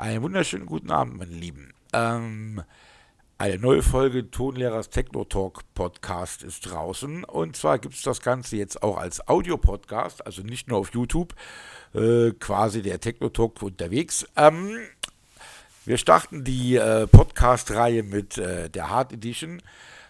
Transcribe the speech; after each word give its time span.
Einen 0.00 0.22
wunderschönen 0.22 0.64
guten 0.64 0.90
Abend, 0.90 1.18
meine 1.18 1.34
Lieben. 1.34 1.74
Ähm, 1.92 2.62
eine 3.36 3.58
neue 3.58 3.82
Folge 3.82 4.30
Tonlehrers 4.30 4.88
Techno 4.88 5.24
Talk 5.24 5.60
Podcast 5.74 6.42
ist 6.42 6.70
draußen. 6.70 7.22
Und 7.24 7.54
zwar 7.54 7.78
gibt 7.78 7.96
es 7.96 8.00
das 8.00 8.22
Ganze 8.22 8.56
jetzt 8.56 8.82
auch 8.82 8.96
als 8.96 9.28
Audio-Podcast, 9.28 10.24
also 10.24 10.40
nicht 10.40 10.68
nur 10.68 10.78
auf 10.78 10.94
YouTube, 10.94 11.34
äh, 11.92 12.30
quasi 12.30 12.80
der 12.80 12.98
Techno 13.00 13.28
Talk 13.28 13.60
unterwegs. 13.60 14.26
Ähm, 14.36 14.78
wir 15.84 15.98
starten 15.98 16.44
die 16.44 16.76
äh, 16.76 17.06
Podcast-Reihe 17.06 18.02
mit 18.02 18.38
äh, 18.38 18.70
der 18.70 18.88
Hard 18.88 19.12
Edition. 19.12 19.60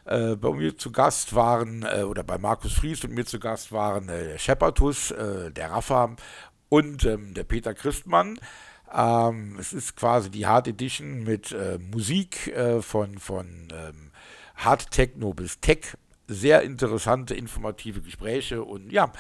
Äh, 0.05 0.37
bei 0.37 0.53
mir 0.53 0.79
zu 0.79 0.93
Gast 0.93 1.35
waren, 1.35 1.83
äh, 1.83 2.05
oder 2.05 2.23
bei 2.23 2.39
Markus 2.39 2.75
Fries 2.75 3.03
und 3.03 3.13
mir 3.13 3.27
zu 3.27 3.41
Gast 3.41 3.73
waren 3.73 4.09
äh, 4.09 4.23
der 4.23 4.39
Shepardus, 4.39 5.11
äh, 5.11 5.51
der 5.51 5.73
Rafa 5.73 6.15
und 6.69 7.05
ähm, 7.07 7.35
der 7.35 7.43
Peter 7.43 7.75
Christmann. 7.75 8.39
Ähm, 8.93 9.57
es 9.59 9.73
ist 9.73 9.97
quasi 9.97 10.31
die 10.31 10.47
Hard 10.47 10.69
Edition 10.69 11.23
mit 11.23 11.53
äh, 11.53 11.79
Musik 11.79 12.49
äh, 12.49 12.83
von, 12.83 13.19
von 13.19 13.69
ähm, 13.73 14.11
Hard 14.57 14.91
Techno 14.91 15.33
bis 15.33 15.61
Tech. 15.61 15.97
Sehr 16.27 16.63
interessante, 16.63 17.35
informative 17.35 18.01
Gespräche 18.01 18.63
und 18.63 18.93
ja, 18.93 19.13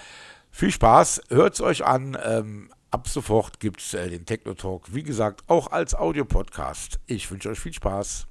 viel 0.51 0.71
Spaß. 0.71 1.23
Hört 1.29 1.55
es 1.55 1.61
euch 1.61 1.85
an. 1.85 2.17
Ähm, 2.25 2.71
ab 2.91 3.09
sofort 3.09 3.61
gibt 3.61 3.81
es 3.81 3.95
äh, 3.95 4.09
den 4.11 4.27
Techno 4.27 4.55
Talk, 4.55 4.95
wie 4.95 5.03
gesagt, 5.03 5.43
auch 5.49 5.71
als 5.73 5.95
Audiopodcast. 5.95 6.99
Ich 7.07 7.31
wünsche 7.31 7.51
euch 7.51 7.61
viel 7.61 7.73
Spaß. 7.73 8.27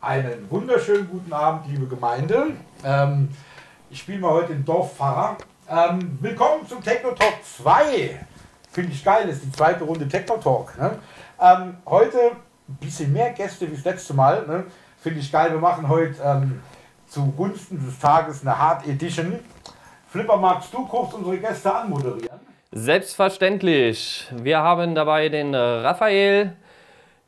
Einen 0.00 0.50
wunderschönen 0.50 1.08
guten 1.08 1.32
Abend, 1.32 1.70
liebe 1.70 1.86
Gemeinde. 1.86 2.48
Ähm, 2.84 3.30
ich 3.90 4.00
spiele 4.00 4.18
mal 4.18 4.32
heute 4.32 4.52
den 4.52 4.64
Dorffahrer. 4.64 5.38
Ähm, 5.68 6.18
willkommen 6.20 6.68
zum 6.68 6.82
Techno 6.82 7.12
Talk 7.12 7.42
2. 7.42 8.26
Finde 8.74 8.90
ich 8.92 9.04
geil, 9.04 9.28
das 9.28 9.36
ist 9.36 9.44
die 9.44 9.52
zweite 9.52 9.84
Runde 9.84 10.08
Techno 10.08 10.36
Talk. 10.36 10.76
Ne? 10.76 10.98
Ähm, 11.40 11.76
heute 11.86 12.18
ein 12.68 12.76
bisschen 12.80 13.12
mehr 13.12 13.30
Gäste 13.30 13.70
wie 13.70 13.76
das 13.76 13.84
letzte 13.84 14.14
Mal. 14.14 14.44
Ne? 14.48 14.64
Finde 14.98 15.20
ich 15.20 15.30
geil. 15.30 15.52
Wir 15.52 15.60
machen 15.60 15.88
heute 15.88 16.16
ähm, 16.24 16.60
zugunsten 17.06 17.78
des 17.86 18.00
Tages 18.00 18.42
eine 18.42 18.58
Hard 18.58 18.84
Edition. 18.88 19.38
Flipper, 20.08 20.38
magst 20.38 20.74
du 20.74 20.84
kurz 20.86 21.14
unsere 21.14 21.38
Gäste 21.38 21.72
anmoderieren? 21.72 22.40
Selbstverständlich. 22.72 24.28
Wir 24.32 24.58
haben 24.58 24.96
dabei 24.96 25.28
den 25.28 25.54
Raphael, 25.54 26.56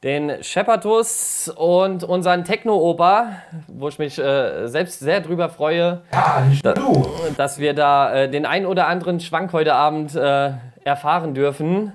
den 0.03 0.43
Shepardus 0.43 1.49
und 1.57 2.03
unseren 2.03 2.43
Techno-Oper, 2.43 3.37
wo 3.69 3.87
ich 3.87 4.01
mich 4.01 4.19
äh, 4.19 4.67
selbst 4.67 4.99
sehr 4.99 5.21
drüber 5.21 5.49
freue, 5.49 6.03
ja, 6.13 6.41
nicht 6.49 6.67
da, 6.67 6.73
du. 6.75 7.07
dass 7.37 7.61
wir 7.61 7.73
da 7.73 8.13
äh, 8.13 8.29
den 8.29 8.47
ein 8.47 8.67
oder 8.67 8.89
anderen 8.89 9.21
Schwank 9.21 9.53
heute 9.53 9.75
Abend 9.75 10.17
äh, 10.17 10.51
erfahren 10.87 11.35
dürfen. 11.35 11.93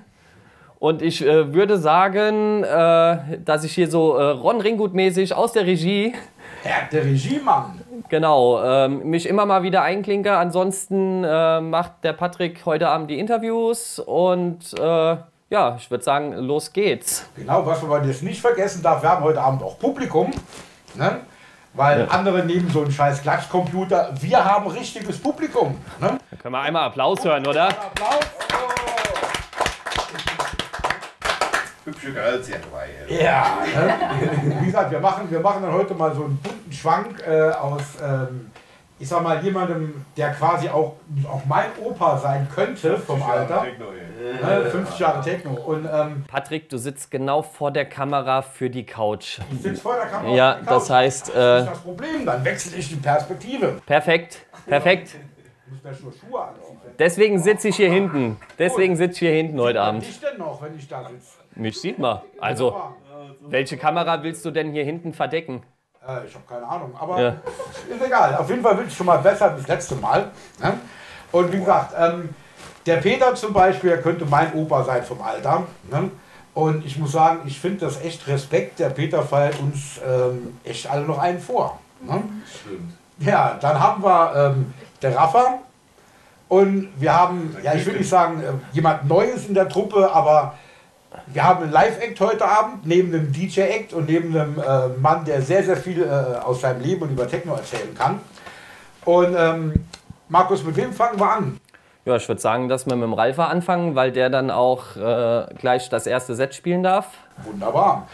Und 0.78 1.00
ich 1.00 1.24
äh, 1.24 1.54
würde 1.54 1.78
sagen, 1.78 2.64
äh, 2.64 3.38
dass 3.44 3.64
ich 3.64 3.72
hier 3.72 3.88
so 3.88 4.16
äh, 4.16 4.22
Ron 4.22 4.60
Ringgut-mäßig 4.60 5.32
aus 5.32 5.52
der 5.52 5.64
Regie. 5.64 6.14
Ja, 6.64 6.88
der 6.90 7.04
Regiemann. 7.04 7.80
Genau, 8.08 8.62
ähm, 8.62 9.08
mich 9.08 9.28
immer 9.28 9.46
mal 9.46 9.62
wieder 9.62 9.82
einklinke. 9.82 10.36
Ansonsten 10.36 11.24
äh, 11.24 11.60
macht 11.60 12.02
der 12.02 12.12
Patrick 12.12 12.66
heute 12.66 12.88
Abend 12.88 13.10
die 13.10 13.18
Interviews 13.18 14.00
und 14.00 14.74
äh, 14.78 15.16
ja, 15.50 15.76
ich 15.76 15.90
würde 15.90 16.02
sagen, 16.02 16.32
los 16.32 16.72
geht's. 16.72 17.26
Genau, 17.36 17.64
was 17.64 17.82
man 17.82 18.06
jetzt 18.06 18.22
nicht 18.22 18.40
vergessen 18.40 18.82
darf, 18.82 19.02
wir 19.02 19.10
haben 19.10 19.24
heute 19.24 19.40
Abend 19.40 19.62
auch 19.62 19.78
Publikum. 19.78 20.32
Ne? 20.94 21.20
Weil 21.74 22.00
ja. 22.00 22.06
andere 22.08 22.44
nehmen 22.44 22.70
so 22.70 22.82
einen 22.82 22.92
scheiß 22.92 23.22
Klatschcomputer. 23.22 24.12
Wir 24.20 24.44
haben 24.44 24.66
richtiges 24.66 25.18
Publikum. 25.18 25.78
Ne? 26.00 26.18
Da 26.30 26.36
können 26.36 26.54
wir 26.54 26.60
einmal 26.60 26.84
Applaus 26.84 27.24
hören, 27.24 27.46
oder? 27.46 27.68
Applaus. 27.68 28.20
hübsche 31.84 32.12
Girls 32.12 32.46
hier 32.46 32.58
dabei. 32.58 32.88
Ja, 33.08 33.58
ne? 33.74 34.60
wie 34.60 34.66
gesagt, 34.66 34.90
wir 34.90 35.00
machen, 35.00 35.30
wir 35.30 35.40
machen 35.40 35.62
dann 35.62 35.72
heute 35.72 35.94
mal 35.94 36.14
so 36.14 36.24
einen 36.24 36.36
bunten 36.38 36.72
Schwank 36.72 37.22
äh, 37.26 37.50
aus, 37.50 37.82
ähm, 38.02 38.50
ich 39.02 39.08
sag 39.08 39.20
mal, 39.20 39.42
jemandem, 39.42 40.04
der 40.16 40.30
quasi 40.30 40.68
auch, 40.68 40.94
auch 41.28 41.44
mein 41.46 41.70
Opa 41.82 42.16
sein 42.18 42.46
könnte 42.54 42.96
vom 42.98 43.20
Alter. 43.20 43.64
Techno, 43.64 43.86
ne? 43.90 44.70
50 44.70 44.98
Jahre 45.00 45.20
Techno. 45.20 45.54
Und, 45.54 45.88
ähm, 45.92 46.24
Patrick, 46.28 46.68
du 46.68 46.78
sitzt 46.78 47.10
genau 47.10 47.42
vor 47.42 47.72
der 47.72 47.84
Kamera 47.84 48.42
für 48.42 48.70
die 48.70 48.86
Couch. 48.86 49.40
Ich 49.50 49.60
sitze 49.60 49.82
vor 49.82 49.96
der 49.96 50.06
Kamera 50.06 50.34
ja, 50.36 50.52
für 50.52 50.60
die 50.60 50.66
Couch. 50.66 50.74
das 50.76 50.90
heißt... 50.90 51.28
Das 51.30 51.34
ist 51.34 51.36
äh, 51.36 51.70
das 51.70 51.78
Problem, 51.80 52.26
dann 52.26 52.44
wechsle 52.44 52.78
ich 52.78 52.88
die 52.90 52.96
Perspektive. 52.96 53.80
Perfekt, 53.84 54.46
perfekt. 54.66 55.16
Deswegen 57.00 57.40
sitze 57.40 57.68
ich 57.68 57.76
hier 57.76 57.90
hinten. 57.90 58.36
Deswegen 58.56 58.94
sitze 58.94 59.14
ich 59.14 59.18
hier 59.18 59.32
hinten 59.32 59.60
heute 59.60 59.80
Abend. 59.80 60.02
Was 60.02 60.10
ich 60.10 60.20
denn 60.20 60.38
noch, 60.38 60.62
wenn 60.62 60.76
ich 60.76 60.86
da 60.86 61.08
sitze? 61.08 61.38
Mich 61.56 61.80
sieht 61.80 61.98
man. 61.98 62.20
Also, 62.38 62.80
welche 63.40 63.76
Kamera 63.76 64.22
willst 64.22 64.44
du 64.44 64.52
denn 64.52 64.70
hier 64.70 64.84
hinten 64.84 65.12
verdecken? 65.12 65.64
Äh, 66.06 66.26
ich 66.26 66.34
habe 66.34 66.44
keine 66.48 66.66
Ahnung, 66.66 66.94
aber 66.98 67.20
ja. 67.20 67.28
ist 67.88 68.04
egal. 68.04 68.34
Auf 68.36 68.48
jeden 68.48 68.62
Fall 68.62 68.74
bin 68.74 68.88
ich 68.88 68.96
schon 68.96 69.06
mal 69.06 69.18
besser 69.18 69.50
als 69.50 69.60
das 69.60 69.68
letzte 69.68 69.94
Mal. 69.96 70.30
Ne? 70.60 70.74
Und 71.30 71.52
wie 71.52 71.58
gesagt, 71.58 71.94
ähm, 71.96 72.30
der 72.86 72.96
Peter 72.96 73.34
zum 73.34 73.52
Beispiel, 73.52 73.90
der 73.90 74.02
könnte 74.02 74.26
mein 74.26 74.52
Opa 74.54 74.82
sein 74.84 75.04
vom 75.04 75.22
Alter. 75.22 75.64
Ne? 75.90 76.10
Und 76.54 76.84
ich 76.84 76.98
muss 76.98 77.12
sagen, 77.12 77.42
ich 77.46 77.58
finde 77.60 77.86
das 77.86 78.02
echt 78.02 78.26
Respekt. 78.26 78.78
Der 78.78 78.90
Peter 78.90 79.22
feiert 79.22 79.58
uns 79.60 80.00
ähm, 80.06 80.58
echt 80.64 80.90
alle 80.90 81.02
noch 81.02 81.18
einen 81.18 81.40
vor. 81.40 81.78
Ne? 82.00 82.22
Stimmt. 82.60 82.92
Ja, 83.18 83.56
dann 83.60 83.78
haben 83.78 84.02
wir 84.02 84.34
ähm, 84.34 84.74
der 85.00 85.16
Rafa. 85.16 85.60
Und 86.48 86.88
wir 87.00 87.14
haben, 87.14 87.56
ja, 87.62 87.74
ich 87.74 87.86
will 87.86 87.96
nicht 87.96 88.10
sagen, 88.10 88.42
äh, 88.42 88.52
jemand 88.72 89.08
Neues 89.08 89.46
in 89.46 89.54
der 89.54 89.68
Truppe, 89.68 90.10
aber 90.12 90.54
wir 91.26 91.44
haben 91.44 91.62
einen 91.62 91.72
Live-Act 91.72 92.20
heute 92.20 92.44
Abend, 92.46 92.86
neben 92.86 93.14
einem 93.14 93.32
DJ-Act 93.32 93.92
und 93.92 94.08
neben 94.08 94.36
einem 94.36 94.58
äh, 94.58 94.88
Mann, 95.00 95.24
der 95.24 95.42
sehr, 95.42 95.64
sehr 95.64 95.76
viel 95.76 96.02
äh, 96.02 96.38
aus 96.42 96.60
seinem 96.60 96.82
Leben 96.82 97.02
und 97.02 97.10
über 97.10 97.28
Techno 97.28 97.54
erzählen 97.54 97.94
kann. 97.94 98.20
Und 99.04 99.34
ähm, 99.36 99.74
Markus, 100.28 100.62
mit 100.64 100.76
wem 100.76 100.92
fangen 100.92 101.18
wir 101.18 101.30
an? 101.30 101.60
Ja, 102.04 102.16
ich 102.16 102.26
würde 102.26 102.40
sagen, 102.40 102.68
dass 102.68 102.86
wir 102.86 102.96
mit 102.96 103.04
dem 103.04 103.12
Ralfer 103.12 103.48
anfangen, 103.48 103.94
weil 103.94 104.10
der 104.10 104.28
dann 104.28 104.50
auch 104.50 104.96
äh, 104.96 105.46
gleich 105.58 105.88
das 105.88 106.06
erste 106.06 106.34
Set 106.34 106.54
spielen 106.54 106.82
darf. 106.82 107.06
Wunderbar. 107.44 108.08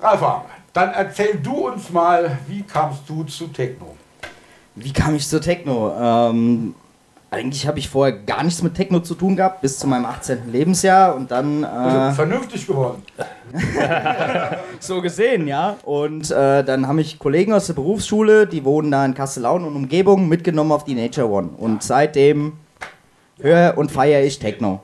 Ralfer, 0.00 0.44
dann 0.72 0.92
erzähl 0.92 1.38
du 1.42 1.68
uns 1.68 1.90
mal, 1.90 2.38
wie 2.46 2.62
kamst 2.62 3.02
du 3.08 3.24
zu 3.24 3.48
Techno? 3.48 3.96
Wie 4.74 4.92
kam 4.92 5.14
ich 5.14 5.26
zu 5.28 5.40
Techno? 5.40 5.92
Ähm, 6.00 6.74
eigentlich 7.30 7.66
habe 7.66 7.78
ich 7.78 7.88
vorher 7.88 8.16
gar 8.16 8.42
nichts 8.42 8.62
mit 8.62 8.74
Techno 8.74 9.00
zu 9.00 9.14
tun 9.14 9.36
gehabt, 9.36 9.60
bis 9.60 9.78
zu 9.78 9.86
meinem 9.86 10.06
18. 10.06 10.50
Lebensjahr 10.50 11.14
und 11.14 11.30
dann. 11.30 11.62
Äh, 11.62 11.66
also 11.66 12.16
vernünftig 12.16 12.66
geworden. 12.66 13.02
so 14.80 15.02
gesehen, 15.02 15.46
ja. 15.46 15.76
Und 15.84 16.30
äh, 16.30 16.64
dann 16.64 16.88
haben 16.88 16.96
mich 16.96 17.18
Kollegen 17.18 17.52
aus 17.52 17.66
der 17.66 17.74
Berufsschule, 17.74 18.46
die 18.46 18.64
wohnen 18.64 18.90
da 18.90 19.04
in 19.04 19.14
Kastellaun 19.14 19.64
und 19.64 19.76
Umgebung, 19.76 20.28
mitgenommen 20.28 20.72
auf 20.72 20.84
die 20.84 20.94
Nature 20.94 21.28
One. 21.28 21.50
Und 21.58 21.82
seitdem 21.82 22.54
höre 23.40 23.76
und 23.76 23.92
feiere 23.92 24.22
ich 24.22 24.38
Techno. 24.38 24.80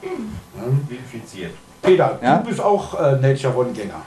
Infiziert. 0.88 1.53
Peter, 1.82 2.19
ja? 2.22 2.38
du 2.38 2.49
bist 2.49 2.61
auch 2.61 2.99
äh, 2.99 3.16
Nature 3.16 3.56
One-Gänger. 3.56 4.03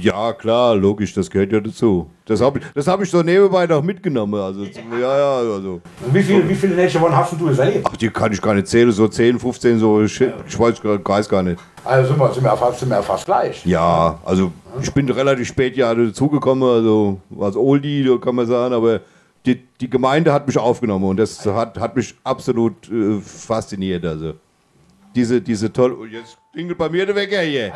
Ja, 0.00 0.32
klar, 0.32 0.74
logisch, 0.76 1.14
das 1.14 1.30
gehört 1.30 1.52
ja 1.52 1.60
dazu. 1.60 2.08
Das 2.24 2.40
habe 2.40 2.60
ich, 2.60 2.86
hab 2.86 3.02
ich 3.02 3.10
so 3.10 3.22
nebenbei 3.22 3.66
noch 3.66 3.82
mitgenommen. 3.82 4.40
Also, 4.40 4.64
ja, 4.64 5.18
ja, 5.18 5.38
also. 5.38 5.80
Wie, 6.12 6.22
viel, 6.22 6.48
wie 6.48 6.54
viele 6.54 6.74
Nature 6.74 7.04
One 7.04 7.16
hast 7.16 7.32
du 7.38 7.46
erlebt? 7.48 7.86
Ach, 7.90 7.96
die 7.96 8.10
kann 8.10 8.32
ich 8.32 8.42
gar 8.42 8.54
nicht 8.54 8.66
zählen, 8.66 8.90
so 8.92 9.08
10, 9.08 9.38
15, 9.38 9.78
so, 9.78 10.02
ich, 10.02 10.20
ich 10.20 10.58
weiß, 10.58 10.82
weiß 10.84 11.28
gar 11.28 11.42
nicht. 11.42 11.60
Also 11.84 12.08
sind 12.08 12.18
wir, 12.18 12.34
sind 12.34 12.44
wir, 12.44 12.56
fast, 12.56 12.80
sind 12.80 12.88
wir 12.88 13.02
fast 13.02 13.24
gleich. 13.24 13.64
Ja, 13.64 14.18
also 14.24 14.50
ich 14.82 14.92
bin 14.92 15.08
relativ 15.08 15.46
spät 15.48 15.76
ja 15.76 15.94
dazugekommen, 15.94 16.68
also 16.68 17.20
als 17.40 17.56
Oldie, 17.56 18.18
kann 18.20 18.34
man 18.34 18.46
sagen, 18.46 18.74
aber 18.74 19.00
die, 19.46 19.62
die 19.80 19.88
Gemeinde 19.88 20.32
hat 20.32 20.46
mich 20.46 20.58
aufgenommen 20.58 21.04
und 21.04 21.16
das 21.18 21.46
hat, 21.46 21.78
hat 21.78 21.94
mich 21.94 22.14
absolut 22.24 22.90
äh, 22.90 23.20
fasziniert. 23.20 24.04
Also 24.04 24.34
diese, 25.16 25.40
diese 25.40 25.72
tolle. 25.72 25.96
Jetzt 26.08 26.36
klingelt 26.52 26.76
bei 26.76 26.88
mir 26.88 27.06
der 27.06 27.14
Wecker 27.14 27.40
hier. 27.40 27.72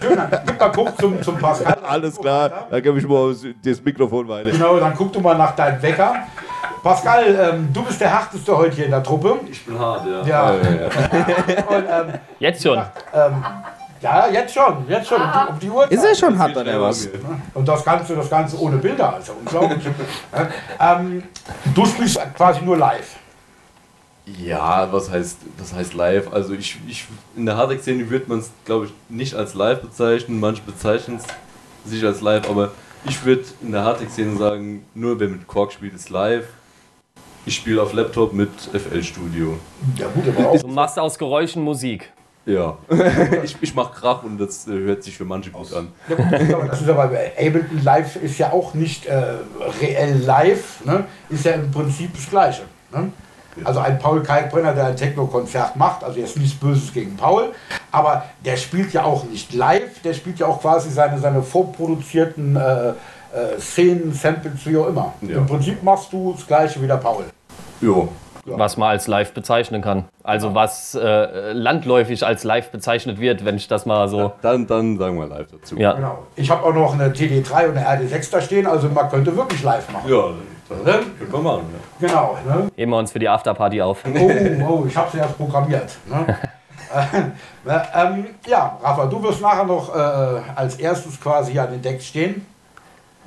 Schön, 0.00 0.18
gib 0.46 0.60
mal 0.60 0.72
guck 0.72 0.98
zum, 1.00 1.20
zum 1.20 1.36
Pascal. 1.36 1.78
Alles 1.82 2.16
klar, 2.18 2.68
dann 2.70 2.82
gebe 2.82 2.98
ich 2.98 3.06
mal 3.06 3.34
das 3.62 3.82
Mikrofon 3.82 4.28
weiter. 4.28 4.50
Genau, 4.50 4.78
dann 4.78 4.94
guck 4.96 5.12
du 5.12 5.20
mal 5.20 5.36
nach 5.36 5.54
deinem 5.56 5.82
Wecker. 5.82 6.14
Pascal, 6.82 7.52
ähm, 7.52 7.68
du 7.72 7.82
bist 7.82 8.00
der 8.00 8.08
härteste 8.08 8.56
heute 8.56 8.76
hier 8.76 8.84
in 8.84 8.92
der 8.92 9.02
Truppe. 9.02 9.40
Ich 9.50 9.66
bin 9.66 9.78
hart, 9.78 10.06
ja. 10.06 10.22
ja. 10.24 10.54
ja, 10.54 10.62
ja 10.62 11.66
Und, 11.76 11.84
ähm, 11.90 12.20
jetzt 12.38 12.62
schon. 12.62 12.78
Ähm, 12.78 13.44
ja, 14.00 14.28
jetzt 14.28 14.54
schon, 14.54 14.88
jetzt 14.88 15.08
schon. 15.08 15.20
Ah. 15.20 15.48
Um 15.50 15.58
die, 15.58 15.68
Uhr. 15.68 15.90
Ist 15.90 16.04
er 16.04 16.14
schon 16.14 16.38
hart 16.38 16.56
oder 16.56 16.80
was? 16.80 17.08
Und 17.52 17.66
das 17.66 17.84
Ganze, 17.84 18.14
das 18.14 18.30
Ganze 18.30 18.60
ohne 18.60 18.76
Bilder, 18.76 19.14
also 19.14 19.32
unglaublich. 19.32 19.88
ähm, 20.80 21.24
du 21.74 21.84
spielst 21.84 22.20
quasi 22.36 22.60
nur 22.62 22.76
live. 22.76 23.16
Ja, 24.36 24.92
was 24.92 25.10
heißt, 25.10 25.38
was 25.58 25.72
heißt 25.72 25.94
live? 25.94 26.32
Also 26.32 26.52
ich, 26.52 26.78
ich 26.86 27.06
in 27.36 27.46
der 27.46 27.56
Hardtech-Szene 27.56 28.10
würde 28.10 28.26
man 28.28 28.40
es, 28.40 28.50
glaube 28.64 28.86
ich, 28.86 28.92
nicht 29.08 29.34
als 29.34 29.54
live 29.54 29.80
bezeichnen. 29.80 30.40
Manche 30.40 30.62
bezeichnen 30.62 31.18
es 31.18 31.90
sich 31.90 32.04
als 32.04 32.20
live, 32.20 32.48
aber 32.48 32.72
ich 33.04 33.24
würde 33.24 33.44
in 33.62 33.72
der 33.72 33.84
Hardtech-Szene 33.84 34.36
sagen, 34.36 34.84
nur 34.94 35.18
wer 35.20 35.28
mit 35.28 35.46
Kork 35.46 35.72
spielt, 35.72 35.94
ist 35.94 36.10
live. 36.10 36.46
Ich 37.46 37.54
spiele 37.54 37.82
auf 37.82 37.94
Laptop 37.94 38.32
mit 38.34 38.50
FL 38.72 39.02
Studio. 39.02 39.58
Ja 39.96 40.08
gut, 40.08 40.24
aber 40.28 40.50
auch. 40.50 40.60
Du 40.60 40.68
machst 40.68 40.98
aus 40.98 41.18
Geräuschen 41.18 41.62
Musik. 41.62 42.12
Ja. 42.44 42.76
ich, 43.44 43.56
ich 43.60 43.74
mach 43.74 43.92
Krach 43.94 44.22
und 44.22 44.38
das 44.38 44.66
äh, 44.66 44.72
hört 44.72 45.02
sich 45.02 45.16
für 45.16 45.24
manche 45.24 45.50
gut 45.50 45.72
an. 45.72 45.88
Ja, 46.08 46.16
gut, 46.16 46.54
aber 46.54 46.66
das 46.66 46.80
ist 46.80 46.88
aber 46.88 47.04
Ableton 47.04 47.82
Live 47.84 48.16
ist 48.16 48.38
ja 48.38 48.52
auch 48.52 48.74
nicht 48.74 49.06
äh, 49.06 49.34
reell 49.80 50.18
live, 50.18 50.84
ne? 50.84 51.04
ist 51.28 51.44
ja 51.44 51.52
im 51.52 51.70
Prinzip 51.70 52.12
das 52.14 52.28
Gleiche. 52.28 52.62
Ne? 52.90 53.12
Also 53.64 53.80
ein 53.80 53.98
Paul 53.98 54.22
Kalkbrenner, 54.22 54.74
der 54.74 54.86
ein 54.86 54.96
Techno-Konzert 54.96 55.76
macht, 55.76 56.04
also 56.04 56.18
jetzt 56.18 56.36
nichts 56.36 56.58
Böses 56.58 56.92
gegen 56.92 57.16
Paul, 57.16 57.52
aber 57.90 58.24
der 58.44 58.56
spielt 58.56 58.92
ja 58.92 59.04
auch 59.04 59.24
nicht 59.24 59.52
live, 59.52 60.00
der 60.02 60.14
spielt 60.14 60.38
ja 60.38 60.46
auch 60.46 60.60
quasi 60.60 60.90
seine, 60.90 61.18
seine 61.18 61.42
vorproduzierten 61.42 62.56
äh, 62.56 62.88
äh, 62.88 62.94
Szenen, 63.58 64.12
Samples, 64.12 64.64
wie 64.64 64.76
auch 64.76 64.88
immer. 64.88 65.12
Ja. 65.22 65.38
Im 65.38 65.46
Prinzip 65.46 65.82
machst 65.82 66.12
du 66.12 66.32
das 66.32 66.46
Gleiche 66.46 66.80
wie 66.82 66.86
der 66.86 66.96
Paul. 66.96 67.24
Ja. 67.80 68.08
Was 68.44 68.78
man 68.78 68.88
als 68.88 69.06
live 69.06 69.32
bezeichnen 69.32 69.82
kann. 69.82 70.04
Also 70.22 70.54
was 70.54 70.94
äh, 70.94 71.52
landläufig 71.52 72.24
als 72.24 72.44
live 72.44 72.70
bezeichnet 72.70 73.20
wird, 73.20 73.44
wenn 73.44 73.56
ich 73.56 73.68
das 73.68 73.84
mal 73.84 74.08
so. 74.08 74.32
Dann, 74.40 74.66
dann 74.66 74.96
sagen 74.96 75.18
wir 75.18 75.26
live 75.26 75.48
dazu. 75.50 75.76
Ja. 75.76 75.92
Genau. 75.92 76.26
Ich 76.34 76.50
habe 76.50 76.64
auch 76.64 76.72
noch 76.72 76.94
eine 76.94 77.10
TD3 77.10 77.68
und 77.68 77.76
eine 77.76 78.06
RD6 78.06 78.30
da 78.30 78.40
stehen, 78.40 78.66
also 78.66 78.88
man 78.88 79.10
könnte 79.10 79.36
wirklich 79.36 79.62
live 79.62 79.90
machen. 79.92 80.10
Ja, 80.10 80.30
das 80.68 80.96
können 81.18 81.32
wir 81.32 81.38
machen. 81.38 81.74
Ja. 82.00 82.08
Genau. 82.08 82.38
Ne? 82.46 82.70
Heben 82.76 82.90
wir 82.90 82.98
uns 82.98 83.12
für 83.12 83.18
die 83.18 83.28
Afterparty 83.28 83.80
auf. 83.82 84.04
Oh, 84.04 84.30
oh, 84.68 84.84
ich 84.86 84.96
habe 84.96 85.10
sie 85.10 85.18
erst 85.18 85.36
programmiert. 85.36 85.96
Ne? 86.06 86.36
äh, 87.66 87.78
ähm, 87.94 88.26
ja, 88.46 88.78
Rafa, 88.82 89.06
du 89.06 89.22
wirst 89.22 89.40
nachher 89.40 89.64
noch 89.64 89.94
äh, 89.94 90.40
als 90.54 90.76
erstes 90.76 91.20
quasi 91.20 91.58
an 91.58 91.70
den 91.70 91.82
Decks 91.82 92.06
stehen. 92.06 92.46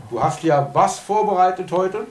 Du 0.10 0.22
hast 0.22 0.44
ja 0.44 0.70
was 0.74 1.00
vorbereitet 1.00 1.72
heute? 1.72 2.06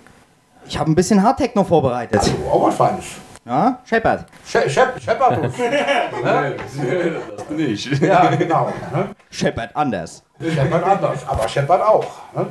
Ich 0.67 0.79
habe 0.79 0.91
ein 0.91 0.95
bisschen 0.95 1.23
Hardtechno 1.23 1.65
vorbereitet. 1.65 2.21
Oh, 2.47 2.51
auch 2.51 2.67
was 2.69 2.77
Feines. 2.77 3.07
Ja, 3.45 3.79
Shepard. 3.85 4.27
She 4.47 4.69
Shep 4.69 5.01
Shepardus. 5.01 5.53
Das 7.37 7.45
bin 7.47 7.59
ich. 7.59 8.01
ja, 8.01 8.27
genau. 8.37 8.73
Ne? 8.93 9.09
Shepard 9.31 9.75
anders. 9.75 10.23
Shepard 10.41 10.85
anders, 10.85 11.27
aber 11.27 11.49
Shepard 11.49 11.83
auch. 11.83 12.07
Ne? 12.35 12.47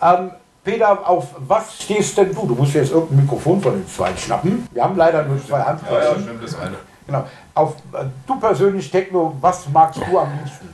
Ähm, 0.00 0.30
Peter, 0.68 1.08
auf 1.08 1.28
was 1.46 1.82
stehst 1.82 2.18
denn 2.18 2.34
du? 2.34 2.46
Du 2.46 2.54
musst 2.54 2.74
jetzt 2.74 2.92
irgendein 2.92 3.22
Mikrofon 3.22 3.58
von 3.58 3.72
den 3.72 3.88
zwei 3.88 4.14
schnappen. 4.14 4.68
Wir 4.70 4.84
haben 4.84 4.98
leider 4.98 5.24
nur 5.24 5.42
zwei 5.42 5.60
Handgriffe. 5.60 6.20
stimmt, 6.22 6.42
das 6.42 6.58
eine. 6.58 6.76
Genau. 7.06 7.24
Auf, 7.54 7.76
äh, 7.94 8.04
du 8.26 8.38
persönlich, 8.38 8.90
Techno, 8.90 9.34
was 9.40 9.66
magst 9.72 9.98
du 9.98 10.18
am 10.18 10.28
liebsten? 10.38 10.68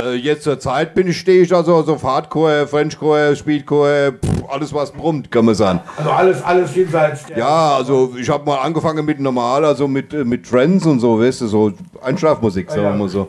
Äh, 0.00 0.14
jetzt 0.14 0.44
zur 0.44 0.58
Zeit 0.58 0.94
bin 0.94 1.06
ich, 1.06 1.18
stehe 1.18 1.42
ich 1.42 1.54
also, 1.54 1.76
also 1.76 1.96
auf 1.96 2.02
Hardcore, 2.02 2.66
Frenchcore, 2.66 3.36
Speedcore, 3.36 4.14
pff, 4.14 4.48
alles 4.48 4.72
was 4.72 4.90
brummt, 4.90 5.30
kann 5.30 5.44
man 5.44 5.54
sagen. 5.54 5.80
Also 5.98 6.10
alles, 6.10 6.42
alles 6.42 6.74
jenseits 6.74 7.26
der... 7.26 7.38
Ja, 7.38 7.76
also 7.76 8.14
ich 8.18 8.30
habe 8.30 8.46
mal 8.46 8.56
angefangen 8.56 9.04
mit 9.04 9.20
normal, 9.20 9.66
also 9.66 9.86
mit, 9.86 10.14
äh, 10.14 10.24
mit 10.24 10.48
Trends 10.48 10.86
und 10.86 11.00
so, 11.00 11.20
weißt 11.20 11.42
du, 11.42 11.46
so 11.46 11.72
Einschlafmusik, 12.02 12.70
sagen 12.70 12.82
wir 12.84 12.90
ja. 12.90 12.96
mal 12.96 13.08
so. 13.10 13.28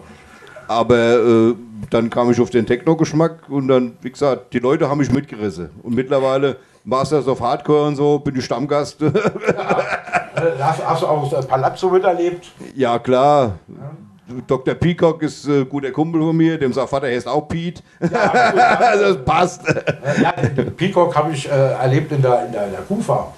Aber 0.70 0.96
äh, 0.96 1.54
dann 1.90 2.10
kam 2.10 2.32
ich 2.32 2.40
auf 2.40 2.50
den 2.50 2.66
Techno-Geschmack 2.66 3.50
und 3.50 3.68
dann, 3.68 3.98
wie 4.02 4.12
gesagt, 4.12 4.54
die 4.54 4.60
Leute 4.60 4.90
haben 4.90 5.00
mich 5.00 5.12
mitgerissen. 5.12 5.70
Und 5.84 5.96
mittlerweile 5.96 6.58
Masters 6.84 7.28
of 7.28 7.42
Hardcore 7.42 7.88
und 7.88 7.96
so, 7.96 8.20
bin 8.20 8.36
ich 8.36 8.46
Stammgast. 8.46 9.02
Äh, 9.02 9.12
Hast, 10.60 10.86
hast 10.86 11.02
du 11.02 11.08
auch 11.08 11.30
das 11.30 11.48
Palazzo 11.48 11.90
miterlebt? 11.90 12.52
ja, 12.76 13.00
klar. 13.00 13.58
Dr. 14.48 14.74
Peacock 14.74 15.22
ist 15.22 15.48
äh, 15.48 15.66
guter 15.66 15.92
Kumpel 15.92 16.20
von 16.20 16.36
mir, 16.36 16.58
dem 16.58 16.74
sein 16.74 16.88
Vater 16.88 17.08
heißt 17.08 17.28
auch 17.28 17.48
Pete. 17.48 17.82
das 18.00 19.18
passt. 19.26 19.62
Ja, 20.22 20.32
den 20.32 20.76
Peacock 20.76 21.16
habe 21.16 21.32
ich 21.32 21.48
äh, 21.48 21.52
erlebt 21.52 22.12
in 22.12 22.22
der, 22.22 22.46
in 22.48 22.52
der, 22.52 22.66
in 22.66 22.72
der 22.72 22.82
Kufa. 22.82 23.32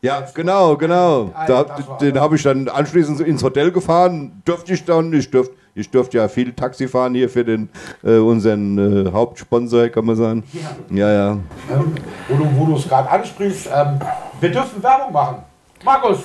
Ja, 0.00 0.24
genau, 0.32 0.76
genau. 0.76 1.32
Da, 1.46 1.64
den 2.00 2.20
habe 2.20 2.36
ich 2.36 2.42
dann 2.42 2.68
anschließend 2.68 3.20
ins 3.20 3.42
Hotel 3.42 3.72
gefahren. 3.72 4.42
Dürfte 4.46 4.74
ich 4.74 4.84
dann, 4.84 5.12
ich 5.12 5.30
dürfte 5.30 5.54
ich 5.78 5.90
dürft 5.90 6.14
ja 6.14 6.28
viel 6.28 6.52
Taxi 6.52 6.88
fahren 6.88 7.14
hier 7.14 7.28
für 7.28 7.44
den, 7.44 7.68
äh, 8.02 8.18
unseren 8.18 9.06
äh, 9.06 9.12
Hauptsponsor, 9.12 9.88
kann 9.88 10.04
man 10.04 10.16
sagen. 10.16 10.42
Ja, 10.90 11.12
ja. 11.12 11.30
Ähm, 11.32 11.94
wo 12.28 12.36
du 12.36 12.56
wo 12.56 12.64
du 12.66 12.76
es 12.76 12.88
gerade 12.88 13.08
ansprichst, 13.10 13.68
ähm, 13.74 13.98
wir 14.40 14.50
dürfen 14.50 14.82
Werbung 14.82 15.12
machen. 15.12 15.36
Markus, 15.84 16.24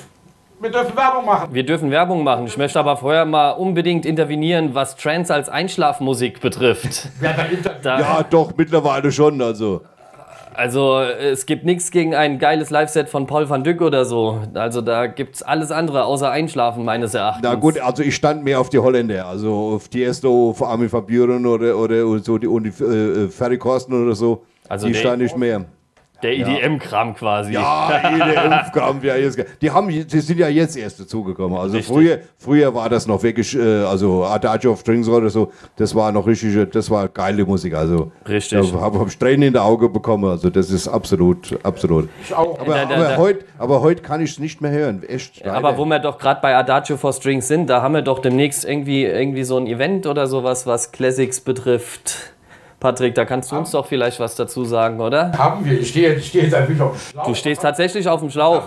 wir 0.60 0.72
dürfen 0.72 0.96
Werbung 0.96 1.26
machen. 1.26 1.54
Wir 1.54 1.66
dürfen 1.66 1.92
Werbung 1.92 2.24
machen. 2.24 2.46
Ich 2.46 2.58
möchte 2.58 2.80
aber 2.80 2.96
vorher 2.98 3.26
mal 3.26 3.52
unbedingt 3.52 4.06
intervenieren, 4.06 4.74
was 4.74 4.96
Trance 4.96 5.34
als 5.34 5.50
Einschlafmusik 5.50 6.40
betrifft. 6.40 7.10
Ja. 7.22 7.36
Da, 7.82 8.00
Ja, 8.00 8.24
doch, 8.24 8.54
mittlerweile 8.56 9.12
schon. 9.12 9.42
Also, 9.42 9.82
Also 10.56 11.00
es 11.00 11.46
gibt 11.46 11.66
nichts 11.66 11.92
gegen 11.92 12.16
ein 12.16 12.40
geiles 12.40 12.70
Live-Set 12.70 13.10
von 13.10 13.28
Paul 13.28 13.50
van 13.50 13.64
Dyck 13.64 13.82
oder 13.82 14.06
so. 14.06 14.40
Also 14.54 14.82
da 14.82 15.08
gibt's 15.08 15.42
alles 15.42 15.72
andere 15.72 16.06
außer 16.06 16.30
Einschlafen 16.30 16.86
meines 16.86 17.14
Erachtens. 17.14 17.44
na 17.44 17.56
gut, 17.56 17.80
also 17.80 18.04
ich 18.04 18.16
stand 18.16 18.44
mehr 18.44 18.60
auf 18.60 18.70
die 18.70 18.80
Holländer, 18.80 19.28
also 19.28 19.76
auf 19.76 19.88
die 19.90 20.04
Esto, 20.04 20.50
auf 20.50 20.62
Armin 20.64 20.92
van 20.92 21.06
Buren 21.06 21.46
oder, 21.46 21.78
oder 21.78 22.20
so 22.20 22.38
die, 22.38 22.48
und 22.48 22.64
die 22.64 22.84
äh, 22.84 23.28
Ferry 23.30 23.58
Korsten 23.58 23.94
oder 23.94 24.16
so. 24.16 24.44
Also 24.70 24.88
die 24.88 24.94
stand 24.94 25.22
ich 25.22 25.36
mehr. 25.36 25.66
Der 26.24 26.32
EDM-Kram 26.38 27.16
quasi. 27.16 27.54
Ja, 27.54 27.90
Impfkampf, 28.62 29.04
ja, 29.04 29.16
jetzt, 29.16 29.38
die, 29.62 29.70
haben, 29.72 29.90
die 29.90 30.20
sind 30.20 30.40
ja 30.40 30.48
jetzt 30.48 30.78
erst 30.78 31.00
dazugekommen. 31.00 31.58
Also 31.58 31.76
Richtig. 31.78 31.94
früher, 31.94 32.20
früher 32.38 32.74
war 32.74 32.90
das 32.90 33.08
noch 33.08 33.22
wirklich, 33.24 33.56
äh, 33.58 33.84
also 33.84 34.24
Adagio 34.24 34.72
of 34.72 34.80
Strings 34.80 35.08
oder 35.08 35.30
so, 35.30 35.52
das 35.76 35.94
war 35.94 36.12
noch 36.12 36.26
richtig, 36.26 36.72
das 36.72 36.90
war 36.90 37.08
geile 37.10 37.46
Musik. 37.46 37.74
Also 37.76 38.12
Richtig. 38.28 38.72
Da 38.72 38.80
habe 38.80 39.00
hab 39.00 39.08
ich 39.08 39.18
Tränen 39.18 39.44
in 39.50 39.54
der 39.54 39.64
Auge 39.64 39.90
bekommen. 39.90 40.26
Also 40.30 40.50
das 40.50 40.70
ist 40.72 40.88
absolut, 40.88 41.58
absolut. 41.64 42.10
Ich 42.24 42.34
auch. 42.34 42.60
Aber, 42.60 42.74
Da- 42.74 42.86
da- 42.86 42.96
aber 42.96 43.04
da- 43.04 43.18
heute 43.18 43.46
aber 43.58 43.82
heut 43.82 44.04
kann 44.04 44.22
ich 44.22 44.32
es 44.32 44.40
nicht 44.40 44.62
mehr 44.62 44.72
hören. 44.72 45.04
Echt. 45.04 45.46
Aber 45.46 45.62
leider. 45.70 45.78
wo 45.78 45.86
wir 45.86 46.00
doch 46.00 46.18
gerade 46.18 46.40
bei 46.42 46.56
Adagio 46.56 46.98
for 46.98 47.14
Strings 47.14 47.48
sind, 47.48 47.70
da 47.70 47.82
haben 47.82 47.94
wir 47.94 48.02
doch 48.02 48.20
demnächst 48.20 48.66
irgendwie, 48.66 49.04
irgendwie 49.04 49.44
so 49.44 49.58
ein 49.58 49.68
Event 49.68 50.08
oder 50.08 50.28
sowas, 50.28 50.66
was 50.66 50.92
Classics 50.92 51.42
betrifft. 51.42 52.33
Patrick, 52.84 53.16
da 53.16 53.24
kannst 53.24 53.50
du 53.50 53.56
uns 53.56 53.72
doch 53.72 53.86
vielleicht 53.86 54.20
was 54.20 54.36
dazu 54.36 54.66
sagen, 54.66 55.00
oder? 55.00 55.32
Haben 55.38 55.64
wir. 55.64 55.80
Ich 55.80 55.88
stehe 55.90 56.16
ich 56.16 56.28
stehe 56.28 56.44
jetzt 56.44 56.54
ein 56.54 56.68
bisschen 56.68 56.84
auf 56.84 56.92
dem 56.92 57.00
Schlauch. 57.00 57.26
Du 57.26 57.34
stehst 57.34 57.62
tatsächlich 57.62 58.10
auf 58.10 58.20
dem 58.20 58.30
Schlauch. 58.30 58.64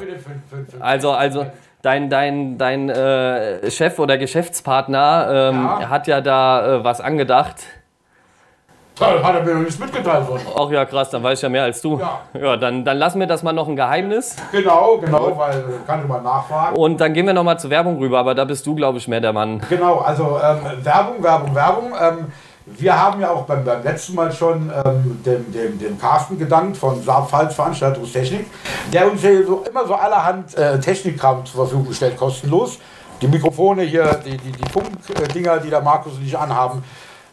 Also, 0.80 1.10
also 1.12 1.46
dein, 1.82 2.08
dein, 2.08 2.56
dein 2.56 2.88
äh, 2.88 3.70
Chef 3.70 3.98
oder 3.98 4.16
Geschäftspartner 4.16 5.50
ähm, 5.52 5.64
Ja. 5.82 5.88
hat 5.90 6.06
ja 6.06 6.22
da 6.22 6.76
äh, 6.76 6.84
was 6.84 7.02
angedacht. 7.02 7.56
Toll, 8.98 9.22
Hat 9.22 9.34
er 9.34 9.44
mir 9.44 9.52
noch 9.52 9.60
nichts 9.60 9.78
mitgeteilt 9.78 10.26
worden. 10.26 10.40
Ach 10.58 10.70
ja, 10.70 10.86
krass, 10.86 11.10
dann 11.10 11.22
weiß 11.22 11.38
ich 11.38 11.42
ja 11.42 11.50
mehr 11.50 11.64
als 11.64 11.82
du. 11.82 12.00
Ja. 12.00 12.20
Ja, 12.40 12.56
dann, 12.56 12.82
dann 12.86 12.96
lassen 12.96 13.20
wir 13.20 13.26
das 13.26 13.42
mal 13.42 13.52
noch 13.52 13.68
ein 13.68 13.76
Geheimnis. 13.76 14.36
Genau, 14.50 14.96
genau, 14.96 15.36
weil 15.36 15.62
kann 15.86 16.00
ich 16.00 16.08
mal 16.08 16.22
nachfragen. 16.22 16.74
Und 16.74 16.98
dann 17.02 17.12
gehen 17.12 17.26
wir 17.26 17.34
noch 17.34 17.44
mal 17.44 17.58
zur 17.58 17.68
Werbung 17.68 17.98
rüber, 17.98 18.18
aber 18.20 18.34
da 18.34 18.46
bist 18.46 18.66
du, 18.66 18.74
glaube 18.74 18.96
ich, 18.96 19.06
mehr 19.08 19.20
der 19.20 19.34
Mann. 19.34 19.60
Genau, 19.68 19.98
also 19.98 20.40
ähm, 20.42 20.82
Werbung, 20.82 21.22
Werbung, 21.22 21.54
Werbung. 21.54 21.92
Ähm, 22.00 22.32
wir 22.66 23.00
haben 23.00 23.20
ja 23.20 23.30
auch 23.30 23.44
beim, 23.44 23.64
beim 23.64 23.82
letzten 23.82 24.14
Mal 24.14 24.32
schon 24.32 24.70
ähm, 24.84 25.22
dem, 25.24 25.52
dem, 25.52 25.78
dem 25.78 25.98
Carsten 25.98 26.36
gedankt 26.38 26.76
von 26.76 27.00
Saarpfalz 27.02 27.54
Veranstaltungstechnik, 27.54 28.46
der 28.92 29.10
uns 29.10 29.20
hier 29.20 29.46
so, 29.46 29.64
immer 29.68 29.86
so 29.86 29.94
allerhand 29.94 30.56
äh, 30.56 30.78
Technikkram 30.80 31.46
zur 31.46 31.66
Verfügung 31.66 31.92
stellt, 31.92 32.16
kostenlos. 32.16 32.78
Die 33.22 33.28
Mikrofone 33.28 33.82
hier, 33.82 34.20
die, 34.24 34.36
die, 34.36 34.52
die 34.52 34.68
Funkdinger, 34.68 35.58
die 35.58 35.70
der 35.70 35.80
Markus 35.80 36.14
und 36.14 36.26
ich 36.26 36.36
anhaben, 36.36 36.82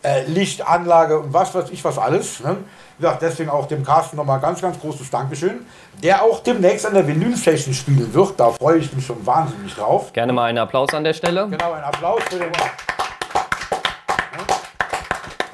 äh, 0.04 0.24
Lichtanlage 0.26 1.20
und 1.20 1.34
was 1.34 1.54
weiß 1.54 1.72
ich 1.72 1.84
was 1.84 1.98
alles. 1.98 2.40
Ne? 2.42 2.58
Wie 2.98 3.02
gesagt, 3.02 3.22
deswegen 3.24 3.50
auch 3.50 3.68
dem 3.68 3.84
Carsten 3.84 4.18
nochmal 4.18 4.40
ganz, 4.40 4.62
ganz 4.62 4.80
großes 4.80 5.10
Dankeschön. 5.10 5.66
Der 6.04 6.22
auch 6.22 6.42
demnächst 6.42 6.86
an 6.86 6.94
der 6.94 7.08
Vinyl-Session 7.08 7.74
spielen 7.74 8.14
wird. 8.14 8.40
Da 8.40 8.52
freue 8.52 8.78
ich 8.78 8.94
mich 8.94 9.06
schon 9.06 9.26
wahnsinnig 9.26 9.74
drauf. 9.74 10.14
Gerne 10.14 10.32
mal 10.32 10.46
einen 10.46 10.60
Applaus 10.60 10.94
an 10.94 11.04
der 11.04 11.14
Stelle. 11.14 11.48
Genau, 11.50 11.72
ein 11.72 11.84
Applaus 11.84 12.22
für 12.30 12.38
den. 12.38 12.52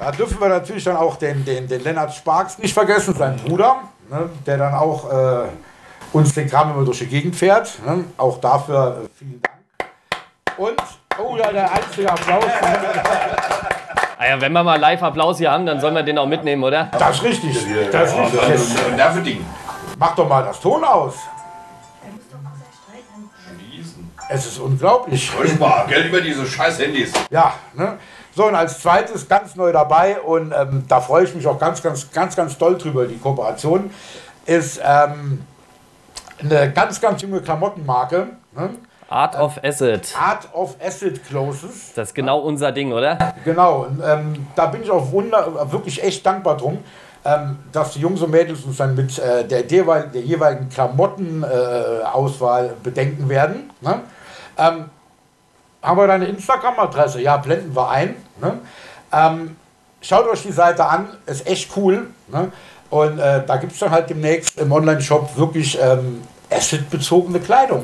Da 0.00 0.10
dürfen 0.10 0.40
wir 0.40 0.48
natürlich 0.48 0.82
dann 0.82 0.96
auch 0.96 1.16
den, 1.16 1.44
den, 1.44 1.68
den 1.68 1.84
Lennart 1.84 2.14
Sparks 2.14 2.56
nicht 2.56 2.72
vergessen, 2.72 3.14
seinen 3.14 3.36
Bruder, 3.36 3.82
ne, 4.08 4.30
der 4.46 4.56
dann 4.56 4.72
auch 4.74 5.12
äh, 5.12 5.48
uns 6.14 6.32
den 6.32 6.48
Kram 6.48 6.70
immer 6.70 6.86
durch 6.86 7.00
die 7.00 7.06
Gegend 7.06 7.36
fährt. 7.36 7.78
Ne, 7.84 8.04
auch 8.16 8.40
dafür 8.40 9.02
äh, 9.04 9.08
vielen 9.14 9.42
Dank. 9.42 9.90
Und, 10.56 10.82
oh 11.22 11.36
ja, 11.36 11.52
der 11.52 11.70
einzige 11.70 12.10
Applaus. 12.10 12.44
Ah 14.16 14.26
ja, 14.26 14.40
wenn 14.40 14.52
wir 14.52 14.62
mal 14.62 14.80
Live-Applaus 14.80 15.36
hier 15.36 15.50
haben, 15.50 15.66
dann 15.66 15.80
sollen 15.80 15.94
wir 15.94 16.02
den 16.02 16.16
auch 16.16 16.26
mitnehmen, 16.26 16.64
oder? 16.64 16.90
Das 16.98 17.16
ist 17.16 17.24
richtig. 17.24 17.58
Das 17.92 18.12
ist 18.12 18.18
richtig. 18.18 18.48
Jetzt 18.48 18.96
Nervending. 18.96 19.44
mach 19.98 20.14
doch 20.14 20.28
mal 20.28 20.42
das 20.44 20.60
Ton 20.60 20.82
aus. 20.82 21.16
Es 24.30 24.46
ist 24.46 24.58
unglaublich. 24.60 25.30
Mal, 25.58 25.86
Geld 25.88 26.06
über 26.06 26.20
diese 26.20 26.46
scheiß 26.46 26.78
Handys. 26.78 27.12
Ja, 27.30 27.52
ne? 27.74 27.98
So, 28.34 28.46
und 28.46 28.54
als 28.54 28.80
zweites 28.80 29.28
ganz 29.28 29.56
neu 29.56 29.72
dabei 29.72 30.20
und 30.20 30.52
ähm, 30.56 30.84
da 30.88 31.00
freue 31.00 31.24
ich 31.24 31.34
mich 31.34 31.46
auch 31.46 31.58
ganz, 31.58 31.82
ganz, 31.82 32.10
ganz, 32.12 32.36
ganz 32.36 32.56
doll 32.56 32.78
drüber, 32.78 33.06
die 33.06 33.18
Kooperation, 33.18 33.90
ist 34.46 34.80
ähm, 34.84 35.44
eine 36.40 36.72
ganz, 36.72 37.00
ganz 37.00 37.22
junge 37.22 37.40
Klamottenmarke, 37.40 38.28
ne? 38.56 38.70
Art 39.08 39.36
of 39.36 39.58
Acid. 39.64 40.14
Art 40.16 40.48
of 40.52 40.76
Acid 40.80 41.26
Closes. 41.26 41.92
Das 41.94 42.10
ist 42.10 42.14
genau 42.14 42.38
unser 42.38 42.70
Ding, 42.70 42.92
oder? 42.92 43.34
Genau, 43.44 43.80
und 43.80 44.00
ähm, 44.06 44.46
da 44.54 44.66
bin 44.66 44.84
ich 44.84 44.90
auch 44.90 45.10
wunder, 45.10 45.72
wirklich 45.72 46.00
echt 46.00 46.24
dankbar 46.24 46.56
drum, 46.56 46.78
ähm, 47.24 47.58
dass 47.72 47.94
die 47.94 48.00
Jungs 48.00 48.22
und 48.22 48.30
Mädels 48.30 48.64
uns 48.64 48.76
dann 48.76 48.94
mit 48.94 49.18
äh, 49.18 49.44
der, 49.44 49.66
jeweil, 49.66 50.08
der 50.14 50.22
jeweiligen 50.22 50.68
Klamottenauswahl 50.68 52.66
äh, 52.66 52.70
bedenken 52.84 53.28
werden. 53.28 53.70
Ne? 53.80 54.00
Ähm, 54.56 54.84
haben 55.82 55.98
wir 55.98 56.06
deine 56.06 56.26
Instagram-Adresse? 56.26 57.20
Ja, 57.22 57.36
blenden 57.36 57.74
wir 57.74 57.88
ein. 57.90 58.16
Ne? 58.40 58.58
Ähm, 59.12 59.56
schaut 60.00 60.28
euch 60.28 60.42
die 60.42 60.52
Seite 60.52 60.84
an, 60.86 61.08
ist 61.26 61.46
echt 61.46 61.76
cool. 61.76 62.08
Ne? 62.28 62.52
Und 62.90 63.18
äh, 63.18 63.44
da 63.46 63.56
gibt 63.56 63.72
es 63.72 63.78
dann 63.78 63.90
halt 63.90 64.10
demnächst 64.10 64.58
im 64.58 64.70
Online-Shop 64.72 65.36
wirklich 65.36 65.78
ähm, 65.80 66.22
Asset-bezogene 66.50 67.40
Kleidung. 67.40 67.82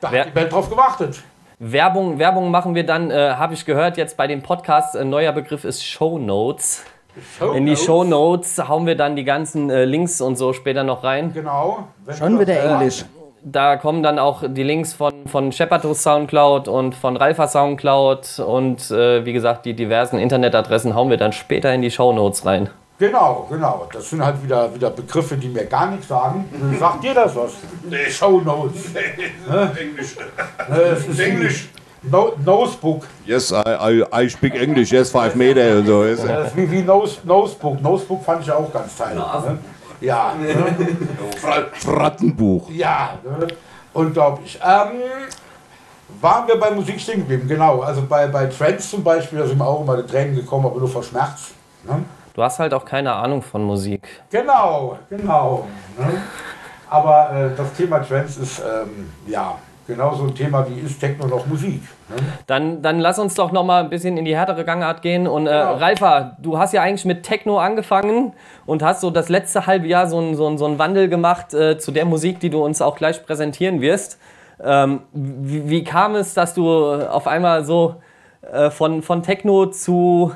Da 0.00 0.10
Wer- 0.12 0.22
hat 0.22 0.30
die 0.30 0.34
Welt 0.34 0.52
drauf 0.52 0.68
gewartet. 0.70 1.20
Werbung, 1.58 2.18
Werbung 2.18 2.50
machen 2.50 2.74
wir 2.74 2.84
dann, 2.84 3.10
äh, 3.10 3.30
habe 3.30 3.54
ich 3.54 3.64
gehört, 3.64 3.96
jetzt 3.96 4.16
bei 4.18 4.26
dem 4.26 4.42
Podcast. 4.42 4.94
Ein 4.96 5.08
neuer 5.08 5.32
Begriff 5.32 5.64
ist 5.64 5.82
Show 5.84 6.18
Notes. 6.18 6.82
In 7.54 7.64
die 7.64 7.76
Show 7.76 8.04
Notes 8.04 8.68
hauen 8.68 8.84
wir 8.86 8.94
dann 8.94 9.16
die 9.16 9.24
ganzen 9.24 9.70
äh, 9.70 9.86
Links 9.86 10.20
und 10.20 10.36
so 10.36 10.52
später 10.52 10.84
noch 10.84 11.02
rein. 11.02 11.32
Genau. 11.32 11.88
Wenn 12.04 12.14
Schon 12.16 12.38
wieder 12.38 12.62
Englisch. 12.62 13.06
Da 13.48 13.76
kommen 13.76 14.02
dann 14.02 14.18
auch 14.18 14.42
die 14.44 14.64
Links 14.64 14.92
von, 14.92 15.12
von 15.28 15.52
Shepatos 15.52 16.02
Soundcloud 16.02 16.66
und 16.66 16.96
von 16.96 17.16
Ralfa 17.16 17.46
Soundcloud 17.46 18.40
und 18.40 18.90
äh, 18.90 19.24
wie 19.24 19.32
gesagt, 19.32 19.66
die 19.66 19.74
diversen 19.74 20.18
Internetadressen 20.18 20.96
hauen 20.96 21.10
wir 21.10 21.16
dann 21.16 21.32
später 21.32 21.72
in 21.72 21.80
die 21.80 21.92
Show 21.92 22.12
Notes 22.12 22.44
rein. 22.44 22.70
Genau, 22.98 23.46
genau. 23.48 23.86
Das 23.92 24.10
sind 24.10 24.24
halt 24.24 24.42
wieder, 24.42 24.74
wieder 24.74 24.90
Begriffe, 24.90 25.36
die 25.36 25.46
mir 25.46 25.64
gar 25.66 25.88
nichts 25.92 26.08
sagen. 26.08 26.44
Sagt 26.80 27.04
dir 27.04 27.14
das 27.14 27.36
was? 27.36 27.52
Nee, 27.88 28.10
Show 28.10 28.40
Notes. 28.40 28.86
Englisch. 29.78 30.16
Es 30.68 31.06
ist 31.06 31.20
Englisch. 31.20 31.68
No, 32.02 32.32
Nosebook. 32.44 33.06
Yes, 33.26 33.52
I, 33.52 33.62
I, 33.80 34.24
I 34.24 34.28
speak 34.28 34.60
English, 34.60 34.90
yes, 34.90 35.12
five 35.12 35.36
meter 35.36 35.78
und 35.78 35.86
so. 35.86 36.04
Yes. 36.04 36.24
Das 36.24 36.48
ist 36.48 36.56
wie, 36.56 36.68
wie 36.68 36.82
Nose, 36.82 37.18
Nosebook. 37.22 37.80
Nosebook 37.80 38.24
fand 38.24 38.40
ich 38.40 38.48
ja 38.48 38.56
auch 38.56 38.72
ganz 38.72 38.96
teil. 38.96 39.14
Ne? 39.14 39.58
Ja, 40.00 40.34
ne? 40.34 40.76
Frattenbuch. 41.74 42.70
ja, 42.70 43.18
ne? 43.24 43.46
unglaublich. 43.92 44.58
Ähm, 44.62 45.00
waren 46.20 46.46
wir 46.46 46.58
bei 46.58 46.70
Musik 46.70 47.00
stehen 47.00 47.20
geblieben? 47.20 47.48
Genau, 47.48 47.80
also 47.80 48.02
bei, 48.02 48.26
bei 48.26 48.46
Trends 48.46 48.90
zum 48.90 49.02
Beispiel, 49.02 49.38
da 49.38 49.46
sind 49.46 49.58
mir 49.58 49.66
auch 49.66 49.82
immer 49.82 49.96
die 49.96 50.06
Tränen 50.06 50.36
gekommen, 50.36 50.66
aber 50.66 50.78
nur 50.78 50.88
vor 50.88 51.02
Schmerz. 51.02 51.52
Ne? 51.84 52.04
Du 52.34 52.42
hast 52.42 52.58
halt 52.58 52.74
auch 52.74 52.84
keine 52.84 53.12
Ahnung 53.12 53.42
von 53.42 53.64
Musik. 53.64 54.06
Genau, 54.30 54.98
genau. 55.08 55.66
Ne? 55.98 56.22
Aber 56.88 57.32
äh, 57.32 57.56
das 57.56 57.72
Thema 57.72 57.98
Trends 58.00 58.36
ist 58.36 58.60
ähm, 58.60 59.10
ja 59.26 59.56
genauso 59.86 60.24
ein 60.24 60.34
Thema 60.34 60.66
wie 60.68 60.80
ist 60.80 60.98
Techno 61.00 61.26
noch 61.26 61.46
Musik. 61.46 61.82
Ne? 62.08 62.16
Dann, 62.46 62.82
dann 62.82 62.98
lass 63.00 63.18
uns 63.18 63.34
doch 63.34 63.52
noch 63.52 63.64
mal 63.64 63.82
ein 63.84 63.90
bisschen 63.90 64.16
in 64.16 64.24
die 64.24 64.36
härtere 64.36 64.64
Gangart 64.64 65.02
gehen. 65.02 65.26
Und 65.26 65.46
äh, 65.46 65.50
Genau. 65.50 65.74
Ralfa, 65.76 66.36
du 66.40 66.58
hast 66.58 66.72
ja 66.72 66.82
eigentlich 66.82 67.04
mit 67.04 67.22
Techno 67.22 67.58
angefangen 67.58 68.32
und 68.66 68.82
hast 68.82 69.00
so 69.00 69.10
das 69.10 69.28
letzte 69.28 69.66
halbe 69.66 69.86
Jahr 69.86 70.06
so 70.06 70.18
einen 70.18 70.34
so 70.34 70.56
so 70.56 70.66
einen 70.66 70.78
Wandel 70.78 71.08
gemacht 71.08 71.54
äh, 71.54 71.78
zu 71.78 71.92
der 71.92 72.04
Musik, 72.04 72.40
die 72.40 72.50
du 72.50 72.64
uns 72.64 72.82
auch 72.82 72.96
gleich 72.96 73.24
präsentieren 73.24 73.80
wirst. 73.80 74.18
Ähm, 74.62 75.00
wie, 75.12 75.68
wie 75.68 75.84
kam 75.84 76.14
es, 76.14 76.34
dass 76.34 76.54
du 76.54 76.94
auf 76.94 77.26
einmal 77.26 77.64
so 77.64 77.96
äh, 78.52 78.70
von, 78.70 79.02
von 79.02 79.22
Techno 79.22 79.66
zu 79.66 80.32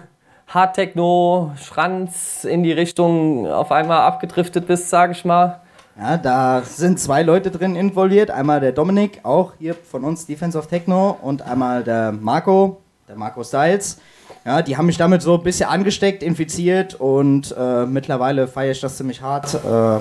Hard 0.48 0.74
Techno, 0.74 1.52
Schranz 1.62 2.44
in 2.44 2.62
die 2.62 2.72
Richtung 2.72 3.46
auf 3.46 3.70
einmal 3.70 4.00
abgedriftet 4.00 4.66
bist, 4.66 4.90
sage 4.90 5.12
ich 5.12 5.24
mal? 5.24 5.60
Ja, 5.98 6.16
da 6.16 6.62
sind 6.62 6.98
zwei 6.98 7.22
Leute 7.22 7.50
drin 7.50 7.76
involviert. 7.76 8.30
Einmal 8.30 8.60
der 8.60 8.72
Dominik, 8.72 9.20
auch 9.22 9.52
hier 9.58 9.74
von 9.74 10.04
uns 10.04 10.26
Defense 10.26 10.56
of 10.56 10.66
Techno, 10.66 11.18
und 11.22 11.42
einmal 11.42 11.82
der 11.84 12.12
Marco, 12.12 12.80
der 13.08 13.16
Marco 13.16 13.44
Styles. 13.44 13.98
Ja, 14.44 14.62
die 14.62 14.76
haben 14.76 14.86
mich 14.86 14.96
damit 14.96 15.20
so 15.20 15.34
ein 15.34 15.42
bisschen 15.42 15.68
angesteckt, 15.68 16.22
infiziert 16.22 16.94
und 16.94 17.54
äh, 17.58 17.84
mittlerweile 17.84 18.48
feiere 18.48 18.72
ich 18.72 18.80
das 18.80 18.96
ziemlich 18.96 19.20
hart. 19.20 19.54
Äh, 19.54 19.98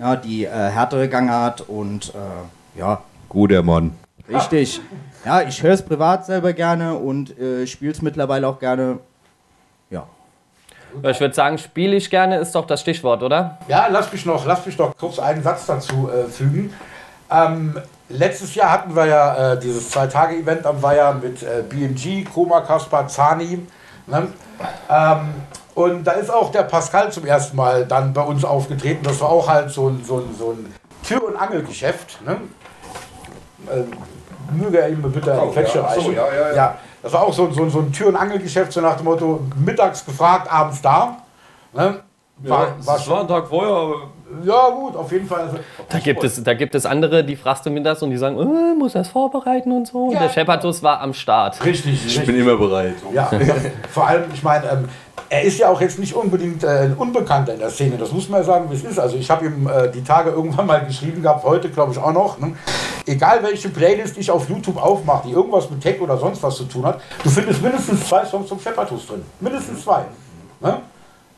ja, 0.00 0.16
die 0.16 0.44
äh, 0.44 0.50
härtere 0.50 1.08
Gangart 1.08 1.62
und 1.62 2.12
äh, 2.14 2.78
ja, 2.78 3.02
Guter 3.28 3.62
Mann. 3.62 3.92
richtig. 4.28 4.80
Ja, 5.24 5.40
ich 5.42 5.62
höre 5.62 5.72
es 5.72 5.82
privat 5.82 6.26
selber 6.26 6.52
gerne 6.52 6.94
und 6.94 7.38
äh, 7.38 7.66
spiele 7.66 7.92
es 7.92 8.02
mittlerweile 8.02 8.46
auch 8.48 8.58
gerne. 8.58 8.98
Ja. 11.02 11.10
Ich 11.10 11.20
würde 11.20 11.34
sagen, 11.34 11.58
spiele 11.58 11.96
ich 11.96 12.10
gerne 12.10 12.38
ist 12.38 12.54
doch 12.54 12.66
das 12.66 12.80
Stichwort, 12.80 13.22
oder? 13.22 13.58
Ja, 13.68 13.86
lass 13.90 14.12
mich 14.12 14.26
noch, 14.26 14.44
lass 14.46 14.64
mich 14.66 14.76
noch 14.78 14.96
kurz 14.96 15.18
einen 15.18 15.42
Satz 15.42 15.66
dazu 15.66 16.10
äh, 16.10 16.28
fügen. 16.28 16.72
Ähm, 17.30 17.78
letztes 18.08 18.54
Jahr 18.54 18.70
hatten 18.70 18.94
wir 18.94 19.06
ja 19.06 19.52
äh, 19.52 19.58
dieses 19.58 19.90
Zwei-Tage-Event 19.90 20.66
am 20.66 20.82
Weiher 20.82 21.14
mit 21.14 21.42
äh, 21.42 21.62
BMG, 21.68 22.24
Koma, 22.32 22.60
Kaspar, 22.60 23.08
Zani. 23.08 23.66
Ne? 24.06 24.28
Ähm, 24.90 25.34
und 25.74 26.04
da 26.04 26.12
ist 26.12 26.30
auch 26.30 26.52
der 26.52 26.64
Pascal 26.64 27.10
zum 27.10 27.24
ersten 27.24 27.56
Mal 27.56 27.86
dann 27.86 28.12
bei 28.12 28.22
uns 28.22 28.44
aufgetreten. 28.44 29.02
Das 29.02 29.20
war 29.20 29.30
auch 29.30 29.48
halt 29.48 29.70
so 29.70 29.88
ein, 29.88 30.04
so 30.04 30.18
ein, 30.18 30.34
so 30.38 30.50
ein 30.52 30.74
Tür- 31.02 31.24
und 31.24 31.36
Angelgeschäft. 31.36 32.20
Ne? 32.26 32.36
Ähm, 33.72 33.90
möge 34.52 34.80
er 34.80 34.88
ihm 34.90 35.00
bitte 35.00 35.32
eine 35.32 35.50
Quetsche 35.50 35.78
ja. 35.78 35.84
Ach 35.88 35.94
so, 35.94 36.00
reichen. 36.00 36.14
ja, 36.14 36.26
ja, 36.34 36.54
ja. 36.54 36.78
Das 37.02 37.12
war 37.12 37.22
auch 37.22 37.32
so, 37.32 37.46
ein- 37.46 37.52
so, 37.54 37.68
so 37.68 37.80
ein 37.80 37.92
Tür- 37.92 38.08
und 38.08 38.16
Angelgeschäft, 38.16 38.72
so 38.72 38.80
nach 38.80 38.96
dem 38.96 39.04
Motto, 39.04 39.40
mittags 39.56 40.04
gefragt, 40.04 40.50
abends 40.52 40.80
da. 40.82 41.16
Ne? 41.72 42.02
War, 42.38 42.66
Ja, 42.68 42.86
war 42.86 42.96
es 42.96 43.08
war 43.08 43.20
ein 43.20 43.28
Tag 43.28 43.48
vorher, 43.48 43.72
aber 43.74 43.94
ja, 44.44 44.70
gut, 44.70 44.96
auf 44.96 45.10
jeden 45.12 45.26
Fall. 45.26 45.42
Also, 45.42 45.56
Da 45.88 45.98
gibt, 45.98 46.24
es, 46.24 46.42
da 46.42 46.54
gibt 46.54 46.74
es 46.74 46.86
andere, 46.86 47.24
die 47.24 47.36
fragst 47.36 47.64
du 47.66 47.70
mir 47.70 47.82
das 47.82 48.02
und 48.02 48.10
die 48.10 48.16
sagen, 48.16 48.38
äh, 48.38 48.74
muss 48.78 48.92
das 48.92 49.08
vorbereiten 49.08 49.72
und 49.72 49.86
so. 49.86 50.06
Und 50.06 50.14
Ja. 50.14 50.20
der 50.20 50.28
Shepatus 50.30 50.82
war 50.82 51.00
am 51.00 51.14
Start. 51.14 51.64
richtig, 51.64 51.94
ich 51.94 52.06
richtig. 52.06 52.26
bin 52.26 52.36
immer 52.36 52.56
bereit. 52.56 52.94
Ja, 53.12 53.28
ja, 53.32 53.54
vor 53.90 54.06
allem, 54.06 54.24
ich 54.32 54.42
meine, 54.42 54.66
ähm, 54.70 54.88
er 55.28 55.42
ist 55.42 55.58
ja 55.58 55.68
auch 55.70 55.80
jetzt 55.80 55.98
nicht 55.98 56.14
unbedingt 56.14 56.62
äh, 56.62 56.68
ein 56.84 56.94
Unbekannter 56.94 57.54
in 57.54 57.58
der 57.58 57.70
Szene. 57.70 57.96
Das 57.96 58.12
muss 58.12 58.28
man 58.28 58.40
ja 58.40 58.44
sagen, 58.44 58.70
wie 58.70 58.74
es 58.74 58.84
ist. 58.84 58.98
Also 58.98 59.16
ich 59.16 59.30
habe 59.30 59.46
ihm 59.46 59.66
äh, 59.66 59.90
die 59.90 60.04
Tage 60.04 60.30
irgendwann 60.30 60.66
mal 60.66 60.84
geschrieben 60.84 61.22
gehabt, 61.22 61.42
heute 61.44 61.70
glaube 61.70 61.92
ich 61.92 61.98
auch 61.98 62.12
noch. 62.12 62.38
Ne? 62.38 62.54
Egal 63.06 63.42
welche 63.42 63.70
Playlist 63.70 64.18
ich 64.18 64.30
auf 64.30 64.48
YouTube 64.48 64.76
aufmache, 64.82 65.28
die 65.28 65.32
irgendwas 65.32 65.70
mit 65.70 65.80
Tech 65.80 66.00
oder 66.00 66.18
sonst 66.18 66.42
was 66.42 66.56
zu 66.56 66.64
tun 66.64 66.84
hat, 66.84 67.00
du 67.24 67.30
findest 67.30 67.62
mindestens 67.62 68.06
zwei 68.06 68.24
Songs 68.26 68.46
zum 68.48 68.60
Shepardus 68.60 69.06
drin. 69.06 69.22
Mindestens 69.40 69.82
zwei. 69.82 70.02
Ne? 70.60 70.80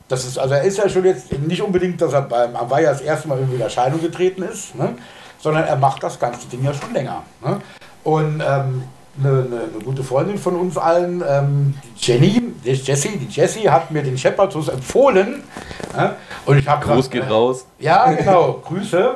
Das 0.09 0.25
ist, 0.25 0.39
also 0.39 0.55
er 0.55 0.63
ist 0.63 0.77
ja 0.77 0.89
schon 0.89 1.05
jetzt 1.05 1.33
nicht 1.33 1.63
unbedingt, 1.63 2.01
dass 2.01 2.13
er 2.13 2.23
beim 2.23 2.55
Avaya 2.55 2.91
das 2.91 3.01
erste 3.01 3.29
Mal 3.29 3.39
irgendwie 3.39 3.57
in 3.57 3.63
Erscheinung 3.63 4.01
getreten 4.03 4.43
ist, 4.43 4.75
ne? 4.75 4.95
sondern 5.39 5.65
er 5.65 5.77
macht 5.77 6.03
das 6.03 6.19
ganze 6.19 6.47
Ding 6.49 6.63
ja 6.63 6.75
schon 6.75 6.93
länger. 6.93 7.23
Ne? 7.43 7.61
Und 8.03 8.43
ähm, 8.47 8.85
eine, 9.19 9.29
eine, 9.29 9.61
eine 9.73 9.85
gute 9.85 10.03
Freundin 10.03 10.39
von 10.39 10.57
uns 10.57 10.77
allen, 10.77 11.23
ähm, 11.27 11.75
die 11.97 12.13
Jenny, 12.13 12.43
die 12.65 12.71
Jessie, 12.71 13.17
die 13.17 13.33
Jessie 13.33 13.71
hat 13.71 13.91
mir 13.91 14.03
den 14.03 14.19
Shepherdus 14.19 14.69
empfohlen. 14.69 15.43
Ne? 15.97 16.17
Und 16.45 16.59
ich 16.59 16.69
habe 16.69 16.85
Gruß 16.85 17.09
geht 17.11 17.31
raus. 17.31 17.67
Ja, 17.79 18.13
genau, 18.13 18.61
Grüße. 18.65 19.15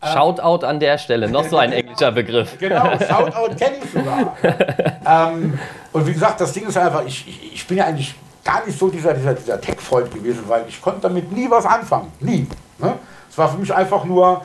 Shoutout 0.00 0.64
an 0.64 0.78
der 0.78 0.98
Stelle, 0.98 1.28
noch 1.28 1.44
so 1.48 1.56
ein 1.56 1.72
englischer 1.72 2.12
Begriff. 2.12 2.56
Genau, 2.58 2.96
Shoutout 2.98 3.56
kenne 3.56 3.76
ich 3.82 3.90
sogar. 3.90 4.36
ähm, 5.32 5.58
und 5.92 6.06
wie 6.06 6.12
gesagt, 6.12 6.40
das 6.40 6.52
Ding 6.52 6.68
ist 6.68 6.76
einfach, 6.76 7.04
ich, 7.04 7.26
ich, 7.26 7.54
ich 7.54 7.66
bin 7.66 7.78
ja 7.78 7.86
eigentlich 7.86 8.14
gar 8.44 8.64
nicht 8.64 8.78
so 8.78 8.88
dieser, 8.88 9.14
dieser, 9.14 9.34
dieser 9.34 9.60
Tech-Freund 9.60 10.12
gewesen, 10.12 10.44
weil 10.46 10.64
ich 10.68 10.80
konnte 10.80 11.00
damit 11.02 11.30
nie 11.32 11.50
was 11.50 11.66
anfangen. 11.66 12.12
Nie. 12.20 12.46
Ne? 12.78 12.94
Es 13.30 13.36
war 13.36 13.48
für 13.48 13.58
mich 13.58 13.72
einfach 13.74 14.04
nur, 14.04 14.44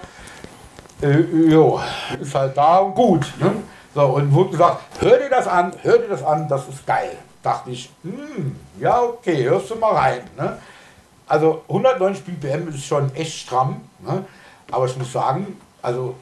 äh, 1.01 1.19
jo, 1.19 1.79
ist 2.19 2.35
halt 2.35 2.57
da 2.57 2.79
und 2.79 2.95
gut. 2.95 3.33
Ne? 3.39 3.51
So, 3.95 4.01
und 4.01 4.33
wurde 4.33 4.51
gesagt, 4.51 4.81
hör 4.99 5.17
dir 5.17 5.29
das 5.29 5.47
an, 5.47 5.71
hör 5.83 5.97
dir 5.97 6.09
das 6.09 6.23
an, 6.23 6.47
das 6.47 6.67
ist 6.67 6.85
geil. 6.85 7.17
Dachte 7.41 7.71
ich, 7.71 7.91
hm, 8.03 8.55
ja, 8.79 9.01
okay, 9.01 9.43
hörst 9.43 9.69
du 9.69 9.75
mal 9.75 9.93
rein. 9.93 10.21
Ne? 10.37 10.57
Also 11.27 11.63
190 11.67 12.25
BPM 12.25 12.69
ist 12.69 12.85
schon 12.85 13.13
echt 13.15 13.33
stramm, 13.33 13.81
ne? 13.99 14.25
aber 14.71 14.85
ich 14.85 14.97
muss 14.97 15.11
sagen, 15.11 15.59
also 15.81 16.15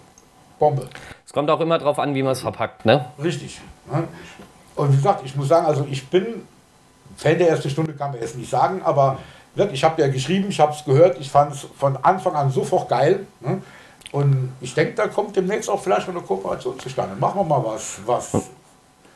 Bombe. 0.60 0.88
Es 1.25 1.34
kommt 1.34 1.50
auch 1.50 1.60
immer 1.60 1.80
drauf 1.80 1.98
an, 1.98 2.13
wie 2.13 2.24
man 2.24 2.34
es 2.34 2.42
verpackt, 2.42 2.86
ne? 2.86 3.06
Richtig. 3.22 3.62
Ne? 3.92 4.08
Und 4.75 4.92
wie 4.92 4.96
gesagt, 4.96 5.22
ich 5.25 5.36
muss 5.36 5.48
sagen, 5.48 5.66
also 5.66 5.88
ich 5.90 6.08
bin 6.08 6.48
Fan 7.18 7.38
der 7.38 7.50
ersten 7.50 7.70
Stunde, 7.70 7.94
kann 7.94 8.12
man 8.12 8.20
jetzt 8.22 8.36
nicht 8.38 8.50
sagen, 8.50 8.82
aber 8.84 9.18
wirklich, 9.56 9.80
ich 9.80 9.84
habe 9.84 10.01
ja 10.01 10.08
geschrieben, 10.08 10.48
ich 10.50 10.60
habe 10.60 10.74
es 10.74 10.84
gehört, 10.86 11.20
ich 11.20 11.30
fand 11.30 11.53
es 11.53 11.65
von 11.77 11.98
Anfang 12.01 12.36
an 12.36 12.50
sofort 12.51 12.89
geil. 12.89 13.25
Ne? 13.41 13.62
Und 14.12 14.51
ich 14.62 14.74
denke, 14.74 14.94
da 14.96 15.08
kommt 15.08 15.36
demnächst 15.36 15.70
auch 15.70 15.82
vielleicht 15.82 16.08
mal 16.08 16.15
eine 16.18 16.25
Kooperation 16.25 16.77
zustande. 16.80 17.15
Machen 17.18 17.39
wir 17.39 17.44
mal 17.46 17.63
was, 17.65 18.00
was 18.06 18.32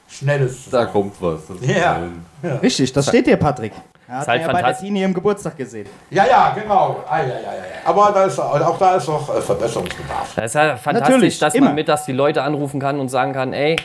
Schnelles. 0.09 0.69
Da 0.69 0.85
kommt 0.85 1.15
was. 1.21 1.39
Ja. 1.61 1.93
ein- 1.95 2.25
Richtig, 2.61 2.93
das 2.93 3.07
steht 3.07 3.27
dir, 3.27 3.37
Patrick. 3.37 3.73
Ja, 4.07 4.13
hat 4.19 4.27
halt 4.27 4.41
ja 4.43 4.51
bei 4.51 4.61
der. 4.61 4.77
Tini 4.77 5.01
im 5.01 5.13
Geburtstag 5.15 5.57
gesehen. 5.57 5.87
Ja, 6.11 6.25
ja, 6.27 6.51
genau. 6.53 7.03
Ah, 7.09 7.19
ja, 7.21 7.25
ja, 7.27 7.33
ja, 7.33 7.53
ja. 7.55 7.61
Aber 7.85 8.11
da 8.13 8.25
ist, 8.25 8.39
auch 8.39 8.77
da 8.77 8.95
ist 8.97 9.07
noch 9.07 9.35
äh, 9.35 9.41
Verbesserungsbedarf. 9.41 10.35
Das 10.35 10.45
ist 10.45 10.53
ja 10.53 10.77
fantastisch, 10.77 11.09
Natürlich, 11.15 11.39
dass 11.39 11.55
immer. 11.55 11.65
man 11.67 11.75
mittags 11.75 12.05
die 12.05 12.11
Leute 12.11 12.43
anrufen 12.43 12.79
kann 12.79 12.99
und 12.99 13.09
sagen 13.09 13.33
kann, 13.33 13.51
ey, 13.53 13.75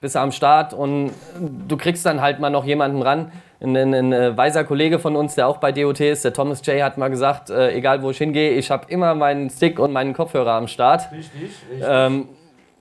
bist 0.00 0.14
du 0.14 0.20
am 0.20 0.32
Start 0.32 0.72
und 0.74 1.12
du 1.68 1.76
kriegst 1.76 2.04
dann 2.06 2.20
halt 2.20 2.38
mal 2.40 2.50
noch 2.50 2.64
jemanden 2.64 3.02
ran. 3.02 3.32
Ein, 3.60 3.74
ein, 3.74 3.94
ein 3.94 4.12
äh, 4.12 4.36
weiser 4.36 4.64
Kollege 4.64 4.98
von 4.98 5.16
uns, 5.16 5.34
der 5.34 5.48
auch 5.48 5.56
bei 5.56 5.72
DOT 5.72 6.00
ist, 6.00 6.24
der 6.24 6.34
Thomas 6.34 6.64
J., 6.66 6.82
hat 6.82 6.98
mal 6.98 7.08
gesagt, 7.08 7.48
äh, 7.48 7.72
egal 7.72 8.02
wo 8.02 8.10
ich 8.10 8.18
hingehe, 8.18 8.50
ich 8.50 8.70
habe 8.70 8.84
immer 8.88 9.14
meinen 9.14 9.48
Stick 9.48 9.78
und 9.78 9.92
meinen 9.92 10.12
Kopfhörer 10.12 10.52
am 10.52 10.68
Start. 10.68 11.10
Richtig, 11.10 11.42
richtig. 11.42 11.86
Ähm, 11.88 12.28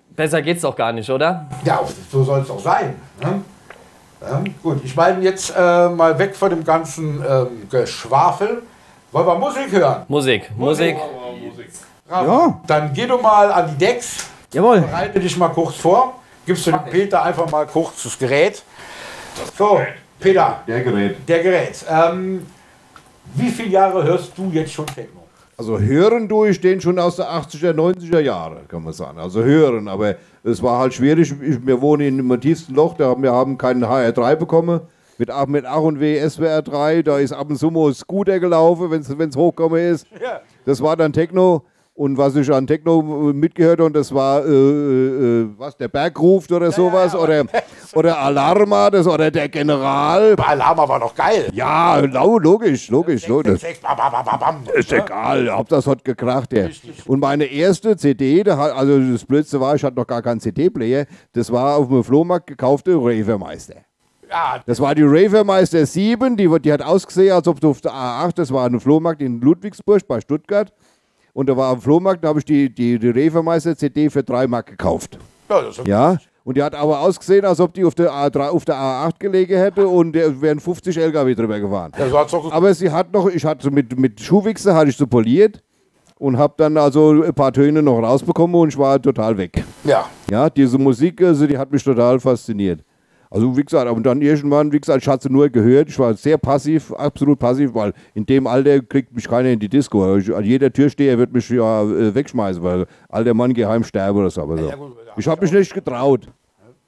besser 0.09 0.41
geht's 0.41 0.61
doch 0.63 0.75
gar 0.75 0.91
nicht, 0.91 1.09
oder? 1.09 1.45
Ja, 1.63 1.79
so 2.11 2.23
soll 2.23 2.41
es 2.41 2.49
auch 2.49 2.59
sein. 2.59 2.95
Ne? 3.21 3.41
Ja, 4.21 4.43
gut, 4.61 4.83
ich 4.83 4.95
meine 4.95 5.23
jetzt 5.23 5.53
äh, 5.57 5.89
mal 5.89 6.17
weg 6.19 6.35
von 6.35 6.49
dem 6.49 6.63
ganzen 6.65 7.23
ähm, 7.27 7.47
Geschwafel. 7.69 8.63
Wollen 9.13 9.27
wir 9.27 9.35
Musik 9.35 9.71
hören? 9.71 10.03
Musik, 10.09 10.51
Musik. 10.57 10.97
Rafa, 12.09 12.25
Ja. 12.25 12.59
Dann 12.67 12.91
geh 12.93 13.07
du 13.07 13.17
mal 13.17 13.49
an 13.51 13.69
die 13.71 13.77
Decks, 13.85 14.27
Jawohl. 14.51 14.81
bereite 14.81 15.19
dich 15.21 15.37
mal 15.37 15.49
kurz 15.49 15.75
vor. 15.75 16.15
Gibst 16.45 16.65
du 16.67 16.71
dem 16.71 16.83
Peter 16.89 17.23
einfach 17.23 17.49
mal 17.51 17.65
kurz 17.67 18.03
das 18.03 18.17
Gerät. 18.17 18.63
So, 19.57 19.79
Peter, 20.19 20.61
Der 20.67 20.81
Gerät. 20.81 21.17
der 21.27 21.43
Gerät. 21.43 21.85
Ähm, 21.89 22.45
wie 23.33 23.49
viele 23.49 23.69
Jahre 23.69 24.03
hörst 24.03 24.37
du 24.37 24.49
jetzt 24.51 24.71
schon 24.73 24.85
Techno? 24.85 25.21
Also 25.57 25.79
hören 25.79 26.27
tue 26.27 26.49
ich 26.49 26.59
den 26.59 26.81
schon 26.81 26.99
aus 26.99 27.15
der 27.15 27.29
80er, 27.29 27.71
90er 27.73 28.19
Jahre, 28.19 28.61
kann 28.67 28.83
man 28.83 28.93
sagen. 28.93 29.17
Also 29.19 29.41
hören, 29.43 29.87
aber 29.87 30.15
es 30.43 30.61
war 30.61 30.79
halt 30.79 30.93
schwierig. 30.93 31.33
Ich, 31.41 31.65
wir 31.65 31.81
wohnen 31.81 32.05
in 32.05 32.19
im 32.19 32.41
tiefsten 32.41 32.73
Loch, 32.75 32.95
da 32.97 33.05
haben, 33.07 33.23
wir 33.23 33.31
haben 33.31 33.57
keinen 33.57 33.83
HR3 33.85 34.35
bekommen. 34.35 34.81
Mit, 35.17 35.31
Ach- 35.31 35.47
mit 35.47 35.65
Ach 35.65 35.77
und 35.79 36.01
W 36.01 36.27
SWR 36.29 36.61
3, 36.61 37.01
da 37.03 37.19
ist 37.19 37.31
ab 37.31 37.49
und 37.49 37.55
zu 37.57 37.71
mal 37.71 37.87
ein 37.87 37.93
Scooter 37.93 38.37
gelaufen, 38.41 38.91
wenn 38.91 38.99
es 39.29 39.35
hochgekommen 39.37 39.79
ist. 39.81 40.05
Das 40.65 40.81
war 40.81 40.97
dann 40.97 41.13
Techno. 41.13 41.63
Und 41.97 42.17
was 42.17 42.35
ich 42.35 42.51
an 42.51 42.67
Techno 42.67 43.29
äh, 43.29 43.33
mitgehört 43.33 43.79
habe, 43.79 43.91
das 43.91 44.13
war, 44.13 44.45
äh, 44.45 44.49
äh, 44.49 45.47
was, 45.57 45.77
der 45.77 45.87
Berg 45.87 46.19
ruft 46.19 46.51
oder 46.51 46.69
sowas, 46.69 47.15
oder, 47.15 47.45
oder 47.93 48.19
Alarma, 48.19 48.89
das, 48.89 49.07
oder 49.07 49.31
der 49.31 49.47
General. 49.47 50.35
Alarma 50.35 50.89
war 50.89 50.99
doch 50.99 51.15
geil. 51.15 51.49
Ja, 51.53 51.95
logisch, 51.99 52.89
logisch. 52.89 53.25
logisch. 53.29 53.63
Ist 54.73 54.91
egal, 54.91 55.49
Hauptsache 55.49 55.79
es 55.79 55.87
hat 55.87 56.03
gekracht, 56.03 56.51
ja. 56.51 56.67
Und 57.07 57.21
meine 57.21 57.45
erste 57.45 57.95
CD, 57.95 58.43
also 58.43 58.99
das 59.13 59.23
Blödste 59.23 59.61
war, 59.61 59.75
ich 59.75 59.83
hatte 59.85 59.95
noch 59.95 60.07
gar 60.07 60.21
keinen 60.21 60.41
CD-Player, 60.41 61.05
das 61.31 61.49
war 61.49 61.77
auf 61.77 61.87
dem 61.87 62.03
Flohmarkt 62.03 62.47
gekaufte 62.47 62.93
Ravermeister. 62.93 63.75
Ja, 64.29 64.61
Das 64.65 64.81
war 64.81 64.95
die 64.95 65.03
Ravermeister 65.03 65.85
7, 65.85 66.35
die, 66.35 66.49
die 66.59 66.73
hat 66.73 66.81
ausgesehen, 66.81 67.31
als 67.31 67.47
ob 67.47 67.61
du 67.61 67.69
auf 67.69 67.79
der 67.79 67.93
A8, 67.93 68.33
das 68.35 68.51
war 68.51 68.65
ein 68.65 68.81
Flohmarkt 68.81 69.21
in 69.21 69.39
Ludwigsburg 69.39 70.05
bei 70.05 70.19
Stuttgart. 70.19 70.73
Und 71.35 71.49
da 71.49 71.57
war 71.57 71.73
am 71.73 71.81
Flohmarkt, 71.81 72.23
da 72.23 72.29
habe 72.29 72.39
ich 72.39 72.45
die, 72.45 72.73
die, 72.73 72.97
die 72.97 73.09
Ravermeister 73.09 73.75
CD 73.75 74.09
für 74.09 74.23
3 74.23 74.47
Mark 74.47 74.67
gekauft. 74.67 75.19
ja, 75.49 75.61
das 75.61 75.77
ist 75.77 75.85
Ja, 75.85 76.15
und 76.45 76.55
die 76.55 76.63
hat 76.63 76.73
aber 76.73 77.01
ausgesehen, 77.01 77.43
als 77.43 77.59
ob 77.59 77.73
die 77.73 77.83
auf 77.83 77.93
der, 77.93 78.09
A3, 78.09 78.47
auf 78.47 78.63
der 78.63 78.75
A8 78.75 79.19
gelegen 79.19 79.57
hätte 79.57 79.85
und 79.85 80.13
der 80.13 80.39
wären 80.41 80.61
50 80.61 80.95
LKW 80.95 81.35
drüber 81.35 81.59
gefahren. 81.59 81.91
So 82.09 82.49
Aber 82.51 82.73
sie 82.73 82.89
hat 82.89 83.11
noch, 83.11 83.27
ich 83.27 83.43
hatte 83.43 83.69
mit, 83.69 83.99
mit 83.99 84.21
Schuhwichse 84.21 84.73
hatte 84.73 84.91
ich 84.91 84.95
so 84.95 85.07
poliert 85.07 85.61
und 86.17 86.37
habe 86.37 86.53
dann 86.55 86.77
also 86.77 87.21
ein 87.21 87.33
paar 87.33 87.51
Töne 87.51 87.81
noch 87.81 87.99
rausbekommen 87.99 88.55
und 88.55 88.69
ich 88.69 88.77
war 88.77 89.01
total 89.01 89.37
weg. 89.37 89.61
ja. 89.83 90.05
Ja, 90.31 90.49
diese 90.49 90.77
Musik, 90.77 91.21
also 91.21 91.45
die 91.45 91.57
hat 91.57 91.69
mich 91.69 91.83
total 91.83 92.17
fasziniert. 92.17 92.79
Also 93.29 93.55
wie 93.57 93.63
gesagt, 93.63 93.87
aber 93.87 93.99
dann 94.01 94.21
irgendwann, 94.21 94.71
wie 94.71 94.79
gesagt, 94.79 95.01
ich 95.01 95.07
hatte 95.07 95.31
nur 95.31 95.49
gehört, 95.49 95.89
ich 95.89 95.99
war 95.99 96.13
sehr 96.13 96.37
passiv, 96.37 96.91
absolut 96.93 97.39
passiv, 97.39 97.73
weil 97.73 97.93
in 98.13 98.25
dem 98.25 98.47
Alter 98.47 98.81
kriegt 98.81 99.13
mich 99.13 99.27
keiner 99.27 99.49
in 99.49 99.59
die 99.59 99.69
Disco. 99.69 100.17
Ich, 100.17 100.33
also 100.33 100.41
jeder 100.41 100.71
Türsteher 100.71 101.17
wird 101.17 101.33
mich 101.33 101.49
ja 101.49 101.83
äh, 101.83 102.13
wegschmeißen, 102.13 102.63
weil 102.63 102.85
alter 103.09 103.33
Mann 103.33 103.53
geheim 103.53 103.83
sterbe 103.83 104.19
oder 104.19 104.29
so. 104.29 104.41
Aber 104.41 104.57
so. 104.57 104.71
Ich 105.17 105.27
habe 105.27 105.41
mich 105.41 105.51
nicht 105.51 105.73
getraut. 105.73 106.27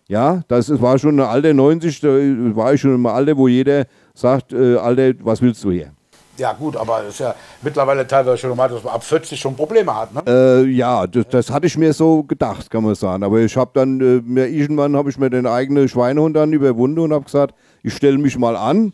Ja, 0.10 0.42
das 0.48 0.82
war 0.82 0.98
schon 0.98 1.20
ein 1.20 1.28
Alter 1.28 1.54
90, 1.54 2.00
da 2.00 2.08
war 2.08 2.74
ich 2.74 2.80
schon 2.80 2.96
im 2.96 3.06
Alter, 3.06 3.36
wo 3.36 3.50
jeder 3.50 3.86
sagt, 4.14 4.54
äh, 4.54 4.76
Alter, 4.78 5.14
was 5.22 5.42
willst 5.42 5.62
du 5.66 5.72
hier? 5.72 5.92
Ja, 6.38 6.54
gut, 6.54 6.76
aber 6.76 7.04
es 7.04 7.16
ist 7.16 7.20
ja 7.20 7.36
mittlerweile 7.62 8.06
teilweise 8.06 8.38
schon 8.38 8.50
normal, 8.50 8.70
dass 8.70 8.84
man 8.84 8.94
ab 8.94 9.04
40 9.04 9.40
schon 9.40 9.56
Probleme 9.56 9.96
hat. 9.96 10.14
Ne? 10.14 10.22
Äh, 10.28 10.66
ja, 10.70 11.08
das, 11.08 11.28
das 11.30 11.52
hatte 11.52 11.68
ich 11.68 11.78
mir 11.78 11.94
so 11.94 12.24
gedacht, 12.24 12.70
kann 12.70 12.84
man 12.84 12.96
sagen. 12.96 13.24
Aber 13.24 13.40
ich 13.40 13.58
habe 13.58 13.72
dann, 13.74 14.00
äh, 14.00 14.46
irgendwann 14.46 14.96
habe 14.96 15.10
ich 15.10 15.18
mir 15.18 15.30
den 15.30 15.48
eigenen 15.48 15.90
Schweinehund 15.90 16.36
dann 16.36 16.54
überwunden 16.54 17.00
und 17.00 17.14
habe 17.14 17.26
gesagt, 17.26 17.56
ich 17.84 17.94
stelle 17.96 18.18
mich 18.18 18.38
mal 18.38 18.56
an 18.56 18.94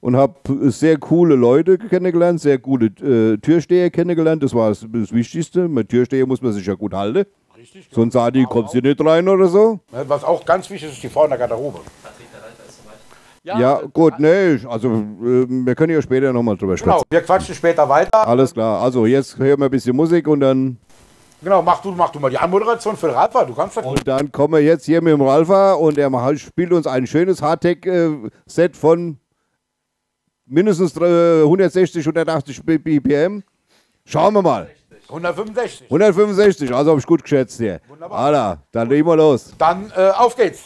und 0.00 0.16
habe 0.16 0.34
sehr 0.70 0.98
coole 0.98 1.36
Leute 1.36 1.78
kennengelernt, 1.78 2.40
sehr 2.40 2.58
coole 2.58 2.86
äh, 2.86 3.38
Türsteher 3.38 3.90
kennengelernt. 3.90 4.42
Das 4.42 4.52
war 4.52 4.70
das, 4.70 4.84
das 4.92 5.12
Wichtigste. 5.12 5.68
Mit 5.68 5.88
Türsteher 5.88 6.26
muss 6.26 6.42
man 6.42 6.52
sich 6.52 6.66
ja 6.66 6.74
gut 6.74 6.92
halten. 6.92 7.24
Richtig. 7.56 7.86
Sonst 7.92 8.14
sagt 8.14 8.34
die, 8.34 8.42
kommst 8.42 8.74
du 8.74 8.80
nicht 8.80 9.00
rein 9.04 9.28
oder 9.28 9.46
so. 9.46 9.78
Was 9.92 10.24
auch 10.24 10.44
ganz 10.44 10.68
wichtig 10.68 10.88
ist, 10.88 10.96
ist 10.96 11.02
die 11.04 11.08
Frau 11.08 11.24
in 11.24 11.30
der 11.30 11.38
Garderobe. 11.38 11.78
Ja, 13.44 13.80
gut, 13.92 14.14
nee, 14.18 14.52
ich- 14.54 14.68
also 14.68 14.88
äh, 14.88 15.46
wir 15.48 15.74
können 15.74 15.92
ja 15.92 16.00
später 16.00 16.32
nochmal 16.32 16.56
drüber 16.56 16.76
sprechen. 16.76 16.92
Genau, 16.92 17.02
wir 17.10 17.20
quatschen 17.22 17.54
später 17.54 17.88
weiter. 17.88 18.26
Alles 18.26 18.52
klar, 18.54 18.80
also 18.80 19.04
jetzt 19.06 19.36
hören 19.38 19.58
wir 19.58 19.64
ein 19.66 19.70
bisschen 19.70 19.96
Musik 19.96 20.28
und 20.28 20.40
dann, 20.40 20.76
Genau, 21.42 21.60
mach 21.60 21.82
du, 21.82 21.90
mach 21.90 22.10
du 22.10 22.20
mal 22.20 22.30
die 22.30 22.38
Anmoderation 22.38 22.96
für 22.96 23.08
den 23.08 23.16
Ralfa. 23.16 23.44
Du 23.44 23.52
kannst 23.54 23.76
das. 23.76 23.84
und 23.84 24.06
dann 24.06 24.30
kommen 24.30 24.54
wir 24.54 24.60
jetzt 24.62 24.84
hier 24.84 25.02
mit 25.02 25.12
dem 25.12 25.22
Ralfa 25.22 25.72
und 25.72 25.98
er 25.98 26.36
spielt 26.36 26.72
uns 26.72 26.86
ein 26.86 27.04
schönes 27.04 27.42
Hardtech-Set 27.42 28.76
von 28.76 29.18
mindestens 30.46 30.96
äh, 30.98 31.42
160, 31.42 32.06
180 32.06 32.64
B- 32.64 32.78
BPM. 32.78 33.42
Schauen 34.04 34.34
wir 34.34 34.42
mal. 34.42 34.68
165. 35.08 35.90
165, 35.90 36.72
also 36.72 36.90
habe 36.90 37.00
ich 37.00 37.06
gut 37.06 37.22
geschätzt 37.22 37.58
hier. 37.58 37.80
Wunderbar. 37.88 38.18
Alter, 38.18 38.62
dann 38.70 38.88
legen 38.88 39.06
wir 39.06 39.16
los. 39.16 39.52
Dann 39.58 39.92
äh, 39.96 40.10
auf 40.10 40.36
geht's. 40.36 40.62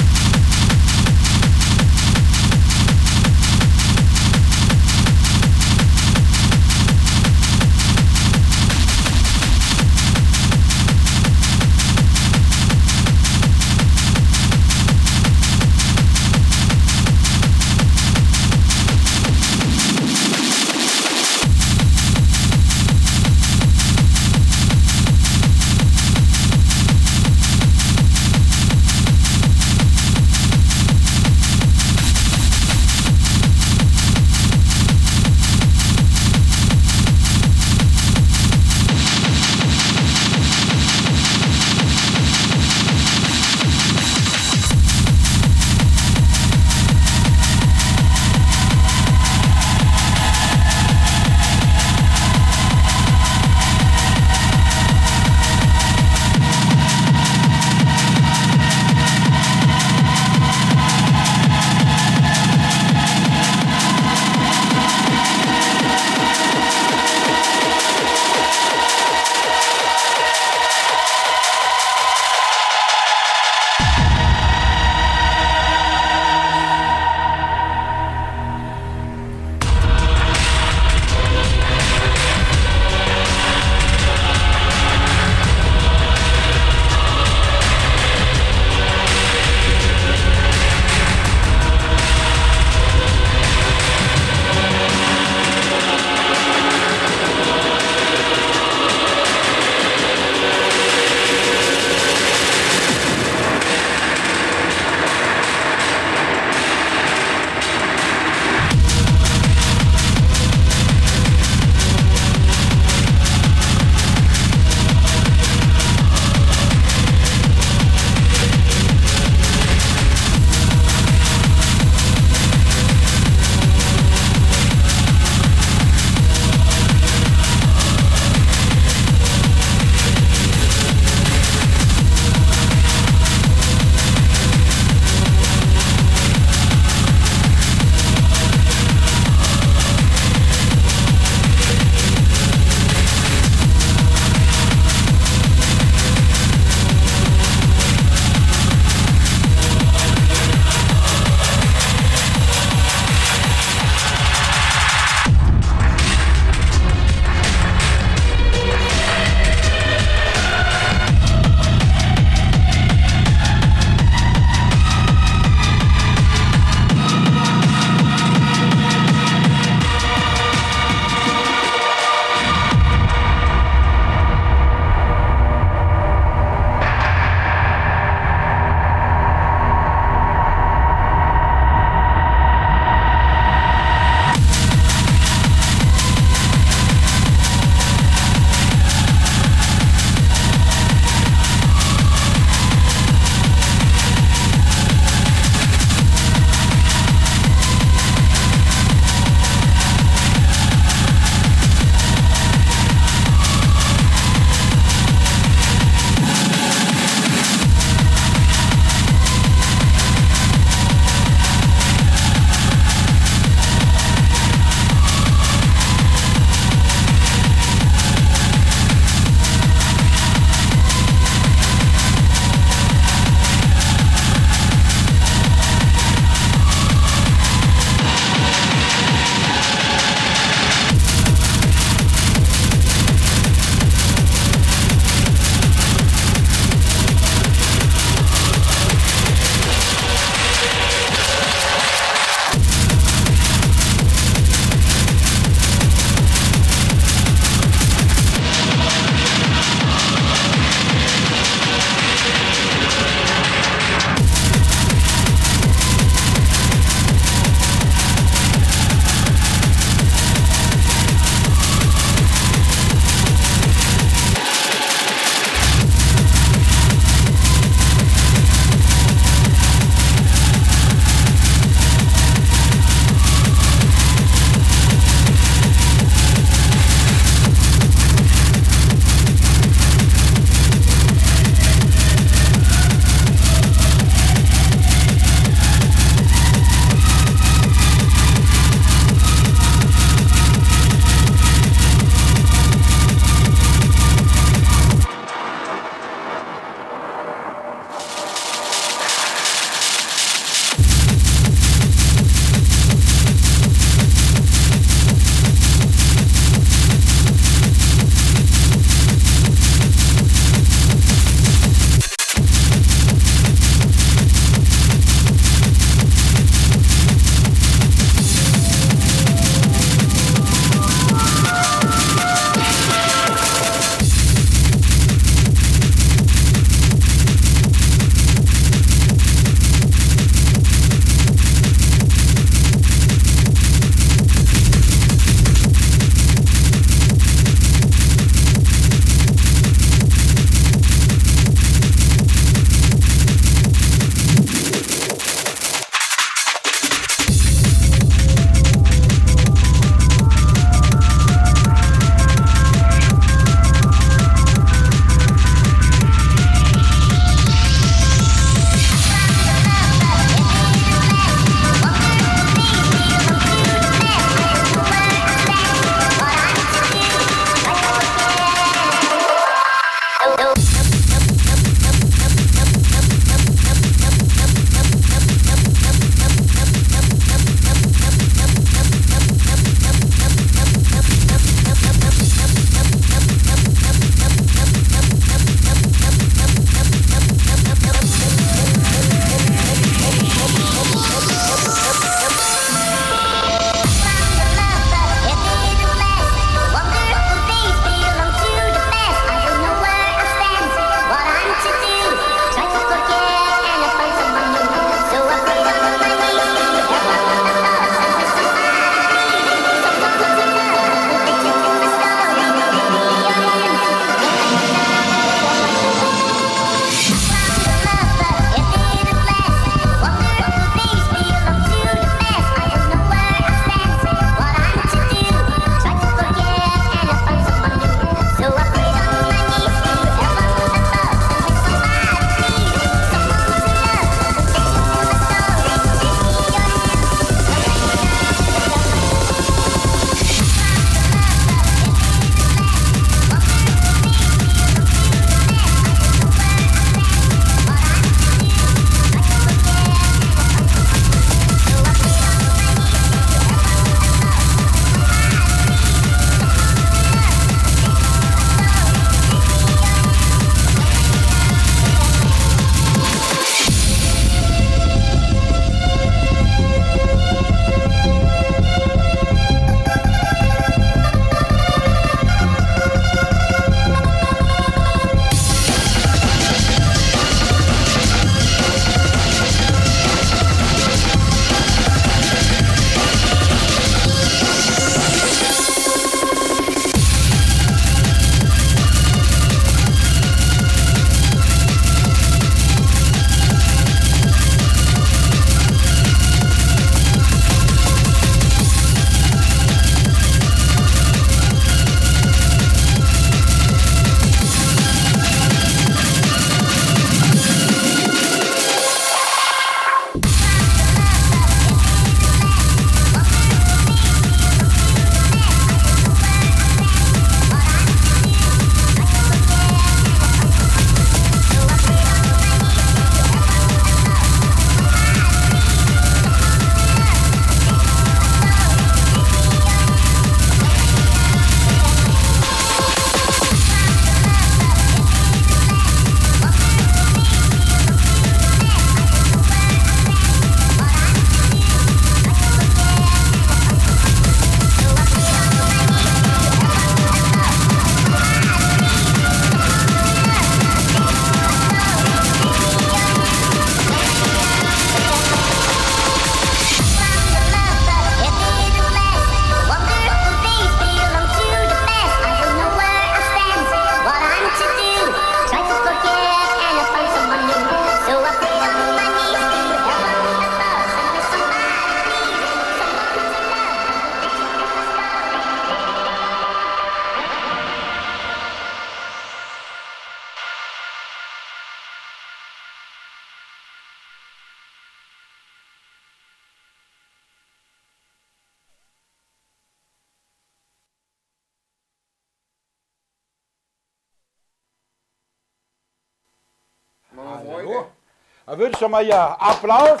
Da 598.46 598.58
würde 598.58 598.72
ich 598.72 598.78
doch 598.78 598.90
mal 598.90 599.02
hier 599.02 599.18
Applaus. 599.18 600.00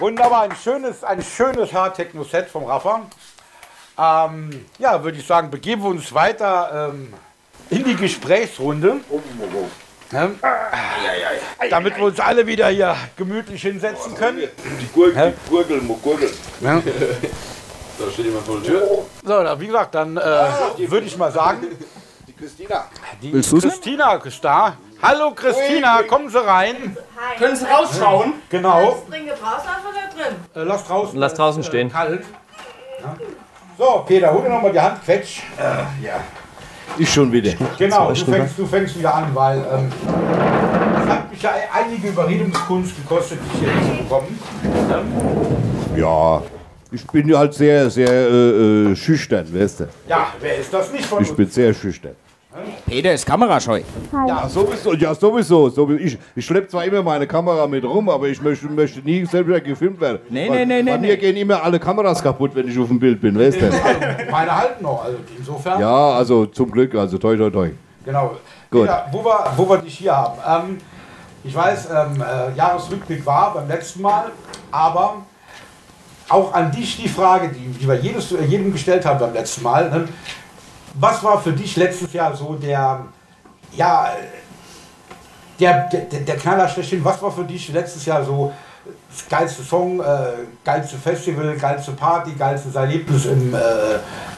Wunderbar, 0.00 0.42
ein 0.42 0.56
schönes, 0.56 1.04
ein 1.04 1.22
schönes 1.22 1.72
Hard-Techno-Set 1.72 2.48
vom 2.48 2.64
Rafa. 2.64 3.02
Ähm, 3.96 4.66
ja, 4.78 5.02
würde 5.04 5.18
ich 5.18 5.26
sagen, 5.26 5.48
begeben 5.48 5.82
wir 5.84 5.90
uns 5.90 6.12
weiter 6.12 6.90
ähm, 6.92 7.14
in 7.70 7.84
die 7.84 7.94
Gesprächsrunde. 7.94 8.96
Ja, 10.10 10.30
damit 11.70 11.96
wir 11.96 12.04
uns 12.04 12.18
alle 12.18 12.46
wieder 12.48 12.68
hier 12.68 12.96
gemütlich 13.16 13.62
hinsetzen 13.62 14.16
können. 14.16 14.48
Die 14.80 14.88
Gurgel, 14.88 15.34
die 15.46 15.50
Gurgel, 15.50 15.80
Gurgel. 16.02 16.30
Ja. 16.60 16.82
Da 17.98 18.10
steht 18.10 18.26
jemand 18.26 18.44
vor 18.44 18.60
der 18.60 18.64
Tür. 18.64 19.06
So, 19.24 19.60
wie 19.60 19.66
gesagt, 19.68 19.94
dann 19.94 20.18
äh, 20.18 20.20
würde 20.90 21.06
ich 21.06 21.16
mal 21.16 21.32
sagen, 21.32 21.66
Christina. 22.38 22.84
die 23.22 23.32
Willst 23.32 23.50
du's 23.52 23.62
Christina 23.62 24.14
ist 24.16 24.44
da. 24.44 24.76
Hallo 25.02 25.30
Christina, 25.34 26.02
kommen 26.02 26.28
Sie 26.28 26.38
rein. 26.44 26.96
Können 27.38 27.56
Sie 27.56 27.64
rausschauen? 27.64 28.34
Genau, 28.50 29.02
Trinke 29.08 29.30
draußen 29.30 29.70
oder 29.88 30.24
drin? 30.24 30.36
äh, 30.54 30.62
lass 30.62 30.84
draußen. 30.84 31.18
Lass 31.18 31.34
draußen 31.34 31.62
äh, 31.62 31.66
stehen. 31.66 31.90
Kalt. 31.90 32.24
Ja. 33.00 33.16
So, 33.78 34.04
Peter, 34.06 34.32
hol 34.32 34.42
dir 34.42 34.50
nochmal 34.50 34.72
die 34.72 34.80
Hand, 34.80 35.02
quetsch. 35.02 35.42
Ich 36.98 37.12
schon 37.12 37.30
wieder. 37.32 37.52
Genau, 37.78 38.12
du 38.12 38.24
fängst, 38.24 38.58
du 38.58 38.66
fängst 38.66 38.98
wieder 38.98 39.14
an, 39.14 39.34
weil 39.34 39.58
ähm, 39.58 39.92
es 41.02 41.08
hat 41.08 41.30
mich 41.30 41.42
ja 41.42 41.52
einige 41.72 42.08
Überredungskunst 42.08 42.96
gekostet, 42.96 43.38
dich 43.44 43.60
hier 43.60 43.70
hinzubekommen. 43.70 44.38
Ja, 45.96 46.42
ich 46.90 47.06
bin 47.06 47.28
ja 47.28 47.38
halt 47.38 47.52
sehr, 47.54 47.90
sehr 47.90 48.08
äh, 48.08 48.92
äh, 48.92 48.96
schüchtern, 48.96 49.46
weißt 49.52 49.80
du. 49.80 49.88
Ja, 50.08 50.28
wer 50.40 50.56
ist 50.56 50.72
das 50.72 50.90
nicht 50.92 51.04
von 51.04 51.22
Ich 51.22 51.28
uns? 51.28 51.36
bin 51.36 51.50
sehr 51.50 51.74
schüchtern. 51.74 52.14
Peter 52.86 53.12
ist 53.12 53.26
kamerascheu. 53.26 53.80
Ja, 54.26 54.48
sowieso, 54.48 54.94
ja, 54.94 55.14
sowieso. 55.14 55.68
sowieso. 55.68 56.04
Ich, 56.04 56.18
ich 56.34 56.44
schleppe 56.44 56.68
zwar 56.68 56.84
immer 56.84 57.02
meine 57.02 57.26
Kamera 57.26 57.66
mit 57.66 57.84
rum, 57.84 58.08
aber 58.08 58.28
ich 58.28 58.40
möchte, 58.40 58.66
möchte 58.66 59.00
nie 59.00 59.24
selber 59.26 59.60
gefilmt 59.60 60.00
werden. 60.00 60.20
Nee, 60.28 60.48
Weil 60.48 60.66
nee, 60.66 60.82
nee, 60.82 60.90
Bei 60.90 60.96
nee, 60.96 61.06
mir 61.06 61.14
nee. 61.14 61.16
gehen 61.16 61.36
immer 61.36 61.62
alle 61.62 61.78
Kameras 61.78 62.22
kaputt, 62.22 62.52
wenn 62.54 62.68
ich 62.68 62.78
auf 62.78 62.88
dem 62.88 62.98
Bild 62.98 63.20
bin, 63.20 63.38
weißt 63.38 63.60
du? 63.60 63.70
Meine 64.30 64.56
halten 64.56 64.82
noch, 64.82 65.04
also 65.04 65.18
insofern. 65.36 65.80
Ja, 65.80 66.10
also 66.12 66.46
zum 66.46 66.70
Glück, 66.70 66.94
also 66.94 67.18
toi, 67.18 67.36
toi, 67.36 67.50
toi. 67.50 67.70
Genau. 68.04 68.36
Gut. 68.70 68.82
Peter, 68.82 69.06
wo, 69.12 69.24
wir, 69.24 69.52
wo 69.56 69.68
wir 69.68 69.78
dich 69.78 69.98
hier 69.98 70.16
haben. 70.16 70.70
Ähm, 70.70 70.78
ich 71.44 71.54
weiß, 71.54 71.88
ähm, 71.90 72.22
äh, 72.22 72.56
Jahresrückblick 72.56 73.24
war 73.24 73.54
beim 73.54 73.68
letzten 73.68 74.02
Mal, 74.02 74.32
aber 74.70 75.16
auch 76.28 76.52
an 76.52 76.72
dich 76.72 76.96
die 77.00 77.08
Frage, 77.08 77.48
die, 77.48 77.68
die 77.78 77.86
wir 77.86 77.94
jedes, 77.96 78.30
jedem 78.48 78.72
gestellt 78.72 79.06
haben 79.06 79.20
beim 79.20 79.32
letzten 79.32 79.62
Mal. 79.62 79.90
Ne? 79.90 80.08
Was 80.98 81.22
war 81.22 81.40
für 81.40 81.52
dich 81.52 81.76
letztes 81.76 82.12
Jahr 82.12 82.34
so 82.34 82.54
der, 82.54 83.04
ja, 83.76 84.08
der, 85.60 85.88
der, 85.92 86.00
der- 86.20 86.36
Knaller 86.36 86.68
schlechthin? 86.68 87.04
Was 87.04 87.20
war 87.22 87.30
für 87.30 87.44
dich 87.44 87.72
letztes 87.72 88.04
Jahr 88.06 88.24
so 88.24 88.52
das 89.10 89.28
geilste 89.28 89.62
Song, 89.62 90.00
äh, 90.00 90.04
geilste 90.64 90.96
Festival, 90.96 91.56
geilste 91.56 91.92
Party, 91.92 92.32
geilstes 92.38 92.74
Erlebnis 92.74 93.26
im, 93.26 93.52
äh, 93.54 93.58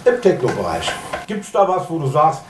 im 0.08 0.20
Techno-Bereich? 0.20 0.90
Gibt 1.26 1.44
es 1.44 1.52
da 1.52 1.68
was, 1.68 1.88
wo 1.90 1.98
du 1.98 2.06
sagst, 2.08 2.40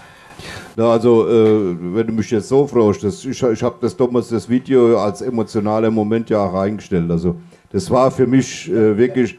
Na, 0.76 0.92
also, 0.92 1.26
äh, 1.28 1.76
wenn 1.94 2.06
du 2.06 2.12
mich 2.12 2.30
jetzt 2.30 2.48
so 2.48 2.66
fragst, 2.66 3.02
das, 3.02 3.24
ich, 3.24 3.42
ich 3.42 3.62
habe 3.62 3.76
das 3.80 3.96
damals 3.96 4.28
das 4.28 4.48
Video 4.48 4.98
als 5.00 5.20
emotionaler 5.22 5.90
Moment 5.90 6.30
ja 6.30 6.38
auch 6.44 6.54
reingestellt. 6.54 7.10
Also, 7.10 7.34
das 7.70 7.90
war 7.90 8.10
für 8.10 8.26
mich 8.26 8.70
äh, 8.70 8.96
wirklich 8.96 9.38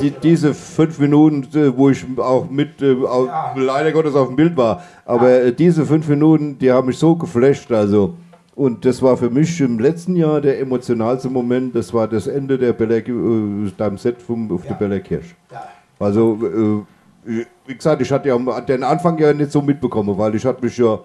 die, 0.00 0.10
diese 0.10 0.52
fünf 0.54 0.98
Minuten, 0.98 1.46
äh, 1.58 1.76
wo 1.76 1.88
ich 1.90 2.04
auch 2.18 2.48
mit, 2.50 2.82
äh, 2.82 2.94
auch, 3.04 3.26
Ja. 3.26 3.54
leider 3.56 3.92
Gottes 3.92 4.14
auf 4.14 4.28
dem 4.28 4.36
Bild 4.36 4.56
war. 4.56 4.82
Aber 5.06 5.30
äh, 5.30 5.52
diese 5.52 5.86
fünf 5.86 6.06
Minuten, 6.08 6.58
die 6.58 6.70
haben 6.70 6.88
mich 6.88 6.98
so 6.98 7.16
geflasht. 7.16 7.72
Also, 7.72 8.14
und 8.54 8.84
das 8.84 9.00
war 9.00 9.16
für 9.16 9.30
mich 9.30 9.58
im 9.62 9.78
letzten 9.78 10.14
Jahr 10.16 10.40
der 10.42 10.60
emotionalste 10.60 11.30
Moment. 11.30 11.74
Das 11.74 11.94
war 11.94 12.06
das 12.06 12.26
Ende 12.26 12.58
der 12.58 12.74
Bella, 12.74 12.96
äh, 12.96 13.70
deinem 13.78 13.96
Set 13.96 14.20
vom, 14.20 14.50
auf 14.52 14.66
der 14.66 14.74
Bella 14.74 14.98
Kirsch. 14.98 15.34
ja, 15.50 15.64
Also, 15.98 16.84
äh, 17.26 17.44
wie 17.66 17.74
gesagt, 17.74 18.02
ich 18.02 18.10
hatte 18.12 18.28
ja 18.28 18.60
den 18.62 18.82
Anfang 18.82 19.16
ja 19.18 19.32
nicht 19.32 19.52
so 19.52 19.62
mitbekommen, 19.62 20.16
weil 20.18 20.34
ich 20.34 20.44
hatte 20.44 20.62
mich 20.64 20.76
ja 20.76 20.98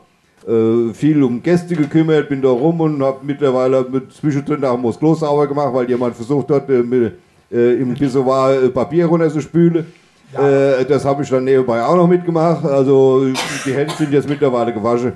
äh, 0.47 0.93
viel 0.93 1.23
um 1.23 1.41
Gäste 1.41 1.75
gekümmert, 1.75 2.29
bin 2.29 2.41
da 2.41 2.49
rum 2.49 2.79
und 2.81 3.01
habe 3.01 3.19
mittlerweile 3.23 3.85
mit 3.89 4.11
zwischendrin 4.13 4.63
auch 4.65 4.79
das 4.83 4.99
Klo 4.99 5.15
sauber 5.15 5.47
gemacht, 5.47 5.73
weil 5.73 5.89
jemand 5.89 6.15
versucht 6.15 6.49
hat, 6.51 6.69
äh, 6.69 6.83
mit, 6.83 7.13
äh, 7.51 7.73
im 7.75 7.93
Pissoir 7.93 8.63
äh, 8.63 8.69
Papier 8.69 9.05
runterzuspülen. 9.07 9.85
Äh, 10.33 10.85
das 10.85 11.05
habe 11.05 11.23
ich 11.23 11.29
dann 11.29 11.43
nebenbei 11.45 11.81
auch 11.83 11.95
noch 11.95 12.07
mitgemacht. 12.07 12.65
Also 12.65 13.25
die 13.65 13.73
Hände 13.73 13.93
sind 13.97 14.11
jetzt 14.11 14.27
mittlerweile 14.27 14.73
gewaschen. 14.73 15.13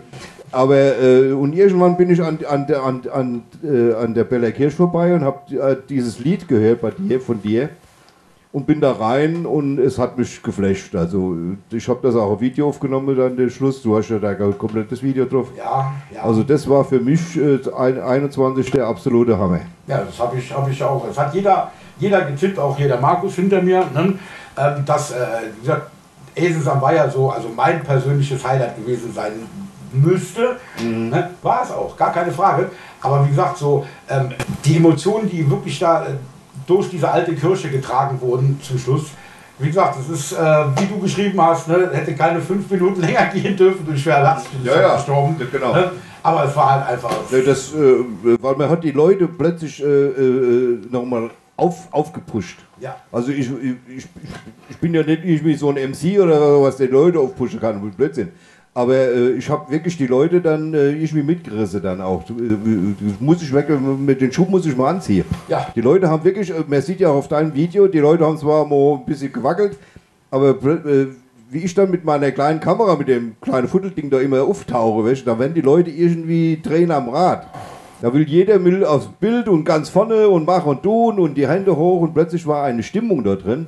Aber 0.52 0.76
äh, 0.78 1.32
und 1.32 1.54
irgendwann 1.54 1.96
bin 1.96 2.10
ich 2.10 2.22
an, 2.24 2.40
an, 2.50 2.66
der- 2.66 2.84
an, 2.84 3.02
an, 3.14 3.44
äh, 3.64 3.94
an 3.94 4.14
der 4.16 4.24
Bella 4.24 4.50
Kirch 4.50 4.74
vorbei 4.74 5.14
und 5.14 5.22
habe 5.22 5.56
äh, 5.56 5.76
dieses 5.88 6.20
Lied 6.20 6.48
gehört 6.48 6.82
bei 6.82 6.90
dir, 6.92 7.20
von 7.22 7.40
dir 7.42 7.70
und 8.52 8.66
bin 8.66 8.82
da 8.82 8.93
rein 8.93 9.45
und 9.45 9.78
es 9.78 10.00
hat 10.00 10.18
mich 10.18 10.41
geflasht. 10.41 10.95
Also 10.95 11.36
ich 11.72 11.88
habe 11.88 12.00
das 12.02 12.16
auch 12.16 12.32
auf 12.32 12.41
Video 12.41 12.68
aufgenommen, 12.68 13.16
dann 13.16 13.38
den 13.38 13.50
Schluss. 13.52 13.82
Du 13.84 13.95
hast 13.95 14.10
ja 14.10 14.18
da 14.18 14.30
ein 14.30 14.58
komplettes 14.58 15.04
Video 15.04 15.26
drauf. 15.26 15.50
ja, 15.56 15.93
ja. 16.14 16.24
Also 16.24 16.41
das 16.43 16.68
war 16.68 16.84
für 16.84 17.00
mich 17.00 17.38
äh, 17.38 17.60
ein- 17.78 18.02
21 18.02 18.72
der 18.72 18.88
absolute 18.88 19.38
Hammer. 19.38 19.60
Ja, 19.86 20.00
das 20.04 20.20
habe 20.20 20.38
ich, 20.38 20.52
hab 20.52 20.70
ich 20.70 20.82
auch. 20.84 21.06
Das 21.08 21.18
hat 21.18 21.34
jeder, 21.36 21.72
jeder 22.00 22.22
getippt, 22.22 22.58
auch 22.58 22.76
hier 22.76 22.88
der 22.88 23.00
Markus 23.00 23.36
hinter 23.36 23.62
mir. 23.62 23.86
Ne? 23.93 24.18
Ähm, 24.58 24.84
dass, 24.86 25.12
äh, 25.12 25.16
gesagt, 25.62 25.91
Esensam 26.36 26.82
war 26.82 26.93
ja 26.95 27.08
so, 27.10 27.30
also 27.30 27.50
mein 27.56 27.84
persönliches 27.84 28.45
Highlight 28.47 28.78
gewesen 28.78 29.14
sein 29.14 29.34
müsste. 29.93 30.58
Ne? 30.84 31.30
War 31.43 31.64
es 31.64 31.72
auch, 31.72 31.95
gar 31.97 32.12
keine 32.12 32.32
Frage. 32.32 32.70
Aber 33.02 33.26
wie 33.26 33.30
gesagt, 33.30 33.58
so 33.58 33.86
ähm, 34.10 34.30
die 34.66 34.78
Emotionen, 34.78 35.30
die 35.30 35.50
wirklich 35.50 35.78
da 35.80 36.06
äh, 36.06 36.10
durch 36.70 36.90
diese 36.90 37.10
alte 37.10 37.34
Kirche 37.36 37.70
getragen 37.70 38.20
wurden 38.22 38.60
zum 38.62 38.78
Schluss. 38.78 39.08
Wie 39.58 39.68
gesagt, 39.68 39.98
das 40.00 40.10
ist, 40.10 40.32
äh, 40.32 40.38
wie 40.38 40.86
du 40.86 41.00
geschrieben 41.00 41.42
hast, 41.42 41.68
ne, 41.68 41.90
hätte 41.92 42.16
keine 42.16 42.40
fünf 42.40 42.70
Minuten 42.70 43.02
länger 43.06 43.26
gehen 43.26 43.58
dürfen 43.58 43.86
durch 43.86 44.02
schwer 44.02 44.22
Last, 44.22 44.48
Ja, 44.64 44.80
ja, 44.80 44.96
gestorben. 44.96 45.36
genau. 45.52 45.74
Ne? 45.74 45.92
Aber 46.24 46.46
es 46.46 46.56
war 46.56 46.72
halt 46.72 46.88
einfach. 46.88 47.12
Ne, 47.32 47.42
Das, 47.42 47.74
äh, 47.74 47.96
weil 48.42 48.56
man 48.56 48.70
hat 48.70 48.84
die 48.84 48.92
Leute 48.92 49.28
plötzlich 49.28 49.82
äh, 49.84 49.86
äh, 49.86 50.80
nochmal 50.90 51.30
auf, 51.58 51.88
aufgepusht. 51.92 52.60
Ja. 52.80 52.96
Also 53.12 53.32
ich, 53.32 53.50
ich, 53.50 53.76
ich, 53.98 54.08
ich 54.70 54.78
bin 54.78 54.94
ja 54.94 55.04
nicht 55.04 55.26
irgendwie 55.26 55.56
so 55.56 55.70
ein 55.70 55.76
MC 55.76 56.20
oder 56.22 56.62
was, 56.62 56.78
der 56.78 56.88
Leute 56.90 57.20
aufpushen 57.20 57.60
kann, 57.60 57.82
Blödsinn. 57.92 58.32
Aber 58.74 58.96
äh, 58.96 59.32
ich 59.32 59.50
habe 59.50 59.72
wirklich 59.72 59.98
die 59.98 60.08
Leute 60.08 60.42
dann 60.42 60.74
äh, 60.74 60.92
irgendwie 60.92 61.24
mitgerissen 61.24 61.82
dann 61.82 62.02
auch. 62.02 62.24
Äh, 62.30 62.34
muss 63.20 63.42
ich 63.42 63.54
weg, 63.54 63.68
mit 63.80 64.22
den 64.22 64.32
Schuh 64.32 64.46
muss 64.46 64.66
ich 64.66 64.78
mal 64.78 64.90
anziehen. 64.90 65.26
Ja. 65.48 65.68
Die 65.76 65.82
Leute 65.82 66.10
haben 66.10 66.24
wirklich, 66.24 66.52
äh, 66.52 66.64
man 66.68 66.82
sieht 66.82 67.00
ja 67.00 67.10
auch 67.10 67.16
auf 67.16 67.28
deinem 67.28 67.54
Video, 67.54 67.88
die 67.88 68.00
Leute 68.00 68.26
haben 68.26 68.38
zwar 68.38 68.66
mal 68.66 68.96
ein 68.96 69.06
bisschen 69.06 69.34
gewackelt, 69.34 69.78
aber 70.30 70.50
äh, 70.50 71.08
wie 71.50 71.60
ich 71.60 71.74
dann 71.74 71.90
mit 71.90 72.06
meiner 72.06 72.32
kleinen 72.32 72.60
Kamera, 72.60 72.96
mit 72.96 73.08
dem 73.08 73.36
kleinen 73.42 73.68
Futtelding 73.68 74.12
da 74.12 74.20
immer 74.20 74.44
auftauche, 74.44 75.04
weißt, 75.04 75.26
da 75.26 75.40
werden 75.40 75.56
die 75.56 75.62
Leute 75.62 75.90
irgendwie 75.90 76.60
drehen 76.62 76.92
am 76.92 77.10
Rad. 77.10 77.48
Da 78.02 78.14
will 78.14 78.28
jeder 78.28 78.64
will 78.64 78.86
aufs 78.86 79.08
Bild 79.20 79.50
und 79.50 79.66
ganz 79.66 79.90
vorne 79.90 80.30
und 80.30 80.46
machen 80.46 80.70
und 80.70 80.84
tun 80.84 81.20
und 81.20 81.36
die 81.36 81.48
Hände 81.48 81.76
hoch 81.76 82.02
und 82.02 82.14
plötzlich 82.14 82.46
war 82.48 82.64
eine 82.64 82.84
Stimmung 82.84 83.24
da 83.24 83.36
drin. 83.36 83.68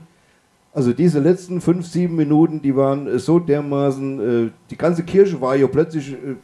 Also 0.74 0.93
diese 0.93 1.19
letzten 1.19 1.59
fünf, 1.59 1.86
sieben 1.86 2.15
Minuten, 2.15 2.61
die 2.61 2.76
waren 2.76 3.07
äh, 3.07 3.19
so 3.19 3.39
dermaßen, 3.39 4.47
äh, 4.47 4.51
die 4.69 4.78
ganze 4.78 5.03
Kirche 5.03 5.39
war 5.41 5.55
ja 5.55 5.67
plötzlich, 5.67 6.13
äh, 6.13 6.36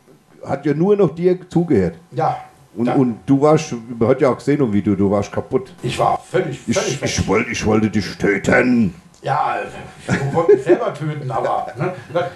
hat 0.46 0.66
ja 0.66 0.74
nur 0.74 0.96
noch 0.98 1.16
dir 1.16 1.38
zugehört. 1.50 1.96
Ja. 2.12 2.38
Und, 2.76 2.90
und 2.90 3.20
du 3.26 3.42
warst, 3.42 3.74
man 3.98 4.10
hat 4.10 4.22
ja 4.22 4.30
auch 4.30 4.38
gesehen 4.38 4.62
im 4.62 4.72
Video, 4.72 4.96
du 4.96 5.10
warst 5.10 5.32
kaputt. 5.32 5.74
Ich 5.82 5.98
war 5.98 6.20
völlig, 6.30 6.60
Ich, 6.68 6.78
völlig 6.78 7.02
weg. 7.02 7.10
ich, 7.10 7.28
wollte, 7.28 7.52
ich 7.52 7.66
wollte 7.66 7.90
dich 7.90 8.18
töten. 8.18 8.94
Ja, 9.24 9.56
ich 10.08 10.36
wollte 10.36 10.54
mich 10.54 10.64
selber 10.64 10.94
töten, 10.94 11.32
aber 11.32 11.68
ne, 11.76 11.94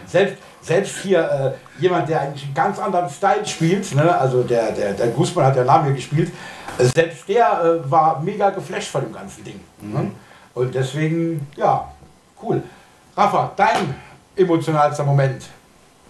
selbst, 0.08 0.38
selbst 0.62 0.98
hier 0.98 1.20
äh, 1.20 1.82
jemand, 1.82 2.10
der 2.10 2.22
eigentlich 2.22 2.46
einen 2.46 2.54
ganz 2.56 2.80
anderen 2.80 3.08
Style 3.10 3.46
spielt, 3.46 3.94
ne, 3.94 4.18
also 4.18 4.42
der, 4.42 4.72
der, 4.72 4.94
der 4.94 5.08
Guzman 5.10 5.46
hat 5.46 5.56
ja 5.58 5.82
mir 5.84 5.94
gespielt, 5.94 6.32
selbst 6.80 7.28
der 7.30 7.82
äh, 7.86 7.92
war 7.92 8.22
mega 8.22 8.50
geflasht 8.50 8.90
von 8.90 9.02
dem 9.02 9.14
ganzen 9.14 9.44
Ding. 9.44 9.60
Ne? 9.82 10.12
Und 10.54 10.76
deswegen, 10.76 11.48
ja, 11.56 11.88
cool. 12.44 12.62
Rafa, 13.16 13.52
dein 13.56 13.96
emotionalster 14.36 15.04
Moment. 15.04 15.44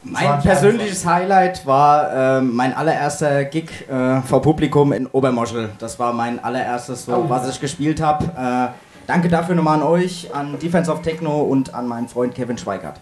Mein 0.03 0.41
2021. 0.41 0.49
persönliches 0.51 1.05
Highlight 1.05 1.65
war 1.67 2.11
ähm, 2.39 2.55
mein 2.55 2.73
allererster 2.73 3.45
Gig 3.45 3.69
äh, 3.87 4.21
vor 4.21 4.41
Publikum 4.41 4.93
in 4.93 5.05
Obermoschel. 5.07 5.69
Das 5.77 5.99
war 5.99 6.11
mein 6.11 6.43
allererstes, 6.43 7.05
so, 7.05 7.13
Oh. 7.13 7.25
was 7.29 7.47
ich 7.47 7.59
gespielt 7.61 8.01
habe. 8.01 8.25
Äh, 8.25 8.69
danke 9.05 9.29
dafür 9.29 9.53
nochmal 9.53 9.75
an 9.77 9.83
euch, 9.83 10.29
an 10.33 10.57
Defense 10.57 10.91
of 10.91 11.03
Techno 11.03 11.41
und 11.41 11.73
an 11.75 11.87
meinen 11.87 12.07
Freund 12.07 12.33
Kevin 12.33 12.57
Schweigert. 12.57 12.99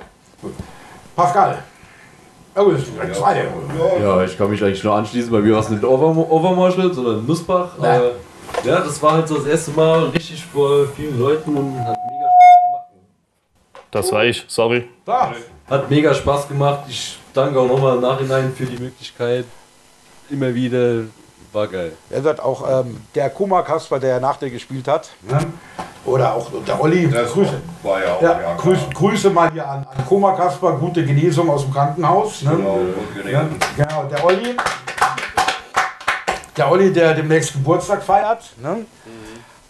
Pascal. 1.16 1.60
Oh, 2.56 2.70
das 2.72 2.82
ist 2.82 2.94
direkt 2.94 3.16
zweite. 3.16 3.48
Ja, 4.02 4.24
ich 4.24 4.38
kann 4.38 4.50
mich 4.50 4.62
eigentlich 4.62 4.84
nur 4.84 4.96
anschließen. 4.96 5.32
Bei 5.32 5.40
mir 5.40 5.54
war 5.54 5.62
es 5.62 5.70
nicht 5.70 5.84
Over 5.84 6.94
sondern 6.94 7.26
Nussbach. 7.26 7.70
Ja. 8.64 8.76
Ja, 8.76 8.80
das 8.82 9.02
war 9.02 9.14
halt 9.14 9.28
so 9.28 9.38
das 9.38 9.46
erste 9.46 9.72
Mal 9.72 10.06
richtig 10.10 10.46
vor 10.46 10.88
vielen 10.96 11.20
Leuten 11.20 11.56
und 11.56 11.80
hat 11.80 11.98
mega 12.10 12.28
Spaß 12.28 12.62
gemacht. 12.66 12.86
Das 13.92 14.12
war 14.12 14.26
ich, 14.26 14.46
sorry. 14.48 14.88
Da. 15.06 15.34
Hat 15.70 15.90
mega 15.90 16.14
Spaß 16.14 16.48
gemacht. 16.48 16.82
Ich 16.88 17.18
danke 17.34 17.60
auch 17.60 17.68
nochmal 17.68 17.96
im 17.96 18.02
Nachhinein 18.02 18.54
für 18.54 18.66
die 18.66 18.82
Möglichkeit, 18.82 19.46
immer 20.30 20.54
wieder. 20.54 21.04
War 21.52 21.68
geil. 21.68 21.94
Er 22.12 22.22
sagt 22.22 22.40
auch, 22.42 22.86
ähm, 22.86 23.02
der 23.16 23.30
Kuma 23.32 23.64
Kasper, 23.64 24.00
der 24.00 24.20
nach 24.20 24.38
dir 24.38 24.52
gespielt 24.52 24.88
hat. 24.88 25.10
Ne? 25.24 25.40
Oder 26.06 26.36
auch 26.36 26.48
der 26.66 26.80
Olli. 26.80 27.10
Das 27.10 27.32
Grüße. 27.32 27.60
war 27.82 28.04
ja 28.04 28.14
auch. 28.14 28.22
Ja, 28.22 28.34
klar. 28.36 28.58
Grüße, 28.58 28.90
Grüße 28.94 29.30
mal 29.32 29.52
hier 29.52 29.68
an, 29.68 29.80
an 29.80 30.06
Koma 30.08 30.34
Kasper, 30.34 30.74
gute 30.74 31.04
Genesung 31.04 31.50
aus 31.50 31.64
dem 31.64 31.74
Krankenhaus. 31.74 32.44
Ne? 32.44 32.52
Genau, 32.52 32.80
Ja, 33.32 33.46
genau, 33.76 34.04
der 34.04 34.24
Olli. 34.24 34.56
Der 36.60 36.70
Olli, 36.70 36.92
der 36.92 37.14
demnächst 37.14 37.54
Geburtstag 37.54 38.04
feiert. 38.04 38.44
Ne? 38.62 38.86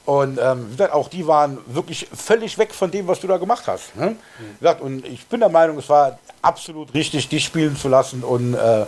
Und 0.06 0.40
ähm, 0.42 0.66
wie 0.70 0.72
gesagt, 0.72 0.92
auch 0.92 1.08
die 1.08 1.28
waren 1.28 1.60
wirklich 1.68 2.08
völlig 2.12 2.58
weg 2.58 2.74
von 2.74 2.90
dem, 2.90 3.06
was 3.08 3.20
du 3.20 3.28
da 3.28 3.38
gemacht 3.38 3.64
hast. 3.68 3.96
Ne? 3.96 4.16
Gesagt, 4.60 4.82
und 4.82 5.06
ich 5.06 5.24
bin 5.28 5.40
der 5.40 5.50
Meinung, 5.50 5.78
es 5.78 5.88
war 5.88 6.18
absolut 6.42 6.92
richtig, 6.96 7.30
dich 7.30 7.46
spielen 7.46 7.78
zu 7.78 7.90
lassen. 7.90 8.24
Und 8.24 8.56
äh, 8.56 8.88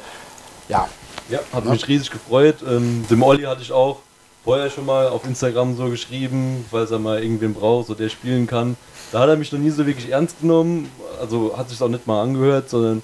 ja, 0.68 0.90
Ja, 1.30 1.40
hat 1.54 1.66
mich 1.66 1.88
riesig 1.88 2.10
gefreut. 2.10 2.56
Ähm, 2.68 3.06
dem 3.08 3.22
Olli 3.22 3.44
hatte 3.44 3.62
ich 3.62 3.72
auch 3.72 4.00
vorher 4.44 4.72
schon 4.72 4.88
mal 4.88 5.08
auf 5.10 5.24
Instagram 5.26 5.78
so 5.78 5.88
geschrieben, 5.90 6.66
falls 6.72 6.90
er 6.90 6.98
mal 6.98 7.22
irgendwen 7.22 7.54
braucht, 7.54 7.86
so 7.88 7.94
der 7.94 8.10
spielen 8.10 8.48
kann. 8.48 8.76
Da 9.12 9.20
hat 9.20 9.30
er 9.30 9.38
mich 9.38 9.52
noch 9.52 9.60
nie 9.60 9.70
so 9.70 9.86
wirklich 9.86 10.10
ernst 10.10 10.40
genommen, 10.42 10.90
also 11.20 11.56
hat 11.56 11.70
sich 11.70 11.80
auch 11.82 11.88
nicht 11.88 12.08
mal 12.08 12.24
angehört, 12.24 12.68
sondern 12.70 13.04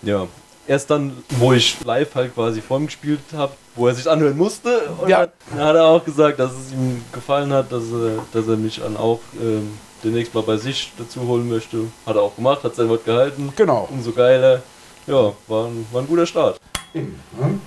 ja, 0.00 0.26
erst 0.66 0.90
dann, 0.90 1.22
wo 1.38 1.52
ich 1.52 1.84
live 1.84 2.14
halt 2.14 2.34
quasi 2.34 2.62
vor 2.62 2.78
ihm 2.78 2.86
gespielt 2.86 3.20
habe, 3.34 3.52
wo 3.74 3.88
er 3.88 3.94
sich 3.94 4.08
anhören 4.10 4.36
musste, 4.36 4.80
und 5.00 5.08
Ja. 5.08 5.26
dann 5.50 5.60
hat 5.66 5.76
er 5.76 5.84
auch 5.86 6.04
gesagt, 6.04 6.38
dass 6.38 6.52
es 6.52 6.72
ihm 6.72 7.02
gefallen 7.12 7.52
hat, 7.52 7.72
dass 7.72 7.84
er, 7.90 8.18
dass 8.32 8.48
er 8.48 8.56
mich 8.56 8.80
dann 8.80 8.96
auch 8.96 9.20
ähm, 9.40 9.78
demnächst 10.04 10.34
mal 10.34 10.42
bei 10.42 10.56
sich 10.56 10.92
dazu 10.98 11.26
holen 11.26 11.48
möchte. 11.48 11.78
Hat 12.06 12.16
er 12.16 12.22
auch 12.22 12.34
gemacht, 12.36 12.62
hat 12.64 12.74
sein 12.74 12.88
Wort 12.88 13.04
gehalten. 13.04 13.52
genau. 13.56 13.88
Umso 13.90 14.12
geiler. 14.12 14.60
Ja, 15.06 15.32
war 15.48 15.66
ein, 15.66 15.86
war 15.90 16.02
ein 16.02 16.06
guter 16.06 16.26
Start. 16.26 16.58
Eben, 16.94 17.18
ne? 17.40 17.58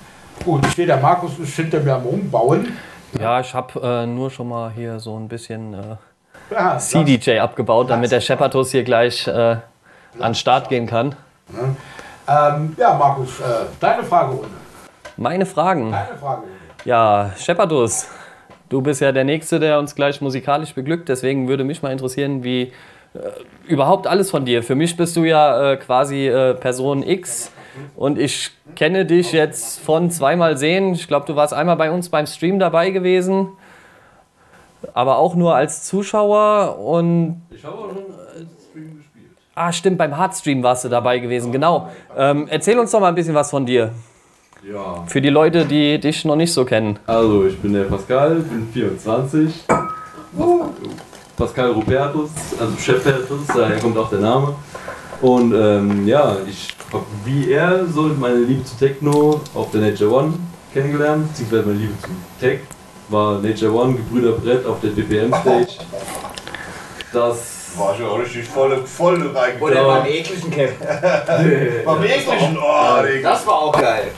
Gut, 0.44 0.66
ich 0.68 0.74
sehe, 0.76 0.86
der 0.86 0.98
Markus 0.98 1.40
ist 1.40 1.56
hinter 1.56 1.80
mir 1.80 1.96
am 1.96 2.06
Umbauen. 2.06 2.78
Ja, 3.20 3.40
ich 3.40 3.54
habe 3.54 3.80
äh, 3.82 4.06
nur 4.06 4.30
schon 4.30 4.50
mal 4.50 4.72
hier 4.72 5.00
so 5.00 5.18
ein 5.18 5.28
bisschen 5.28 5.74
äh, 5.74 5.96
Ja, 6.52 6.78
CDJ 6.78 7.40
abgebaut, 7.40 7.90
damit 7.90 8.12
der 8.12 8.22
Shepardus 8.22 8.72
hier 8.72 8.84
gleich 8.84 9.26
äh, 9.28 9.32
an 9.32 9.60
den 10.20 10.36
Start 10.36 10.70
gehen 10.70 10.86
kann. 10.88 11.16
Ähm, 12.28 12.76
ja, 12.78 12.94
Markus, 12.94 13.40
äh, 13.40 13.66
deine 13.80 14.04
Fragerunde. 14.04 14.48
Meine 15.18 15.46
Fragen. 15.46 15.92
Deine 15.92 16.18
Fragerunde. 16.18 16.50
Ja, 16.84 17.32
Shepardus, 17.38 18.08
du 18.70 18.82
bist 18.82 19.02
ja 19.02 19.12
der 19.12 19.24
Nächste, 19.24 19.60
der 19.60 19.80
uns 19.80 19.96
gleich 19.96 20.22
musikalisch 20.22 20.74
beglückt. 20.74 21.10
Deswegen 21.10 21.48
würde 21.48 21.64
mich 21.64 21.82
mal 21.82 21.92
interessieren, 21.92 22.44
wie 22.44 22.64
äh, 22.64 22.72
überhaupt 23.68 24.08
alles 24.08 24.30
von 24.30 24.46
dir. 24.46 24.62
Für 24.62 24.76
mich 24.76 24.96
bist 24.98 25.16
du 25.16 25.24
ja 25.24 25.72
äh, 25.72 25.78
quasi 25.78 26.28
äh, 26.28 26.54
Person 26.54 27.02
X 27.02 27.52
und 27.96 28.20
ich 28.20 28.52
kenne 28.76 29.06
dich 29.06 29.32
jetzt 29.32 29.80
von 29.80 30.12
zweimal 30.12 30.58
sehen. 30.58 30.94
Ich 30.94 31.08
glaube, 31.08 31.26
du 31.26 31.36
warst 31.36 31.54
einmal 31.54 31.78
bei 31.78 31.92
uns 31.92 32.10
beim 32.10 32.28
Stream 32.28 32.60
dabei 32.60 32.90
gewesen, 32.92 33.50
aber 34.94 35.18
auch 35.18 35.36
nur 35.36 35.56
als 35.56 35.84
Zuschauer 35.86 36.78
und 36.78 37.42
Ich 37.52 37.64
habe 37.64 37.78
auch 37.78 37.88
schon 37.88 38.04
als 38.34 38.68
Stream 38.70 38.98
gespielt. 38.98 39.32
Ah, 39.56 39.72
stimmt, 39.72 39.98
beim 39.98 40.18
Hardstream 40.18 40.62
warst 40.62 40.84
du 40.84 40.90
dabei 40.90 41.20
gewesen, 41.20 41.52
genau. 41.52 41.90
Ähm, 42.18 42.48
erzähl 42.50 42.78
uns 42.78 42.92
doch 42.92 43.00
mal 43.00 43.10
ein 43.10 43.16
bisschen 43.16 43.36
was 43.36 43.50
von 43.50 43.66
dir. 43.66 43.92
Ja. 44.72 45.04
Für 45.06 45.22
die 45.22 45.30
Leute, 45.30 45.64
die 45.66 46.00
dich 46.00 46.26
noch 46.26 46.36
nicht 46.36 46.52
so 46.52 46.66
kennen. 46.66 46.98
Also, 47.06 47.46
ich 47.46 47.58
bin 47.60 47.74
der 47.74 47.84
Pascal, 47.84 48.36
bin 48.36 48.68
24. 48.74 49.66
Pascal 51.38 51.72
Rupertus, 51.72 52.32
also 52.60 52.74
Chefpertus, 52.78 53.46
daher 53.48 53.78
kommt 53.80 53.98
auch 53.98 54.10
der 54.10 54.20
Name. 54.20 54.56
Und 55.22 55.54
ähm, 55.54 56.08
ja, 56.08 56.38
ich 56.50 56.70
habe 56.92 57.06
wie 57.26 57.52
er 57.52 57.86
so 57.86 58.04
meine 58.20 58.38
Liebe 58.38 58.64
zu 58.64 58.76
Techno 58.78 59.42
auf 59.54 59.70
der 59.72 59.82
Nature 59.82 60.12
One 60.12 60.34
kennengelernt, 60.74 61.28
beziehungsweise 61.30 61.64
meine 61.68 61.80
Liebe 61.80 61.94
zu 62.02 62.10
Tech 62.40 62.60
war 63.10 63.40
Nature 63.40 63.72
One, 63.74 63.96
Gebrüder 63.96 64.32
Brett 64.32 64.66
auf 64.66 64.80
der 64.82 64.90
BPM 64.90 65.34
Stage. 65.42 65.78
Das 67.14 67.78
War 67.78 67.96
schon 67.96 68.06
auch 68.08 68.20
richtig 68.20 68.46
voll, 68.46 68.84
voll 68.86 69.16
reingekommen. 69.28 69.62
Oder 69.62 69.86
beim 69.86 70.06
ekligen 70.08 70.50
Kevin. 70.50 70.76
Beim 71.86 72.04
ekligen, 72.04 72.58
oh, 72.58 73.04
Digga. 73.06 73.32
Das 73.32 73.46
war 73.46 73.54
auch 73.54 73.72
geil. 73.74 74.12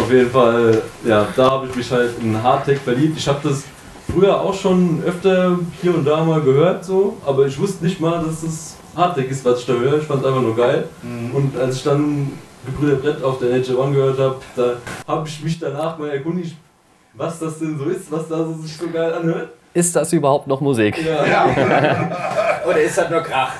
Auf 0.00 0.10
jeden 0.10 0.30
Fall, 0.30 0.82
ja, 1.04 1.26
da 1.36 1.50
habe 1.50 1.66
ich 1.66 1.76
mich 1.76 1.90
halt 1.90 2.12
in 2.20 2.42
Hardtech 2.42 2.78
verliebt. 2.78 3.18
Ich 3.18 3.28
habe 3.28 3.46
das 3.48 3.64
früher 4.12 4.40
auch 4.40 4.54
schon 4.54 5.02
öfter 5.06 5.58
hier 5.80 5.94
und 5.94 6.04
da 6.04 6.24
mal 6.24 6.40
gehört, 6.40 6.84
so, 6.84 7.16
aber 7.24 7.46
ich 7.46 7.58
wusste 7.58 7.84
nicht 7.84 8.00
mal, 8.00 8.22
dass 8.24 8.42
es 8.42 8.76
Hardtech 8.96 9.30
ist, 9.30 9.44
was 9.44 9.60
ich 9.60 9.66
da 9.66 9.74
höre. 9.74 9.98
Ich 9.98 10.04
fand 10.04 10.20
es 10.20 10.26
einfach 10.26 10.42
nur 10.42 10.56
geil. 10.56 10.88
Und 11.32 11.58
als 11.58 11.76
ich 11.76 11.82
dann 11.84 12.32
Gebrüder 12.66 12.96
Brett 12.96 13.22
auf 13.22 13.38
der 13.38 13.56
Nature 13.56 13.78
One 13.78 13.92
gehört 13.94 14.18
habe, 14.18 14.36
da 14.56 14.74
habe 15.06 15.28
ich 15.28 15.42
mich 15.42 15.58
danach 15.58 15.98
mal 15.98 16.10
erkundigt, 16.10 16.56
was 17.14 17.38
das 17.38 17.58
denn 17.58 17.78
so 17.78 17.84
ist, 17.86 18.10
was 18.10 18.28
da 18.28 18.38
so 18.38 18.54
sich 18.54 18.76
so 18.76 18.88
geil 18.88 19.12
anhört. 19.12 19.50
Ist 19.74 19.96
das 19.96 20.12
überhaupt 20.12 20.46
noch 20.46 20.60
Musik? 20.60 20.96
Ja, 21.02 21.46
Oder 22.68 22.82
ist 22.82 22.98
das 22.98 23.08
nur 23.10 23.20
Krach? 23.20 23.52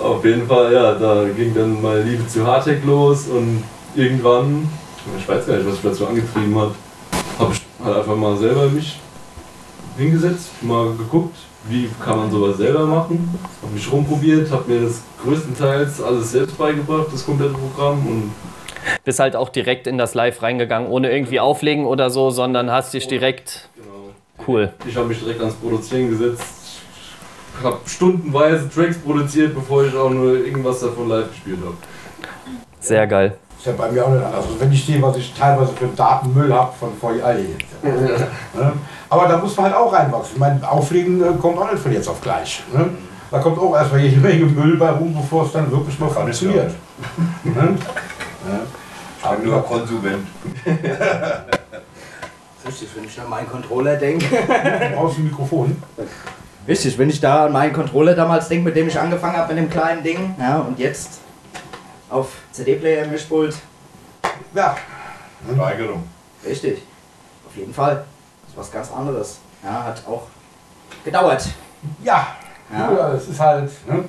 Auf 0.00 0.24
jeden 0.24 0.46
Fall, 0.46 0.72
ja, 0.72 0.94
da 0.94 1.24
ging 1.36 1.52
dann 1.54 1.82
meine 1.82 2.02
Liebe 2.02 2.26
zu 2.26 2.46
Hardtech 2.46 2.84
los 2.84 3.26
und 3.26 3.64
irgendwann, 3.96 4.68
ich 5.18 5.28
weiß 5.28 5.46
gar 5.46 5.56
nicht, 5.56 5.66
was 5.66 5.74
mich 5.74 5.82
dazu 5.82 6.06
angetrieben 6.06 6.58
hat, 6.58 6.70
habe 7.38 7.52
ich 7.52 7.60
halt 7.84 7.96
einfach 7.98 8.16
mal 8.16 8.36
selber 8.36 8.68
mich 8.68 8.98
hingesetzt, 9.96 10.50
mal 10.62 10.92
geguckt, 10.96 11.36
wie 11.68 11.88
kann 12.04 12.18
man 12.18 12.30
sowas 12.30 12.58
selber 12.58 12.84
machen, 12.86 13.38
habe 13.62 13.72
mich 13.72 13.90
rumprobiert, 13.90 14.50
habe 14.50 14.70
mir 14.70 14.82
das 14.82 15.00
größtenteils 15.22 16.00
alles 16.02 16.32
selbst 16.32 16.56
beigebracht, 16.58 17.06
das 17.12 17.24
komplette 17.24 17.54
Programm 17.54 18.06
und 18.06 18.32
Bist 19.04 19.18
halt 19.18 19.34
auch 19.34 19.48
direkt 19.48 19.86
in 19.86 19.98
das 19.98 20.14
Live 20.14 20.42
reingegangen, 20.42 20.88
ohne 20.90 21.10
irgendwie 21.10 21.40
auflegen 21.40 21.86
oder 21.86 22.10
so, 22.10 22.30
sondern 22.30 22.70
hast 22.70 22.94
dich 22.94 23.08
direkt. 23.08 23.68
genau, 23.74 24.46
Cool. 24.46 24.72
ich 24.86 24.96
habe 24.96 25.08
mich 25.08 25.18
direkt 25.18 25.40
ans 25.40 25.54
Produzieren 25.54 26.10
gesetzt, 26.10 26.44
habe 27.62 27.78
stundenweise 27.86 28.68
Tracks 28.68 28.98
produziert, 28.98 29.54
bevor 29.54 29.84
ich 29.84 29.96
auch 29.96 30.10
nur 30.10 30.34
irgendwas 30.36 30.80
davon 30.80 31.08
live 31.08 31.30
gespielt 31.30 31.58
habe. 31.64 31.76
Sehr 32.80 33.06
geil. 33.06 33.36
Ist 33.58 33.66
ja 33.66 33.72
bei 33.72 33.90
mir 33.90 34.04
auch 34.04 34.10
nicht 34.10 34.24
anders. 34.24 34.44
Also 34.44 34.60
wenn 34.60 34.72
ich 34.72 34.84
sehe, 34.84 35.00
was 35.02 35.16
ich 35.16 35.34
teilweise 35.34 35.72
für 35.72 35.86
Datenmüll 35.88 36.52
habe 36.52 36.72
von 36.78 36.90
vor 37.00 37.12
all 37.22 37.36
ne? 37.82 38.72
Aber 39.08 39.28
da 39.28 39.38
muss 39.38 39.56
man 39.56 39.66
halt 39.66 39.74
auch 39.76 39.92
reinwachsen. 39.92 40.34
Ich 40.34 40.40
meine, 40.40 40.70
Auflegen 40.70 41.22
äh, 41.22 41.32
kommt 41.40 41.58
auch 41.58 41.70
nicht 41.70 41.82
von 41.82 41.92
jetzt 41.92 42.08
auf 42.08 42.20
gleich. 42.20 42.62
Ne? 42.72 42.90
Da 43.30 43.38
kommt 43.38 43.58
auch 43.58 43.74
erstmal 43.74 44.00
jede 44.00 44.20
Menge 44.20 44.46
Müll 44.46 44.76
bei 44.76 44.90
rum, 44.90 45.14
bevor 45.14 45.44
es 45.46 45.52
dann 45.52 45.70
wirklich 45.70 45.98
mal 45.98 46.10
funktioniert. 46.10 46.72
Ne? 47.44 48.60
Ich 49.22 49.28
bin 49.28 49.50
nur 49.50 49.64
Konsument. 49.64 50.26
Richtig, 52.66 52.88
wenn 52.94 53.04
ich 53.04 53.20
an 53.20 53.28
meinen 53.28 53.48
Controller 53.48 53.96
denke. 53.96 54.26
Aus 54.96 55.16
dem 55.16 55.24
Mikrofon. 55.24 55.76
Richtig, 56.68 56.96
wenn 56.96 57.10
ich 57.10 57.20
da 57.20 57.46
an 57.46 57.52
meinen 57.52 57.72
Controller 57.72 58.14
damals 58.14 58.48
denke, 58.48 58.66
mit 58.66 58.76
dem 58.76 58.86
ich 58.86 58.98
angefangen 58.98 59.36
habe, 59.36 59.52
mit 59.52 59.64
dem 59.64 59.70
kleinen 59.70 60.04
Ding. 60.04 60.34
Ja, 60.38 60.58
und 60.58 60.78
jetzt 60.78 61.20
auf 62.16 62.28
CD-Player, 62.52 63.06
Mischpult. 63.06 63.56
Ja, 64.54 64.76
Steigerung. 65.54 66.08
Richtig. 66.44 66.82
Auf 67.46 67.56
jeden 67.56 67.74
Fall. 67.74 68.04
Das 68.42 68.50
ist 68.50 68.56
was 68.56 68.72
ganz 68.72 68.90
anderes. 68.90 69.38
Ja, 69.62 69.84
hat 69.84 70.02
auch 70.06 70.22
gedauert. 71.04 71.46
ja. 72.02 72.36
Ja. 72.72 72.92
ja. 72.92 73.12
es 73.12 73.28
ist 73.28 73.38
halt 73.38 73.70
ne? 73.86 74.04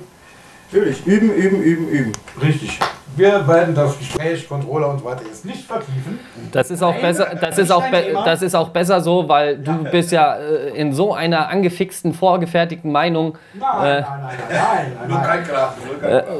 Natürlich. 0.70 1.06
Üben, 1.06 1.32
üben, 1.32 1.62
üben, 1.62 1.88
üben. 1.88 2.12
richtig. 2.40 2.78
Wir 3.18 3.46
werden 3.48 3.74
das 3.74 3.98
Gespräch, 3.98 4.48
Controller 4.48 4.90
und 4.90 5.00
so 5.00 5.04
weiter 5.04 5.22
jetzt 5.26 5.44
nicht 5.44 5.66
vertiefen. 5.66 6.20
Das 6.52 6.70
ist 6.70 6.82
auch 6.82 6.92
Nein, 6.92 7.02
besser, 7.02 7.26
das 7.32 7.40
das 7.40 7.58
ist 7.58 7.70
auch, 7.72 7.90
be 7.90 8.16
das 8.24 8.42
ist 8.42 8.54
auch 8.54 8.68
besser 8.68 9.00
so, 9.00 9.28
weil 9.28 9.58
du 9.58 9.84
bist 9.84 10.12
ja 10.12 10.36
äh, 10.36 10.68
in 10.70 10.92
so 10.92 11.14
einer 11.14 11.48
angefixten, 11.48 12.14
vorgefertigten 12.14 12.92
Meinung. 12.92 13.36
Nein, 13.54 13.86
Äh, 13.86 14.00
nein, 14.00 14.08
nein, 14.50 15.08
nein, 15.08 15.44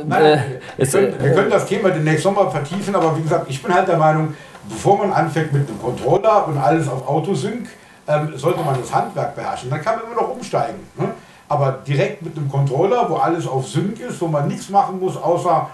nein, 0.06 0.42
Äh, 0.78 1.22
wir 1.22 1.32
können 1.32 1.50
das 1.50 1.66
Thema 1.66 1.90
demnächst 1.90 2.24
nochmal 2.24 2.50
vertiefen, 2.50 2.94
aber 2.94 3.16
wie 3.16 3.22
gesagt, 3.22 3.46
ich 3.48 3.62
bin 3.62 3.74
halt 3.74 3.88
der 3.88 3.96
Meinung, 3.96 4.34
bevor 4.68 4.98
man 4.98 5.12
anfängt 5.12 5.52
mit 5.52 5.68
einem 5.68 5.80
Controller 5.80 6.46
und 6.46 6.58
alles 6.58 6.88
auf 6.88 7.06
Autosync, 7.08 7.68
ähm, 8.06 8.32
sollte 8.36 8.60
man 8.62 8.80
das 8.80 8.92
Handwerk 8.94 9.34
beherrschen. 9.34 9.68
Dann 9.70 9.82
kann 9.82 9.96
man 9.96 10.04
immer 10.06 10.22
noch 10.22 10.30
umsteigen. 10.30 10.78
Ne? 10.96 11.08
Aber 11.48 11.78
direkt 11.86 12.22
mit 12.22 12.36
einem 12.36 12.48
Controller, 12.50 13.08
wo 13.08 13.16
alles 13.16 13.46
auf 13.46 13.66
Sync 13.66 14.00
ist, 14.00 14.20
wo 14.20 14.28
man 14.28 14.48
nichts 14.48 14.68
machen 14.68 15.00
muss, 15.00 15.16
außer, 15.16 15.68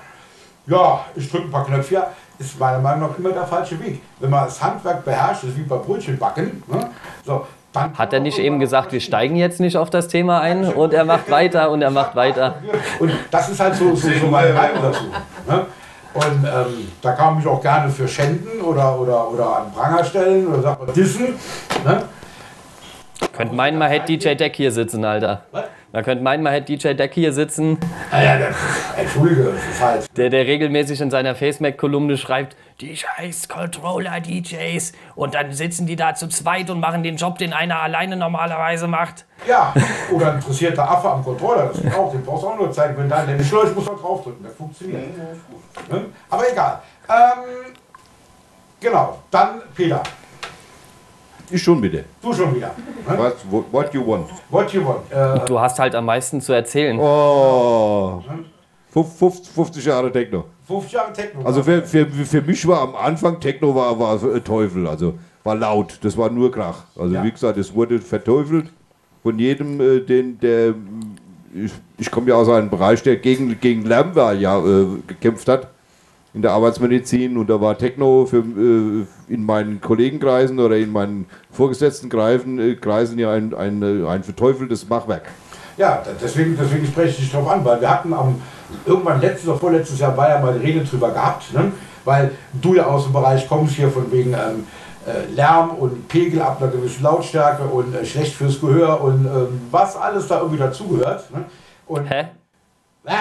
ja, 0.67 1.05
ich 1.15 1.31
drücke 1.31 1.45
ein 1.45 1.51
paar 1.51 1.67
Knöpfe, 1.67 2.07
ist 2.39 2.59
meiner 2.59 2.79
Meinung 2.79 3.11
nach 3.11 3.19
immer 3.19 3.31
der 3.31 3.47
falsche 3.47 3.79
Weg. 3.81 4.03
Wenn 4.21 4.31
man 4.31 4.45
das 4.45 4.63
Handwerk 4.63 5.05
beherrscht, 5.05 5.45
ist 5.45 5.57
wie 5.57 5.63
bei 5.63 5.77
Brötchenbacken, 5.77 6.63
ne? 6.67 6.91
so, 7.25 7.47
Hat 7.75 8.13
er 8.13 8.21
nicht 8.21 8.39
eben 8.39 8.59
gesagt, 8.59 8.93
wir 8.93 9.01
steigen 9.01 9.37
jetzt 9.37 9.61
nicht 9.61 9.77
auf 9.77 9.91
das 9.91 10.09
Thema 10.09 10.41
ein 10.41 10.65
und 10.65 10.95
er 10.95 11.05
macht 11.05 11.31
weiter 11.31 11.71
und 11.71 11.83
er 11.83 11.91
macht 11.91 12.17
weiter. 12.17 12.57
Und 12.99 13.13
das 13.31 13.49
ist 13.49 13.61
halt 13.61 13.75
so, 13.77 13.95
so, 13.95 14.09
so 14.11 14.27
meine 14.27 14.53
Meinung 14.53 14.83
dazu. 14.83 15.05
Ne? 15.49 15.67
Und 16.15 16.45
ähm, 16.45 16.89
da 17.03 17.13
kann 17.13 17.27
man 17.27 17.37
mich 17.39 17.47
auch 17.47 17.61
gerne 17.61 17.91
für 17.91 18.07
schänden 18.07 18.61
oder, 18.61 18.99
oder, 19.01 19.29
oder 19.31 19.57
an 19.57 19.73
Pranger 19.73 20.05
stellen 20.05 20.47
oder 20.47 20.63
sagt 20.63 20.87
man 20.87 20.95
dissen. 20.95 21.35
Ne? 21.85 22.05
Könnt 23.33 23.53
meinen, 23.53 23.79
man 23.79 23.91
hätte 23.91 24.07
DJ 24.07 24.35
Deck 24.35 24.55
hier 24.55 24.71
sitzen, 24.71 25.05
Alter. 25.05 25.43
Was? 25.51 25.65
Man 25.95 26.03
könnte 26.03 26.25
meinen, 26.25 26.43
man 26.43 26.53
hätte 26.53 26.77
DJ 26.77 26.95
Deck 26.95 27.15
hier 27.15 27.33
sitzen, 27.33 27.79
Naja, 28.11 28.37
das 28.37 28.51
ist, 28.51 28.99
entschuldige, 28.99 29.45
das 29.45 29.65
ist 29.65 29.81
halt. 29.81 30.17
der, 30.17 30.29
der 30.29 30.45
regelmäßig 30.45 31.01
in 31.01 31.09
seiner 31.09 31.37
FaceMac-Kolumne 31.37 32.19
schreibt, 32.19 32.57
die 32.81 32.97
scheiß 32.97 33.47
Controller-DJs. 33.49 34.91
Und 35.15 35.37
dann 35.37 35.53
sitzen 35.53 35.87
die 35.87 35.95
da 35.95 36.17
zu 36.17 36.27
zweit 36.27 36.69
und 36.69 36.81
machen 36.81 37.05
den 37.05 37.15
Job, 37.15 37.39
den 37.39 37.53
einer 37.53 37.81
alleine 37.81 38.17
normalerweise 38.17 38.89
macht. 38.89 39.25
Ja, 39.47 39.73
oder 40.13 40.31
ein 40.33 40.35
interessierter 40.39 40.83
Affe 40.83 41.09
am 41.09 41.23
Controller, 41.23 41.69
das 41.69 41.81
geht 41.81 41.95
auch, 41.95 42.11
den 42.11 42.25
brauchst 42.25 42.43
du 42.43 42.49
auch 42.49 42.59
nur 42.59 42.73
zeigen, 42.73 42.97
wenn 42.99 43.09
da 43.09 43.25
der 43.25 43.37
nicht 43.37 43.53
läuft, 43.53 43.77
muss 43.77 43.87
man 43.87 43.95
draufdrücken, 43.97 44.43
das 44.45 44.55
funktioniert. 44.55 45.01
Ne? 45.89 46.07
Aber 46.29 46.51
egal. 46.51 46.83
Ähm, 47.09 47.73
genau, 48.81 49.19
dann 49.31 49.63
Peter, 49.77 50.03
Ich 51.51 51.63
schon 51.63 51.81
bitte. 51.81 52.05
du 52.23 52.33
schon 52.33 52.55
wieder. 52.55 52.69
Ne? 53.09 53.19
Was, 53.19 53.35
what, 53.51 53.65
what 53.71 53.95
you 53.95 54.07
want? 54.07 54.29
What 54.51 54.73
you 54.73 54.85
want? 54.85 55.11
Äh, 55.11 55.45
Du 55.47 55.59
hast 55.59 55.79
halt 55.79 55.95
am 55.95 56.07
meisten 56.07 56.41
zu 56.41 56.53
erzählen. 56.53 56.99
Oh. 56.99 58.23
Fuf- 58.93 59.19
fuf- 59.19 59.47
50 59.55 59.85
Jahre 59.85 60.11
Techno. 60.13 60.45
50 60.67 60.93
Jahre 60.93 61.13
Techno. 61.13 61.43
Also 61.45 61.63
für, 61.63 61.83
für, 61.83 62.07
für 62.07 62.43
mich 62.43 62.67
war 62.67 62.81
am 62.81 62.95
Anfang 62.97 63.41
Techno 63.41 63.75
war, 63.75 63.99
war 63.99 64.19
Teufel, 64.45 64.87
also 64.87 65.15
war 65.43 65.57
laut, 65.57 65.99
das 66.03 66.17
war 66.17 66.31
nur 66.31 66.51
Krach. 66.51 66.85
Also 66.99 67.15
Ja. 67.15 67.23
wie 67.25 67.31
gesagt, 67.33 67.59
es 67.59 67.75
wurde 67.75 67.99
verteufelt 67.99 68.71
von 69.23 69.39
jedem, 69.39 69.81
äh, 69.81 70.01
den, 70.01 70.39
der, 70.41 70.75
ich, 71.55 71.73
ich 71.99 72.11
komme 72.11 72.29
ja 72.31 72.37
aus 72.37 72.49
einem 72.49 72.71
Bereich, 72.71 73.03
der 73.03 73.17
gegen, 73.17 73.59
gegen 73.61 73.85
Lärm 73.85 74.15
war, 74.15 74.33
ja, 74.33 74.59
äh, 74.59 74.87
gekämpft 75.07 75.49
hat 75.49 75.69
in 76.35 76.43
der 76.43 76.51
Arbeitsmedizin 76.51 77.37
und 77.37 77.49
da 77.49 77.61
war 77.61 77.79
Techno 77.79 78.27
für, 78.27 78.39
äh, 78.39 79.33
in 79.33 79.45
meinen 79.45 79.81
Kollegenkreisen 79.81 80.59
oder 80.59 80.77
in 80.77 80.91
meinen 80.91 81.27
vorgesetzten 81.53 82.09
Kreisen, 82.11 82.59
äh, 82.59 82.75
Kreisen 82.75 83.19
ja 83.19 83.33
ein, 83.33 83.55
ein, 83.55 83.83
äh, 83.83 84.07
ein 84.09 84.25
verteufeltes 84.25 84.89
Machwerk. 84.89 85.23
Ja, 85.77 86.03
deswegen, 86.21 86.57
deswegen 86.61 86.87
spreche 86.87 87.11
ich 87.11 87.17
dich 87.19 87.33
drauf 87.33 87.49
an, 87.49 87.65
weil 87.65 87.81
wir 87.81 87.89
hatten 87.89 88.13
am, 88.13 88.41
irgendwann 88.85 89.21
letztes 89.21 89.49
oder 89.49 89.59
vorletztes 89.59 90.01
Jahr 90.01 90.17
war 90.17 90.29
ja 90.29 90.41
mal 90.41 90.59
die 90.59 90.67
Rede 90.67 90.85
drüber 90.85 91.11
gehabt, 91.11 91.53
ne? 91.53 91.73
weil 92.05 92.33
du 92.53 92.75
ja 92.75 92.87
aus 92.87 93.05
dem 93.05 93.13
Bereich 93.13 93.49
kommst 93.49 93.77
hier 93.77 93.89
von 93.89 94.11
wegen 94.11 94.35
ähm, 94.35 94.67
äh, 95.07 95.33
Lärm 95.35 95.71
und 95.71 96.09
Pegel 96.09 96.43
ab 96.43 96.61
einer 96.61 96.71
gewissen 96.71 97.03
Lautstärke 97.03 97.65
und 97.65 97.95
äh, 97.95 98.05
schlecht 98.05 98.35
fürs 98.35 98.61
Gehör 98.61 99.01
und 99.01 99.25
ähm, 99.25 99.61
was 99.71 99.97
alles 99.97 100.27
da 100.27 100.39
irgendwie 100.39 100.59
dazugehört. 100.59 101.31
Ne? 101.33 101.45
Und, 101.87 102.11
Hä? 102.11 102.21
äh, 103.05 103.15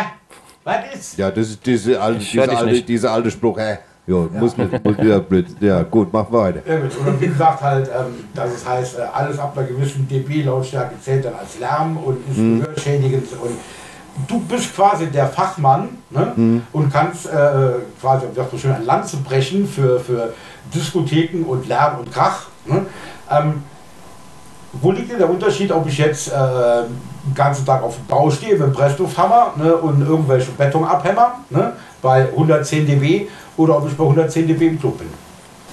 was 0.64 0.96
ist? 0.96 1.18
Ja, 1.18 1.32
das 1.32 1.50
ist 1.50 1.66
diese 1.66 2.02
alte, 2.02 2.20
diese 2.20 2.58
alte, 2.58 2.82
diese 2.82 3.12
alte 3.12 3.32
Spruch, 3.32 3.58
hä? 3.58 3.78
Jo, 4.06 4.30
muss 4.34 4.58
nicht, 4.58 4.84
muss 4.84 4.98
ja, 4.98 5.20
blöd. 5.20 5.48
Ja, 5.62 5.82
gut, 5.84 6.12
mach 6.12 6.30
weiter. 6.30 6.60
Ja, 6.68 6.78
gut. 6.80 6.92
Oder 7.02 7.22
wie 7.22 7.28
gesagt 7.28 7.62
halt, 7.62 7.88
ähm, 7.88 8.26
dass 8.34 8.52
es 8.54 8.68
heißt, 8.68 9.00
äh, 9.00 9.04
alles 9.14 9.40
ab 9.40 9.58
einer 9.58 9.66
gewissen 9.66 10.06
dB-Lautstärke 10.10 10.96
zählt 11.02 11.24
dann 11.24 11.36
als 11.36 11.58
Lärm 11.60 11.98
und 11.98 12.18
ist 12.30 12.36
gehörschädigend. 12.36 13.28
Und 13.42 13.58
du 14.28 14.40
bist 14.42 14.76
quasi 14.76 15.08
der 15.08 15.28
Fachmann 15.28 15.90
ne? 16.10 16.62
und 16.74 16.92
kannst 16.92 17.28
äh, 17.28 17.30
quasi, 18.02 18.26
wie 18.30 18.36
sagt 18.36 18.52
man 18.52 18.62
schön, 18.62 18.74
ein 18.74 18.86
Lanze 18.86 19.18
brechen 19.18 19.66
für, 19.68 20.00
für 20.02 20.34
Diskotheken 20.74 21.46
und 21.46 21.68
Lärm 21.68 22.00
und 22.00 22.12
Krach. 22.12 22.48
Ne? 22.66 22.86
Ähm, 23.32 23.64
wo 24.74 24.92
liegt 24.92 25.12
denn 25.12 25.20
der 25.20 25.30
Unterschied, 25.30 25.72
ob 25.72 25.88
ich 25.88 25.98
jetzt 25.98 26.30
äh, 26.30 26.84
den 27.26 27.34
ganzen 27.36 27.66
Tag 27.66 27.84
auf 27.84 27.96
dem 27.96 28.06
Bau 28.08 28.30
stehe 28.30 28.58
mit 28.58 28.74
Presslufthammer 28.74 29.54
ne, 29.58 29.76
und 29.76 30.02
irgendwelche 30.02 30.52
Beton 30.52 30.84
abhämmer 30.84 31.40
ne, 31.50 31.74
bei 32.02 32.28
110 32.30 32.86
dB 32.86 33.28
oder 33.58 33.78
ob 33.78 33.88
ich 33.88 33.96
bei 33.96 34.04
110 34.04 34.48
dB 34.48 34.68
im 34.68 34.80
Club 34.80 35.00
bin? 35.00 35.08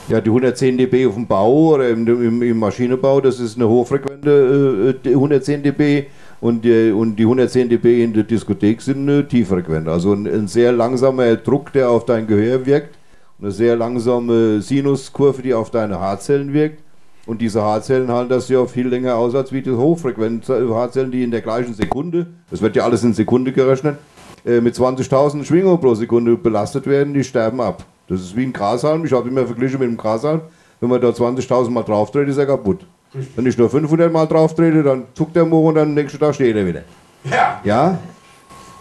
Ja, 0.09 0.21
die 0.21 0.31
110 0.31 0.77
dB 0.77 1.07
auf 1.07 1.15
dem 1.15 1.27
Bau 1.27 1.75
oder 1.75 1.89
im, 1.89 2.07
im, 2.07 2.43
im 2.43 2.59
Maschinenbau, 2.59 3.21
das 3.21 3.39
ist 3.39 3.57
eine 3.57 3.69
hochfrequente 3.69 4.97
äh, 4.97 5.09
die 5.09 5.15
110 5.15 5.63
dB 5.63 6.07
und 6.41 6.65
die, 6.65 6.91
und 6.91 7.17
die 7.17 7.23
110 7.23 7.69
dB 7.69 8.03
in 8.03 8.13
der 8.13 8.25
Diskothek 8.25 8.81
sind 8.81 9.09
äh, 9.09 9.25
tieffrequent. 9.25 9.89
Also 9.89 10.13
ein, 10.13 10.27
ein 10.27 10.49
sehr 10.49 10.73
langsamer 10.73 11.37
Druck, 11.37 11.73
der 11.73 11.91
auf 11.91 12.07
dein 12.07 12.27
Gehör 12.27 12.65
wirkt, 12.67 12.97
eine 13.41 13.51
sehr 13.51 13.77
langsame 13.77 14.61
Sinuskurve, 14.61 15.43
die 15.43 15.55
auf 15.55 15.71
deine 15.71 16.01
Haarzellen 16.01 16.53
wirkt. 16.53 16.83
Und 17.31 17.41
diese 17.41 17.63
Haarzellen 17.63 18.11
halten 18.11 18.31
das 18.31 18.49
ja 18.49 18.67
viel 18.67 18.89
länger 18.89 19.15
aus 19.15 19.37
als 19.37 19.53
wie 19.53 19.63
die 19.63 19.71
hochfrequenten 19.71 20.75
Haarzellen, 20.75 21.13
die 21.13 21.23
in 21.23 21.31
der 21.31 21.43
gleichen 21.43 21.75
Sekunde, 21.75 22.27
das 22.51 22.61
wird 22.61 22.75
ja 22.75 22.83
alles 22.83 23.05
in 23.05 23.15
Sekunde 23.15 23.53
gerechnet, 23.53 23.99
äh, 24.45 24.61
mit 24.61 24.75
20.000 24.75 25.45
Schwingungen 25.45 25.79
pro 25.79 25.95
Sekunde 25.95 26.37
belastet 26.37 26.89
werden, 26.89 27.15
die 27.15 27.23
sterben 27.23 27.61
ab. 27.61 27.85
Das 28.09 28.21
ist 28.21 28.35
wie 28.35 28.43
ein 28.43 28.53
Grashalm, 28.53 29.05
ich 29.05 29.13
habe 29.13 29.29
immer 29.29 29.47
verglichen 29.47 29.79
mit 29.79 29.87
einem 29.87 29.97
Grashalm. 29.97 30.41
Wenn 30.81 30.91
man 30.91 31.01
da 31.01 31.11
20.000 31.11 31.71
Mal 31.71 31.85
drauf 31.85 32.11
dreht, 32.11 32.27
ist 32.27 32.37
er 32.37 32.47
kaputt. 32.47 32.81
Wenn 33.37 33.47
ich 33.47 33.57
nur 33.57 33.71
500 33.71 34.13
Mal 34.13 34.27
drauf 34.27 34.57
trete, 34.57 34.83
dann 34.83 35.05
zuckt 35.15 35.37
der 35.37 35.45
Moor 35.45 35.69
und 35.69 35.77
dann 35.77 35.91
am 35.91 35.95
nächsten 35.95 36.19
Tag 36.19 36.35
steht 36.35 36.57
er 36.57 36.67
wieder. 36.67 36.83
Ja, 37.31 37.61
Ja, 37.63 37.99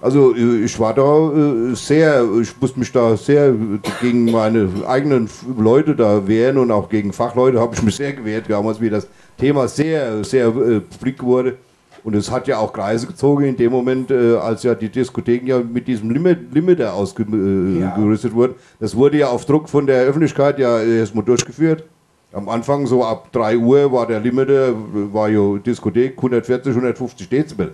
also 0.01 0.35
äh, 0.35 0.63
ich 0.63 0.79
war 0.79 0.93
da 0.93 1.31
äh, 1.71 1.75
sehr, 1.75 2.25
ich 2.41 2.53
musste 2.59 2.79
mich 2.79 2.91
da 2.91 3.15
sehr 3.17 3.53
gegen 4.01 4.31
meine 4.31 4.69
eigenen 4.87 5.29
Leute 5.57 5.95
da 5.95 6.27
wehren 6.27 6.57
und 6.57 6.71
auch 6.71 6.89
gegen 6.89 7.13
Fachleute 7.13 7.59
habe 7.59 7.75
ich 7.75 7.81
mich 7.83 7.95
sehr 7.95 8.13
gewehrt 8.13 8.45
damals, 8.49 8.79
wie 8.81 8.89
das 8.89 9.07
Thema 9.37 9.67
sehr, 9.67 10.23
sehr 10.23 10.47
äh, 10.47 10.79
publik 10.81 11.23
wurde. 11.23 11.57
Und 12.03 12.15
es 12.15 12.31
hat 12.31 12.47
ja 12.47 12.57
auch 12.59 12.71
Kreise 12.71 13.07
gezogen 13.07 13.43
in 13.43 13.57
dem 13.57 13.73
Moment, 13.73 14.09
als 14.09 14.63
ja 14.63 14.73
die 14.73 14.87
Diskotheken 14.87 15.45
ja 15.45 15.59
mit 15.59 15.85
diesem 15.85 16.09
Limit, 16.09 16.53
Limiter 16.53 16.93
ausgerüstet 16.93 18.31
Ja. 18.31 18.35
wurden. 18.37 18.55
Das 18.79 18.95
wurde 18.95 19.17
ja 19.17 19.27
auf 19.27 19.43
Druck 19.45 19.67
von 19.67 19.85
der 19.85 20.03
Öffentlichkeit 20.03 20.59
ja 20.59 20.81
erstmal 20.81 21.25
durchgeführt. 21.25 21.83
Am 22.31 22.47
Anfang, 22.47 22.87
so 22.87 23.03
ab 23.03 23.31
3 23.33 23.57
Uhr, 23.57 23.91
war 23.91 24.07
der 24.07 24.21
Limiter, 24.21 24.73
war 25.11 25.27
ja 25.29 25.57
Diskothek 25.57 26.13
140, 26.15 26.69
150 26.69 27.27
Dezibel. 27.27 27.73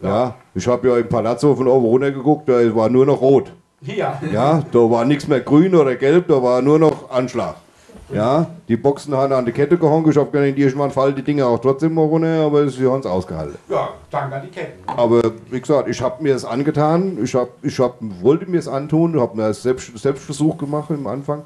Ja, 0.00 0.34
ich 0.54 0.66
habe 0.66 0.88
ja 0.88 0.98
im 0.98 1.08
Palazzo 1.08 1.54
von 1.54 1.66
oben 1.66 1.86
runter 1.86 2.12
geguckt, 2.12 2.48
da 2.48 2.74
war 2.74 2.88
nur 2.88 3.06
noch 3.06 3.20
rot. 3.20 3.52
ja. 3.80 4.20
Ja, 4.32 4.62
da 4.70 4.78
war 4.78 5.04
nichts 5.04 5.26
mehr 5.26 5.40
grün 5.40 5.74
oder 5.74 5.96
gelb, 5.96 6.28
da 6.28 6.42
war 6.42 6.62
nur 6.62 6.78
noch 6.78 7.10
Anschlag. 7.10 7.56
Ja, 8.12 8.46
die 8.68 8.76
Boxen 8.76 9.14
haben 9.14 9.32
an 9.34 9.44
die 9.44 9.52
Kette 9.52 9.76
gehangen. 9.76 10.08
Ich 10.08 10.16
habe 10.16 10.30
gedacht, 10.30 10.58
irgendwann 10.58 10.90
fallen 10.90 11.14
die 11.14 11.22
Dinge 11.22 11.44
auch 11.44 11.58
trotzdem 11.58 11.92
mal 11.92 12.06
runter, 12.06 12.40
aber 12.46 12.66
sie 12.68 12.86
haben 12.90 13.00
es 13.00 13.06
ausgehalten. 13.06 13.56
Ja, 13.68 13.90
danke 14.10 14.36
an 14.36 14.42
die 14.42 14.48
Ketten. 14.48 14.82
Aber 14.86 15.20
wie 15.50 15.60
gesagt, 15.60 15.88
ich 15.88 16.00
habe 16.00 16.22
mir 16.22 16.34
es 16.34 16.44
angetan, 16.44 17.18
ich, 17.22 17.34
hab, 17.34 17.48
ich 17.62 17.78
hab, 17.78 17.96
wollte 18.22 18.46
mir 18.50 18.58
es 18.58 18.68
antun, 18.68 19.20
habe 19.20 19.36
mir 19.36 19.44
einen 19.44 19.54
Selbst, 19.54 19.96
Selbstversuch 19.98 20.56
gemacht 20.56 20.88
im 20.90 21.06
Anfang. 21.06 21.42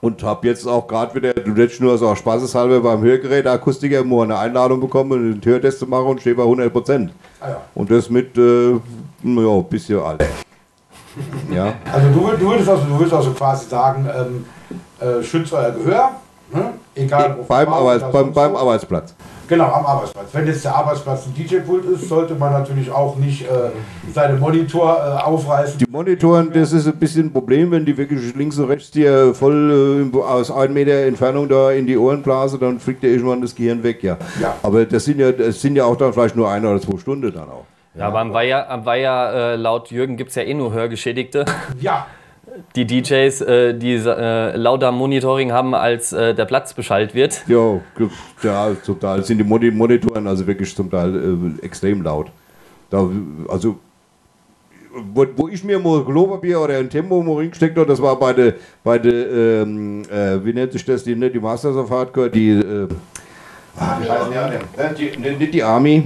Und 0.00 0.22
habe 0.22 0.46
jetzt 0.46 0.66
auch 0.66 0.86
gerade 0.86 1.14
wieder, 1.14 1.32
du 1.32 1.54
hättest 1.54 1.80
nur 1.80 1.96
so 1.96 2.14
spaßeshalber 2.14 2.80
beim 2.80 3.02
Hörgerät 3.02 3.46
Akustiker 3.46 4.00
immer 4.00 4.22
eine 4.22 4.38
Einladung 4.38 4.80
bekommen, 4.80 5.12
einen 5.12 5.40
Hörtest 5.44 5.78
zu 5.78 5.86
machen 5.86 6.06
und 6.06 6.20
stehe 6.20 6.36
bei 6.36 6.42
100 6.42 6.72
Prozent. 6.72 7.12
Ah, 7.40 7.48
ja. 7.48 7.60
Und 7.74 7.90
das 7.90 8.10
mit, 8.10 8.36
äh, 8.36 8.72
ja, 8.72 8.78
ein 9.22 9.64
bisschen 9.64 10.00
alt. 10.00 10.24
Ja, 11.50 11.74
Also 11.90 12.08
du, 12.08 12.36
du, 12.36 12.50
würdest 12.50 12.68
also, 12.68 12.84
du 12.84 12.98
würdest 12.98 13.14
also 13.14 13.30
quasi 13.30 13.68
sagen, 13.68 14.06
ähm, 14.14 14.44
äh, 15.00 15.22
schützt 15.22 15.52
euer 15.52 15.70
Gehör, 15.70 16.10
ne? 16.52 16.74
egal 16.94 17.38
beim, 17.48 17.68
Arbeits, 17.68 18.04
beim, 18.12 18.32
beim. 18.32 18.54
Arbeitsplatz. 18.54 19.14
Genau, 19.48 19.66
am 19.66 19.86
Arbeitsplatz. 19.86 20.28
Wenn 20.32 20.46
jetzt 20.46 20.64
der 20.64 20.74
Arbeitsplatz 20.74 21.26
ein 21.26 21.34
DJ-Pult 21.34 21.84
ist, 21.84 22.08
sollte 22.08 22.34
man 22.34 22.52
natürlich 22.52 22.90
auch 22.90 23.16
nicht 23.16 23.42
äh, 23.42 23.70
seine 24.12 24.36
Monitor 24.38 24.96
äh, 24.96 25.22
aufreißen. 25.22 25.78
Die 25.78 25.86
Monitoren, 25.88 26.52
das 26.52 26.72
ist 26.72 26.86
ein 26.86 26.96
bisschen 26.96 27.26
ein 27.26 27.32
Problem, 27.32 27.70
wenn 27.70 27.84
die 27.84 27.96
wirklich 27.96 28.34
links 28.34 28.58
und 28.58 28.64
rechts 28.66 28.90
dir 28.90 29.34
voll 29.34 30.10
äh, 30.12 30.18
aus 30.18 30.50
einem 30.50 30.74
Meter 30.74 31.06
Entfernung 31.06 31.48
da 31.48 31.70
in 31.70 31.86
die 31.86 31.96
Ohren 31.96 32.22
blasen, 32.22 32.58
dann 32.58 32.80
fliegt 32.80 33.02
dir 33.02 33.10
irgendwann 33.10 33.40
das 33.40 33.54
Gehirn 33.54 33.82
weg, 33.82 34.02
ja. 34.02 34.16
Ja. 34.40 34.56
Aber 34.62 34.84
das 34.84 35.04
sind 35.04 35.20
ja, 35.20 35.30
das 35.30 35.60
sind 35.60 35.76
ja 35.76 35.84
auch 35.84 35.96
dann 35.96 36.12
vielleicht 36.12 36.34
nur 36.34 36.50
eine 36.50 36.68
oder 36.68 36.80
zwei 36.80 36.98
Stunden 36.98 37.32
dann 37.32 37.48
auch. 37.48 37.64
Ja, 37.94 38.08
aber 38.08 38.18
am 38.20 38.32
Weiher, 38.32 38.68
am 38.68 38.84
Weiher 38.84 39.32
äh, 39.32 39.56
laut 39.56 39.90
Jürgen 39.90 40.16
gibt 40.16 40.30
es 40.30 40.36
ja 40.36 40.42
eh 40.42 40.52
nur 40.52 40.72
Hörgeschädigte. 40.72 41.46
Ja, 41.80 42.06
Die 42.74 42.86
DJs, 42.86 43.40
äh, 43.42 43.74
die 43.74 43.94
äh, 43.94 44.56
lauter 44.56 44.92
Monitoring 44.92 45.52
haben, 45.52 45.74
als 45.74 46.12
äh, 46.12 46.34
der 46.34 46.44
Platz 46.46 46.72
beschallt 46.74 47.14
wird. 47.14 47.42
Ja, 47.48 47.80
ge- 47.96 48.08
ja 48.42 48.70
zum 48.82 48.98
Teil 49.00 49.22
sind 49.24 49.38
die 49.38 49.44
Moni- 49.44 49.70
Monitoren 49.70 50.26
also 50.26 50.46
wirklich 50.46 50.74
zum 50.74 50.90
Teil 50.90 51.14
äh, 51.60 51.64
extrem 51.64 52.02
laut. 52.02 52.28
Da, 52.90 53.08
also, 53.48 53.76
wo, 55.12 55.26
wo 55.36 55.48
ich 55.48 55.62
mir 55.64 55.78
mal 55.78 56.04
Klopapier 56.04 56.60
oder 56.60 56.78
ein 56.78 56.88
Tempo 56.88 57.22
mal 57.22 57.36
reingesteckt 57.36 57.76
habe, 57.76 57.86
das 57.86 58.00
war 58.00 58.18
bei 58.18 58.32
der, 58.32 58.54
bei 58.82 58.98
der 58.98 59.30
ähm, 59.62 60.02
äh, 60.10 60.44
wie 60.44 60.52
nennt 60.52 60.72
sich 60.72 60.84
das, 60.84 61.02
die, 61.04 61.14
nicht 61.14 61.34
die 61.34 61.40
Masters 61.40 61.76
of 61.76 61.90
Hardcore, 61.90 62.30
die, 62.30 62.50
äh, 62.50 62.88
ah, 63.78 63.98
die 64.00 65.10
die, 65.12 65.18
ne, 65.18 65.32
nicht 65.32 65.52
die 65.52 65.62
Army, 65.62 66.04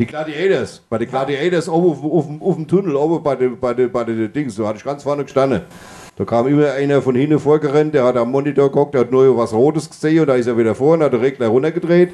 die 0.00 0.06
Gladiators. 0.06 0.82
Bei 0.88 0.96
den 0.96 1.08
Gladiators 1.08 1.68
oben 1.68 1.90
auf, 1.90 2.02
auf, 2.02 2.26
auf 2.40 2.56
dem 2.56 2.66
Tunnel, 2.66 2.96
oben 2.96 3.22
bei 3.22 3.36
den 3.36 3.60
bei 3.60 3.74
der, 3.74 3.88
bei 3.88 4.02
der 4.02 4.28
Dings, 4.28 4.56
da 4.56 4.66
hatte 4.66 4.78
ich 4.78 4.84
ganz 4.84 5.02
vorne 5.02 5.24
gestanden. 5.24 5.62
Da 6.16 6.24
kam 6.24 6.46
immer 6.48 6.72
einer 6.72 7.02
von 7.02 7.14
hinten 7.14 7.38
vorgerannt, 7.38 7.94
der 7.94 8.04
hat 8.04 8.16
am 8.16 8.30
Monitor 8.30 8.68
geguckt, 8.68 8.94
der 8.94 9.02
hat 9.02 9.10
nur 9.10 9.36
was 9.36 9.52
Rotes 9.52 9.88
gesehen 9.88 10.20
und 10.20 10.26
da 10.28 10.34
ist 10.34 10.46
er 10.46 10.56
wieder 10.56 10.74
vor 10.74 10.94
und 10.94 11.02
hat 11.02 11.12
den 11.12 11.20
Regler 11.20 11.48
runtergedreht. 11.48 12.12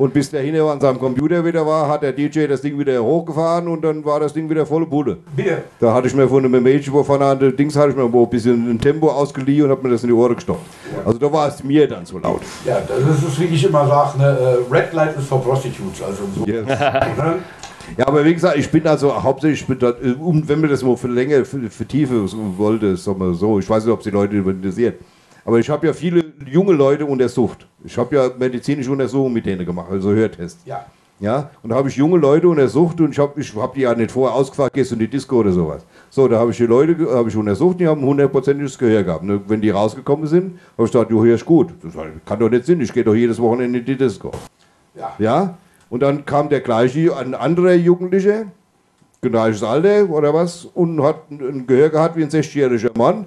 Und 0.00 0.14
bis 0.14 0.30
der 0.30 0.40
hinter 0.40 0.64
an 0.64 0.80
seinem 0.80 0.98
Computer 0.98 1.44
wieder 1.44 1.66
war, 1.66 1.86
hat 1.86 2.02
der 2.02 2.12
DJ 2.12 2.46
das 2.46 2.62
Ding 2.62 2.78
wieder 2.78 3.04
hochgefahren 3.04 3.68
und 3.68 3.84
dann 3.84 4.02
war 4.02 4.18
das 4.18 4.32
Ding 4.32 4.48
wieder 4.48 4.64
volle 4.64 4.86
Bude. 4.86 5.18
Bitte. 5.36 5.64
Da 5.78 5.92
hatte 5.92 6.08
ich 6.08 6.14
mir 6.14 6.26
von 6.26 6.42
einem 6.42 6.62
Mädchen, 6.62 6.94
wo 6.94 7.04
vorne 7.04 7.26
an 7.26 7.38
Dings 7.54 7.76
hatte 7.76 7.90
ich 7.90 7.96
mir 7.96 8.10
wo 8.10 8.24
ein 8.24 8.30
bisschen 8.30 8.70
ein 8.70 8.80
Tempo 8.80 9.10
ausgeliehen 9.10 9.66
und 9.66 9.70
habe 9.72 9.82
mir 9.82 9.90
das 9.90 10.02
in 10.02 10.08
die 10.08 10.14
Ohren 10.14 10.36
gestopft. 10.36 10.62
Also 11.04 11.18
da 11.18 11.30
war 11.30 11.48
es 11.48 11.62
mir 11.62 11.86
dann 11.86 12.06
zu 12.06 12.18
laut. 12.18 12.40
Ja, 12.64 12.80
das 12.80 13.22
ist, 13.22 13.38
wie 13.38 13.44
ich 13.44 13.62
immer 13.62 13.86
sage, 13.86 14.16
ne, 14.16 14.38
äh, 14.70 14.74
Red 14.74 14.94
Light 14.94 15.18
ist 15.18 15.28
for 15.28 15.44
Prostitutes. 15.44 16.00
Also 16.02 16.22
so. 16.34 16.46
Yes. 16.46 16.64
Ne? 16.66 17.34
Ja, 17.98 18.06
aber 18.06 18.24
wie 18.24 18.32
gesagt, 18.32 18.56
ich 18.56 18.70
bin 18.70 18.86
also 18.86 19.22
hauptsächlich, 19.22 19.60
ich 19.60 19.66
bin 19.66 19.78
dort, 19.78 20.02
äh, 20.02 20.14
wenn 20.18 20.60
man 20.62 20.70
das 20.70 20.82
mal 20.82 20.96
für 20.96 21.08
Länge, 21.08 21.44
für, 21.44 21.68
für 21.68 21.84
Tiefe 21.84 22.26
so 22.26 22.38
wollte, 22.56 22.96
sagen 22.96 23.20
wir 23.20 23.34
so, 23.34 23.58
ich 23.58 23.68
weiß 23.68 23.84
nicht, 23.84 23.92
ob 23.92 24.00
es 24.00 24.04
die 24.04 24.10
Leute 24.10 24.36
interessiert. 24.36 24.98
Aber 25.44 25.58
ich 25.58 25.70
habe 25.70 25.86
ja 25.86 25.92
viele 25.92 26.24
junge 26.46 26.72
Leute 26.72 27.06
untersucht. 27.06 27.66
Ich 27.84 27.96
habe 27.96 28.14
ja 28.14 28.30
medizinische 28.38 28.90
Untersuchungen 28.90 29.32
mit 29.32 29.46
denen 29.46 29.64
gemacht, 29.64 29.88
also 29.90 30.10
Hörtest. 30.10 30.60
Ja. 30.64 30.86
Ja, 31.20 31.50
und 31.62 31.68
da 31.68 31.76
habe 31.76 31.90
ich 31.90 31.96
junge 31.96 32.16
Leute 32.16 32.48
untersucht 32.48 32.98
und 32.98 33.10
ich 33.10 33.18
habe 33.18 33.38
ich 33.38 33.54
hab 33.54 33.74
die 33.74 33.82
ja 33.82 33.94
nicht 33.94 34.10
vorher 34.10 34.34
ausgefragt, 34.34 34.72
gehst 34.72 34.90
du 34.90 34.94
in 34.94 35.00
die 35.00 35.08
Disco 35.08 35.36
oder 35.40 35.52
sowas. 35.52 35.84
So, 36.08 36.26
da 36.26 36.38
habe 36.38 36.50
ich 36.50 36.56
die 36.56 36.64
Leute 36.64 36.96
habe 37.14 37.28
ich 37.28 37.36
untersucht, 37.36 37.78
die 37.78 37.86
haben 37.86 38.00
ein 38.00 38.06
hundertprozentiges 38.06 38.78
Gehör 38.78 39.02
gehabt. 39.02 39.24
Ne? 39.24 39.38
Wenn 39.46 39.60
die 39.60 39.68
rausgekommen 39.68 40.26
sind, 40.26 40.58
habe 40.78 40.86
ich 40.86 40.92
gesagt, 40.92 41.10
du 41.10 41.22
hörst 41.22 41.44
gut. 41.44 41.74
Das 41.82 41.92
kann 42.24 42.38
doch 42.38 42.48
nicht 42.48 42.64
sein, 42.64 42.80
ich 42.80 42.90
gehe 42.90 43.04
doch 43.04 43.14
jedes 43.14 43.38
Wochenende 43.38 43.80
in 43.80 43.84
die 43.84 43.96
Disco. 43.96 44.30
Ja. 44.94 45.12
Ja, 45.18 45.58
und 45.90 46.00
dann 46.00 46.24
kam 46.24 46.48
der 46.48 46.60
gleiche, 46.60 47.14
ein 47.14 47.34
anderer 47.34 47.74
Jugendlicher, 47.74 48.44
gleiches 49.20 49.62
Alter 49.62 50.08
oder 50.08 50.32
was, 50.32 50.64
und 50.64 51.02
hat 51.02 51.30
ein 51.30 51.40
ein 51.40 51.66
Gehör 51.66 51.90
gehabt 51.90 52.16
wie 52.16 52.22
ein 52.22 52.30
60-jähriger 52.30 52.96
Mann. 52.96 53.26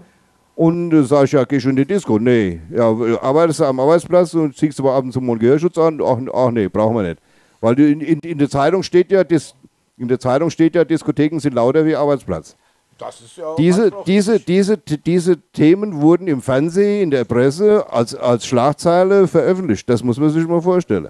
Und 0.55 0.93
äh, 0.93 1.03
sag 1.03 1.25
ich, 1.25 1.31
ja, 1.31 1.43
gehst 1.45 1.65
du 1.65 1.69
in 1.69 1.75
die 1.75 1.85
Disco? 1.85 2.19
Nee. 2.19 2.61
Ja, 2.69 2.89
arbeitest 3.21 3.59
du 3.59 3.65
am 3.65 3.79
Arbeitsplatz 3.79 4.33
und 4.33 4.55
ziehst 4.55 4.79
aber 4.79 4.93
ab 4.93 5.03
und 5.03 5.11
zu 5.11 5.19
mal 5.19 5.31
einen 5.31 5.39
Gehörschutz 5.39 5.77
an? 5.77 5.99
Ach, 6.03 6.17
ach 6.33 6.51
nee, 6.51 6.67
brauchen 6.67 6.95
wir 6.95 7.03
nicht. 7.03 7.19
Weil 7.59 7.79
in, 7.79 8.01
in, 8.01 8.19
in 8.19 8.37
der 8.37 8.49
Zeitung 8.49 8.83
steht 8.83 9.11
ja, 9.11 9.23
Dis, 9.23 9.55
in 9.97 10.07
der 10.07 10.19
Zeitung 10.19 10.49
steht 10.49 10.75
ja, 10.75 10.83
Diskotheken 10.83 11.39
sind 11.39 11.53
lauter 11.53 11.85
wie 11.85 11.95
Arbeitsplatz. 11.95 12.55
Das 12.97 13.21
ist 13.21 13.37
ja 13.37 13.55
Diese, 13.55 13.91
diese, 14.05 14.39
diese, 14.39 14.77
diese 14.77 15.37
Themen 15.51 16.01
wurden 16.01 16.27
im 16.27 16.41
Fernsehen, 16.41 17.03
in 17.03 17.11
der 17.11 17.23
Presse 17.23 17.91
als, 17.91 18.13
als 18.13 18.45
Schlagzeile 18.45 19.27
veröffentlicht. 19.27 19.89
Das 19.89 20.03
muss 20.03 20.19
man 20.19 20.29
sich 20.29 20.47
mal 20.47 20.61
vorstellen. 20.61 21.09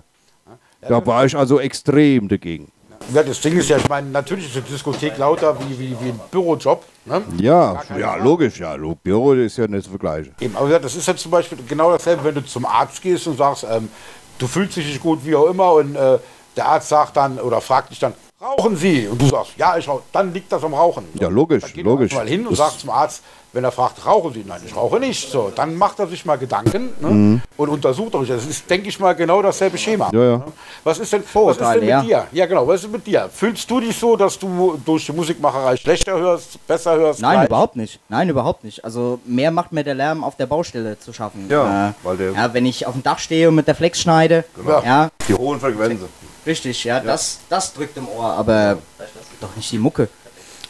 Da 0.81 1.05
war 1.05 1.25
ich 1.25 1.35
also 1.35 1.59
extrem 1.59 2.27
dagegen. 2.27 2.71
Ja, 3.11 3.23
das 3.23 3.41
Ding 3.41 3.57
ist 3.57 3.69
ja, 3.69 3.77
ich 3.77 3.89
meine, 3.89 4.09
natürlich 4.09 4.47
ist 4.47 4.55
eine 4.55 4.65
Diskothek 4.65 5.17
lauter 5.17 5.57
wie, 5.59 5.77
wie, 5.77 5.97
wie 5.99 6.09
ein 6.09 6.19
Bürojob. 6.31 6.83
Ne? 7.05 7.21
Ja, 7.37 7.81
ja, 7.97 8.15
logisch, 8.15 8.59
ja. 8.59 8.77
Büro 8.77 9.33
ist 9.33 9.57
ja 9.57 9.67
nicht 9.67 9.83
zu 9.83 9.89
vergleichen. 9.89 10.33
Eben, 10.39 10.55
aber 10.55 10.79
das 10.79 10.95
ist 10.95 11.07
ja 11.07 11.15
zum 11.15 11.31
Beispiel 11.31 11.57
genau 11.67 11.91
dasselbe, 11.91 12.23
wenn 12.23 12.35
du 12.35 12.45
zum 12.45 12.65
Arzt 12.65 13.01
gehst 13.01 13.27
und 13.27 13.37
sagst, 13.37 13.65
ähm, 13.69 13.89
du 14.37 14.47
fühlst 14.47 14.77
dich 14.77 14.87
nicht 14.87 15.01
gut, 15.01 15.19
wie 15.25 15.35
auch 15.35 15.47
immer, 15.47 15.73
und 15.73 15.95
äh, 15.95 16.17
der 16.55 16.67
Arzt 16.67 16.89
sagt 16.89 17.17
dann 17.17 17.39
oder 17.39 17.61
fragt 17.61 17.91
dich 17.91 17.99
dann, 17.99 18.13
rauchen 18.43 18.75
Sie? 18.75 19.07
Und 19.07 19.21
du 19.21 19.27
sagst, 19.27 19.53
ja, 19.57 19.77
ich 19.77 19.87
rauche. 19.87 20.03
Dann 20.11 20.33
liegt 20.33 20.51
das 20.51 20.63
am 20.63 20.73
Rauchen. 20.73 21.05
Ja, 21.13 21.29
logisch, 21.29 21.63
Dann 21.63 21.73
geht 21.73 21.85
logisch. 21.85 22.09
Du 22.11 22.15
mal 22.17 22.27
hin 22.27 22.45
und 22.45 22.55
sagst 22.55 22.81
zum 22.81 22.89
Arzt, 22.89 23.23
wenn 23.53 23.63
er 23.63 23.71
fragt, 23.71 24.03
rauchen 24.05 24.33
Sie? 24.33 24.43
Nein, 24.47 24.61
ich 24.65 24.75
rauche 24.75 24.99
nicht. 24.99 25.29
So, 25.29 25.51
dann 25.55 25.75
macht 25.75 25.99
er 25.99 26.07
sich 26.07 26.25
mal 26.25 26.37
Gedanken 26.37 26.89
ne? 26.99 27.07
Mhm. 27.07 27.41
und 27.55 27.69
untersucht 27.69 28.15
euch. 28.15 28.27
Das 28.27 28.45
ist, 28.47 28.67
denke 28.67 28.89
ich 28.89 28.99
mal, 28.99 29.13
genau 29.13 29.41
dasselbe 29.43 29.77
Schema. 29.77 30.09
Ja, 30.11 30.23
ja. 30.23 30.37
Ne? 30.37 30.43
Was 30.83 30.97
ist 30.97 31.13
denn, 31.13 31.23
was 31.33 31.57
ist 31.57 31.61
denn 31.61 31.79
mit 31.81 31.89
ja. 31.89 32.01
dir? 32.01 32.27
Ja, 32.31 32.45
genau. 32.47 32.67
Was 32.67 32.83
ist 32.83 32.91
mit 32.91 33.05
dir? 33.05 33.29
Fühlst 33.31 33.69
du 33.69 33.79
dich 33.79 33.95
so, 33.95 34.15
dass 34.15 34.39
du 34.39 34.79
durch 34.83 35.05
die 35.05 35.11
Musikmacherei 35.11 35.77
schlechter 35.77 36.17
hörst, 36.17 36.65
besser 36.65 36.95
hörst? 36.95 37.21
Nein, 37.21 37.33
gleich? 37.33 37.47
überhaupt 37.47 37.75
nicht. 37.75 37.99
Nein, 38.09 38.27
überhaupt 38.29 38.63
nicht. 38.63 38.83
Also 38.83 39.19
mehr 39.25 39.51
macht 39.51 39.71
mir 39.71 39.83
der 39.83 39.93
Lärm 39.95 40.23
auf 40.23 40.35
der 40.35 40.47
Baustelle 40.47 40.97
zu 40.99 41.13
schaffen. 41.13 41.45
Ja, 41.49 41.89
äh, 41.89 41.93
weil 42.01 42.17
der- 42.17 42.31
ja 42.31 42.53
wenn 42.53 42.65
ich 42.65 42.87
auf 42.87 42.93
dem 42.93 43.03
Dach 43.03 43.19
stehe 43.19 43.49
und 43.49 43.55
mit 43.55 43.67
der 43.67 43.75
Flex 43.75 44.01
schneide. 44.01 44.45
Genau. 44.55 44.81
Ja, 44.83 45.09
Die 45.27 45.35
hohen 45.35 45.59
Frequenzen. 45.59 46.09
Richtig, 46.45 46.83
ja, 46.83 46.99
Das, 46.99 47.39
das 47.49 47.73
drückt 47.73 47.97
im 47.97 48.07
Ohr, 48.07 48.33
aber 48.33 48.77
doch 49.41 49.55
nicht 49.55 49.71
die 49.71 49.77
Mucke. 49.77 50.09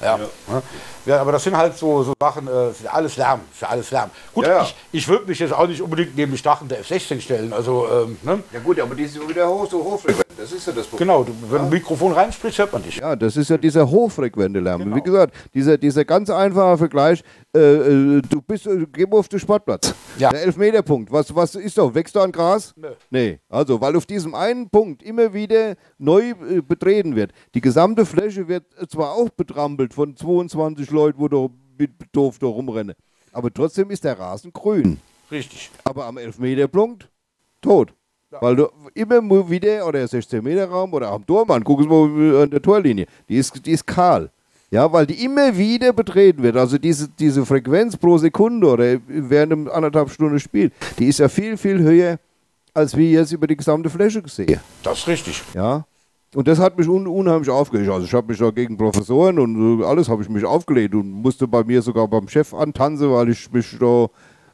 Ja. 0.01 0.17
Ja. 0.17 0.61
Ja, 1.05 1.21
aber 1.21 1.31
das 1.33 1.43
sind 1.43 1.55
halt 1.55 1.77
so, 1.77 2.03
so 2.03 2.13
Sachen, 2.19 2.47
äh, 2.47 2.71
ist 2.71 2.83
ja 2.83 2.91
alles 2.91 3.17
Lärm, 3.17 3.41
ist 3.51 3.61
ja 3.61 3.69
alles 3.69 3.91
Lärm. 3.91 4.09
Gut, 4.33 4.45
Ja, 4.45 4.57
ja. 4.57 4.61
ich, 4.63 4.75
ich 4.91 5.07
würde 5.07 5.25
mich 5.25 5.39
jetzt 5.39 5.53
auch 5.53 5.67
nicht 5.67 5.81
unbedingt 5.81 6.15
neben 6.15 6.31
die 6.31 6.37
Stachen 6.37 6.67
der 6.67 6.79
F-16 6.79 7.19
stellen. 7.21 7.53
Also, 7.53 7.87
ähm, 7.91 8.17
ne? 8.23 8.43
Ja 8.51 8.59
gut, 8.59 8.79
aber 8.79 8.95
die 8.95 9.05
sind 9.05 9.27
wieder 9.27 9.47
hoch, 9.47 9.69
so 9.69 9.83
hochfrequent. 9.83 10.23
Das 10.37 10.51
ist 10.51 10.65
ja 10.65 10.73
das 10.73 10.87
Problem. 10.87 11.07
genau, 11.07 11.23
du, 11.23 11.33
wenn 11.49 11.57
du 11.59 11.63
ein 11.65 11.69
Mikrofon 11.69 12.11
reinsprichst, 12.11 12.59
hört 12.59 12.73
man 12.73 12.83
dich. 12.83 12.97
Ja, 12.97 13.15
das 13.15 13.37
ist 13.37 13.49
ja 13.49 13.57
dieser 13.57 13.89
hochfrequente 13.89 14.59
Lärm. 14.59 14.95
Wie 14.95 15.01
gesagt, 15.01 15.33
dieser, 15.53 15.77
dieser 15.77 16.05
ganz 16.05 16.29
einfache 16.29 16.77
Vergleich, 16.77 17.23
äh, 17.55 17.59
äh, 17.59 18.21
du 18.21 18.41
bist, 18.41 18.65
äh, 18.65 18.85
geh 18.91 19.05
mal 19.05 19.19
auf 19.19 19.27
den 19.27 19.39
Sportplatz. 19.39 19.93
Ja. 20.17 20.29
Der 20.31 20.41
Elfmeterpunkt, 20.41 21.11
was, 21.11 21.33
was 21.35 21.55
ist 21.55 21.77
da? 21.77 21.93
Wächst 21.93 22.15
da 22.15 22.23
ein 22.23 22.31
Gras? 22.31 22.73
Nö. 22.75 22.89
Nee. 23.09 23.39
Also, 23.49 23.79
weil 23.79 23.95
auf 23.95 24.05
diesem 24.05 24.33
einen 24.35 24.69
Punkt 24.69 25.03
immer 25.03 25.33
wieder 25.33 25.75
neu 25.97 26.31
äh, 26.31 26.61
betreten 26.61 27.15
wird. 27.15 27.31
Die 27.53 27.61
gesamte 27.61 28.05
Fläche 28.05 28.47
wird 28.47 28.65
äh, 28.79 28.87
zwar 28.87 29.13
auch 29.13 29.29
betrampelt 29.29 29.93
von 29.93 30.15
22 30.15 30.91
Leuten, 30.93 31.19
wo 31.19 31.27
da 31.27 31.47
mit 31.77 31.91
doof 32.11 32.39
da 32.39 32.47
rumrennen, 32.47 32.95
aber 33.31 33.53
trotzdem 33.53 33.89
ist 33.89 34.03
der 34.03 34.17
Rasen 34.17 34.53
grün. 34.53 34.99
Richtig. 35.31 35.71
Aber 35.83 36.05
am 36.05 36.17
Elfmeterpunkt 36.17 37.09
tot. 37.61 37.93
Weil 38.41 38.55
du 38.55 38.67
immer 38.95 39.21
wieder, 39.49 39.85
oder 39.85 40.07
16 40.07 40.43
Meter 40.43 40.65
Raum 40.67 40.93
oder 40.93 41.11
am 41.11 41.25
Tormann, 41.25 41.63
guck 41.63 41.81
es 41.81 41.87
mal 41.87 42.43
an 42.43 42.49
der 42.49 42.61
Torlinie, 42.61 43.05
die 43.29 43.35
ist, 43.35 43.65
die 43.65 43.71
ist 43.71 43.85
kahl. 43.85 44.31
Ja, 44.71 44.91
weil 44.91 45.05
die 45.05 45.23
immer 45.23 45.55
wieder 45.55 45.93
betreten 45.93 46.41
wird. 46.41 46.57
Also 46.57 46.79
diese, 46.79 47.07
diese 47.07 47.45
Frequenz 47.45 47.95
pro 47.95 48.17
Sekunde 48.17 48.67
oder 48.67 48.97
während 49.07 49.51
einem 49.51 49.67
anderthalb 49.69 50.09
Stunden 50.09 50.39
Spiel, 50.39 50.71
die 50.97 51.09
ist 51.09 51.19
ja 51.19 51.29
viel, 51.29 51.57
viel 51.57 51.79
höher, 51.79 52.17
als 52.73 52.97
wir 52.97 53.07
jetzt 53.07 53.31
über 53.31 53.45
die 53.45 53.55
gesamte 53.55 53.89
Fläche 53.91 54.21
gesehen. 54.23 54.59
Das 54.81 54.99
ist 54.99 55.07
richtig. 55.07 55.43
Ja. 55.53 55.85
Und 56.35 56.47
das 56.47 56.59
hat 56.59 56.77
mich 56.77 56.87
un 56.87 57.07
unheimlich 57.07 57.49
aufgeregt. 57.49 57.89
Also 57.89 58.05
ich 58.05 58.13
habe 58.13 58.27
mich 58.27 58.39
da 58.39 58.49
gegen 58.49 58.77
Professoren 58.77 59.37
und 59.39 59.81
äh, 59.81 59.85
alles 59.85 60.09
habe 60.09 60.23
ich 60.23 60.29
mich 60.29 60.43
aufgelehnt 60.45 60.95
und 60.95 61.11
musste 61.11 61.47
bei 61.47 61.63
mir 61.63 61.81
sogar 61.81 62.07
beim 62.07 62.27
Chef 62.27 62.53
antanzen, 62.53 63.11
weil 63.11 63.29
ich 63.29 63.51
mich 63.51 63.77
da 63.79 64.07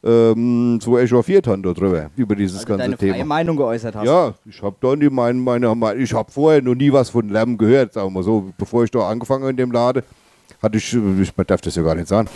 ähm, 0.03 0.79
so 0.81 0.97
echauffiert 0.97 1.47
habe 1.47 1.61
darüber, 1.61 2.09
über 2.15 2.35
dieses 2.35 2.57
Also 2.59 2.67
ganze 2.67 2.83
deine 2.83 2.97
Thema. 2.97 3.13
freie 3.15 3.25
Meinung 3.25 3.57
geäußert 3.57 3.95
hast. 3.95 4.05
Ja, 4.05 4.33
ich 4.45 4.61
habe 4.61 4.75
da 4.81 4.95
nie 4.95 5.09
meine, 5.09 5.39
meine, 5.39 5.73
meine 5.75 5.99
ich 6.01 6.13
habe 6.13 6.31
vorher 6.31 6.61
noch 6.61 6.75
nie 6.75 6.91
was 6.91 7.09
von 7.09 7.29
Lärm 7.29 7.57
gehört, 7.57 7.93
sagen 7.93 8.07
wir 8.07 8.11
mal 8.11 8.23
so. 8.23 8.51
Bevor 8.57 8.83
ich 8.83 8.91
da 8.91 9.09
angefangen 9.09 9.43
habe 9.43 9.51
in 9.51 9.57
dem 9.57 9.71
Laden, 9.71 10.03
hatte 10.61 10.77
ich, 10.77 10.93
ich 10.93 11.35
man 11.37 11.47
darf 11.47 11.61
das 11.61 11.75
ja 11.75 11.83
gar 11.83 11.95
nicht 11.95 12.07
sagen, 12.07 12.29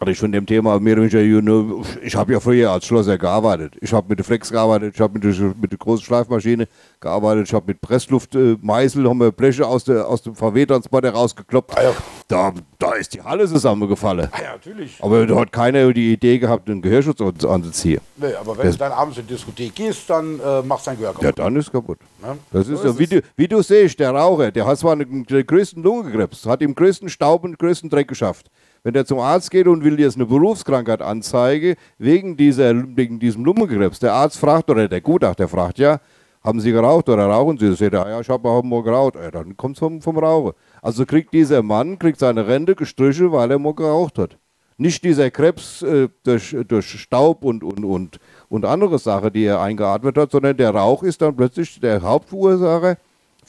hatte 0.00 0.10
ich 0.10 0.18
von 0.18 0.32
dem 0.32 0.46
Thema 0.46 0.80
mehr 0.80 0.94
oder 0.98 1.10
weniger, 1.12 2.02
ich 2.02 2.16
habe 2.16 2.32
ja 2.32 2.40
früher 2.40 2.70
als 2.72 2.86
Schlosser 2.86 3.18
gearbeitet. 3.18 3.74
Ich 3.80 3.92
habe 3.92 4.06
mit 4.08 4.18
der 4.18 4.24
Flex 4.24 4.50
gearbeitet, 4.50 4.94
ich 4.94 5.00
habe 5.00 5.14
mit 5.14 5.22
der, 5.24 5.54
mit 5.60 5.70
der 5.70 5.78
großen 5.78 6.04
Schleifmaschine 6.04 6.66
gearbeitet, 7.00 7.48
ich 7.48 7.54
habe 7.54 7.66
mit 7.68 7.80
Pressluftmeißel, 7.80 9.04
äh, 9.04 9.08
haben 9.08 9.18
wir 9.20 9.32
Bleche 9.32 9.66
aus, 9.66 9.84
der, 9.84 10.08
aus 10.08 10.22
dem 10.22 10.34
VW-Transporter 10.34 11.10
rausgekloppt. 11.10 11.76
Ah 11.78 11.82
ja. 11.82 11.92
Da, 12.28 12.52
da 12.78 12.92
ist 12.94 13.14
die 13.14 13.20
Halle 13.22 13.46
zusammengefallen. 13.46 14.28
Ah, 14.32 14.42
ja, 14.42 14.52
natürlich. 14.52 14.98
Aber 15.02 15.26
da 15.26 15.36
hat 15.36 15.52
keiner 15.52 15.92
die 15.92 16.12
Idee 16.14 16.38
gehabt, 16.38 16.68
einen 16.68 16.82
Gehörschutz 16.82 17.20
an- 17.20 17.34
anzuziehen. 17.48 18.00
Nee, 18.16 18.34
aber 18.40 18.56
wenn 18.58 18.66
Das- 18.66 18.74
du 18.76 18.78
dann 18.80 18.92
abends 18.92 19.18
in 19.18 19.26
die 19.26 19.34
Diskothek 19.34 19.74
gehst, 19.74 20.08
dann 20.10 20.40
äh, 20.40 20.62
machst 20.62 20.86
du 20.86 20.90
dein 20.90 20.98
Gehör 20.98 21.12
Ja, 21.12 21.18
kaputt. 21.20 21.38
dann 21.38 21.56
ist 21.56 21.70
kaputt. 21.70 21.98
Ne? 22.22 22.38
Das 22.52 22.68
ist 22.68 22.82
So 22.82 22.88
ja, 22.88 22.98
wie 22.98 23.06
du, 23.06 23.22
wie 23.36 23.48
du 23.48 23.62
siehst, 23.62 23.98
der 24.00 24.10
Raucher, 24.10 24.50
der 24.50 24.66
hat 24.66 24.78
zwar 24.78 24.92
einen, 24.92 25.24
den 25.24 25.46
größten 25.46 25.82
Lungenkrebs, 25.82 26.46
hat 26.46 26.62
im 26.62 26.74
größten 26.74 27.08
Staub 27.08 27.44
und 27.44 27.58
größten 27.58 27.90
Dreck 27.90 28.08
geschafft. 28.08 28.50
Wenn 28.84 28.94
der 28.94 29.06
zum 29.06 29.20
Arzt 29.20 29.50
geht 29.52 29.68
und 29.68 29.84
will 29.84 30.00
jetzt 30.00 30.16
eine 30.16 30.26
Berufskrankheit 30.26 31.02
anzeigen, 31.02 31.76
wegen, 31.98 32.36
wegen 32.36 33.20
diesem 33.20 33.44
Lungenkrebs, 33.44 34.00
der 34.00 34.12
Arzt 34.12 34.38
fragt, 34.38 34.70
oder 34.70 34.88
der 34.88 35.00
Gutachter 35.00 35.46
fragt, 35.46 35.78
ja, 35.78 36.00
haben 36.42 36.58
Sie 36.58 36.72
geraucht 36.72 37.08
oder 37.08 37.26
rauchen 37.26 37.58
Sie? 37.58 37.72
Sagt 37.76 37.94
er, 37.94 38.08
ja, 38.08 38.20
ich 38.20 38.28
habe 38.28 38.48
auch 38.48 38.64
mal 38.64 38.82
geraucht. 38.82 39.14
Ja, 39.14 39.30
dann 39.30 39.56
kommt 39.56 39.76
es 39.76 39.78
vom, 39.78 40.02
vom 40.02 40.18
Rauchen. 40.18 40.54
Also 40.80 41.06
kriegt 41.06 41.32
dieser 41.32 41.62
Mann 41.62 41.98
kriegt 42.00 42.18
seine 42.18 42.48
Rente 42.48 42.74
gestrichen, 42.74 43.30
weil 43.30 43.52
er 43.52 43.60
mal 43.60 43.74
geraucht 43.74 44.18
hat. 44.18 44.38
Nicht 44.78 45.04
dieser 45.04 45.30
Krebs 45.30 45.82
äh, 45.82 46.08
durch, 46.24 46.56
durch 46.66 46.86
Staub 46.86 47.44
und, 47.44 47.62
und, 47.62 47.84
und, 47.84 48.18
und 48.48 48.64
andere 48.64 48.98
Sachen, 48.98 49.32
die 49.32 49.44
er 49.44 49.60
eingeatmet 49.60 50.18
hat, 50.18 50.32
sondern 50.32 50.56
der 50.56 50.70
Rauch 50.70 51.04
ist 51.04 51.22
dann 51.22 51.36
plötzlich 51.36 51.78
der 51.78 52.02
Hauptverursacher 52.02 52.96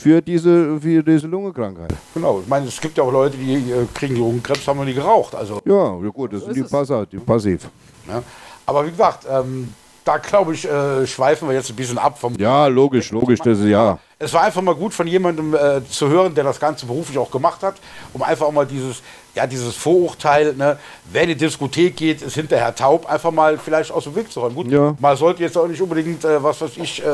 für 0.04 0.22
diese, 0.22 0.80
für 0.82 1.01
diese 1.01 1.28
Lungenkrankheit. 1.28 1.93
Genau. 2.14 2.41
Ich 2.41 2.47
meine, 2.47 2.68
es 2.68 2.80
gibt 2.80 2.97
ja 2.97 3.04
auch 3.06 3.12
Leute, 3.12 3.38
die 3.38 3.54
äh, 3.72 3.86
kriegen 3.93 4.18
Lungenkrebs, 4.18 4.68
haben 4.68 4.78
noch 4.78 4.86
nie 4.86 4.93
geraucht. 4.93 5.34
Also, 5.34 5.62
Ja, 5.66 5.95
ja 6.04 6.10
gut, 6.10 6.34
das 6.34 6.43
sind 6.43 6.56
die, 6.56 6.64
Passa, 6.64 7.06
die 7.06 7.18
passiv. 7.18 7.70
ne? 8.08 8.22
Aber 8.66 8.86
wie 8.86 8.91
gesagt, 8.91 9.26
ähm, 9.30 9.74
da 10.04 10.18
glaube 10.18 10.54
ich, 10.54 10.66
äh, 10.70 11.08
schweifen 11.08 11.47
wir 11.47 11.56
jetzt 11.56 11.70
ein 11.70 11.76
bisschen 11.76 11.97
ab 11.97 12.20
vom. 12.20 12.36
Ja, 12.38 12.68
logisch, 12.68 13.12
logisch, 13.12 13.39
das 13.39 13.60
ist 13.60 13.68
ja. 13.68 13.97
Es 14.24 14.32
war 14.34 14.41
einfach 14.43 14.61
mal 14.61 14.76
gut 14.76 14.93
von 14.93 15.05
jemandem 15.07 15.53
äh, 15.53 15.82
zu 15.89 16.07
hören, 16.07 16.34
der 16.34 16.43
das 16.43 16.59
Ganze 16.59 16.86
beruflich 16.86 17.17
auch 17.17 17.30
gemacht 17.30 17.61
hat, 17.61 17.76
um 18.13 18.24
einfach 18.24 18.45
auch 18.45 18.51
mal 18.51 18.65
dieses, 18.65 19.01
ja, 19.36 19.45
dieses 19.45 19.76
Vorurteil, 19.76 20.53
ne, 20.53 20.78
wer 21.11 21.24
in 21.24 21.30
die 21.30 21.36
Diskothek 21.36 21.95
geht, 21.97 22.21
ist 22.21 22.36
hinterher 22.36 22.74
taub, 22.74 23.05
einfach 23.09 23.32
mal 23.32 23.57
vielleicht 23.57 23.91
aus 23.91 24.05
dem 24.05 24.15
Weg 24.15 24.32
zu 24.32 24.39
räumen. 24.39 24.55
Gut, 24.55 24.71
Ja. 24.71 24.95
man 24.99 25.17
sollte 25.17 25.41
jetzt 25.43 25.57
auch 25.57 25.67
nicht 25.67 25.82
unbedingt, 25.82 26.24
äh, 26.24 26.41
was 26.41 26.61
weiß 26.61 26.71
ich, 26.78 27.03
äh, 27.03 27.05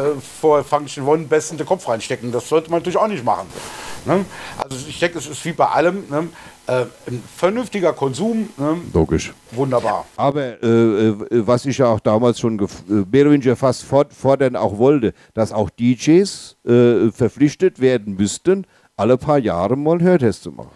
vor 0.42 0.64
Function 0.64 1.08
One 1.08 1.24
besten 1.26 1.58
den 1.58 1.66
Kopf 1.66 1.88
reinstecken. 1.88 2.32
Das 2.32 2.48
sollte 2.48 2.70
man 2.70 2.80
natürlich 2.80 2.98
auch 2.98 3.08
nicht 3.08 3.24
machen. 3.24 3.48
Ne? 4.06 4.26
Also 4.58 4.76
ich 4.88 5.00
denke, 5.00 5.18
es 5.18 5.28
ist 5.28 5.44
wie 5.46 5.54
bei 5.54 5.66
allem, 5.68 6.04
ne? 6.10 6.28
Äh, 6.70 6.86
ein 7.08 7.24
vernünftiger 7.36 7.94
Konsum, 7.94 8.50
ne? 8.58 8.78
Logisch. 8.94 9.34
wunderbar. 9.52 10.06
Aber 10.16 10.62
äh, 10.62 10.68
äh, 10.68 11.16
was 11.48 11.66
ich 11.66 11.80
ja 11.80 11.88
auch 11.88 12.00
damals 12.00 12.40
schon 12.40 12.58
mehr 12.88 13.22
oder 13.24 13.32
weniger 13.32 13.56
fast 13.56 13.84
fordern 13.84 14.56
auch 14.56 14.78
wollte, 14.78 15.14
dass 15.34 15.52
auch 15.52 15.70
DJs 15.70 16.58
äh, 16.66 17.12
verpflichtet 17.12 17.80
werden 17.80 18.16
müssten, 18.16 18.66
alle 18.96 19.18
paar 19.18 19.40
Jahre 19.40 19.76
mal 19.76 19.94
einen 19.94 20.04
Hörtest 20.04 20.44
zu 20.44 20.52
machen. 20.52 20.72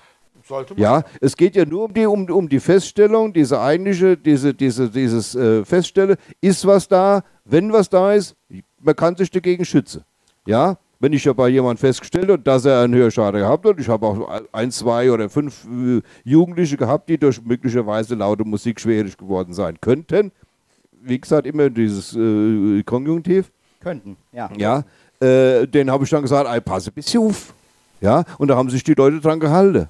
Sollte 0.46 0.74
man. 0.74 0.82
Ja, 0.82 1.04
es 1.22 1.38
geht 1.38 1.56
ja 1.56 1.66
nur 1.66 1.86
um 1.86 1.94
die, 1.94 2.06
um, 2.06 2.30
um 2.30 2.50
die 2.50 2.60
Feststellung, 2.60 3.32
diese 3.32 3.62
eigentliche, 3.62 4.18
diese, 4.18 4.54
diese, 4.54 4.90
dieses 4.90 5.36
äh, 5.36 5.64
Feststelle, 5.64 6.18
ist 6.42 6.66
was 6.66 6.88
da, 6.88 7.24
wenn 7.46 7.72
was 7.72 7.90
da 7.90 8.14
ist, 8.14 8.36
man 8.82 8.96
kann 8.96 9.16
sich 9.16 9.32
dagegen 9.32 9.64
schützen. 9.64 10.04
Ja, 10.46 10.78
wenn 11.04 11.12
ich 11.12 11.26
ja 11.26 11.34
bei 11.34 11.50
jemandem 11.50 11.80
festgestellt 11.80 12.30
habe, 12.30 12.40
dass 12.40 12.64
er 12.64 12.80
einen 12.80 12.96
Hörschaden 12.96 13.42
gehabt 13.42 13.66
hat, 13.66 13.78
ich 13.78 13.90
habe 13.90 14.08
auch 14.08 14.42
ein, 14.54 14.72
zwei 14.72 15.12
oder 15.12 15.30
fünf 15.30 15.66
äh, 15.66 16.02
Jugendliche 16.24 16.78
gehabt, 16.78 17.10
die 17.10 17.18
durch 17.18 17.44
möglicherweise 17.44 18.16
laute 18.16 18.46
Musik 18.46 18.80
schwierig 18.80 19.18
geworden 19.18 19.54
sein 19.54 19.82
könnten. 19.82 20.32
Wie 21.02 21.20
gesagt, 21.20 21.46
immer 21.46 21.70
dieses 21.70 22.16
äh, 22.16 22.82
Konjunktiv. 22.84 23.52
Könnten, 23.82 24.16
ja. 24.32 24.50
Ja, 24.56 24.86
äh, 25.20 25.68
den 25.68 25.92
habe 25.92 26.06
ich 26.06 26.10
dann 26.10 26.22
gesagt, 26.22 26.50
ey, 26.50 26.62
passe 26.62 26.90
bisschen 26.90 27.22
auf. 27.22 27.54
Ja, 28.00 28.24
und 28.38 28.48
da 28.48 28.56
haben 28.56 28.70
sich 28.70 28.86
die 28.86 28.94
Leute 28.94 29.20
dran 29.20 29.42
gehalten. 29.42 29.90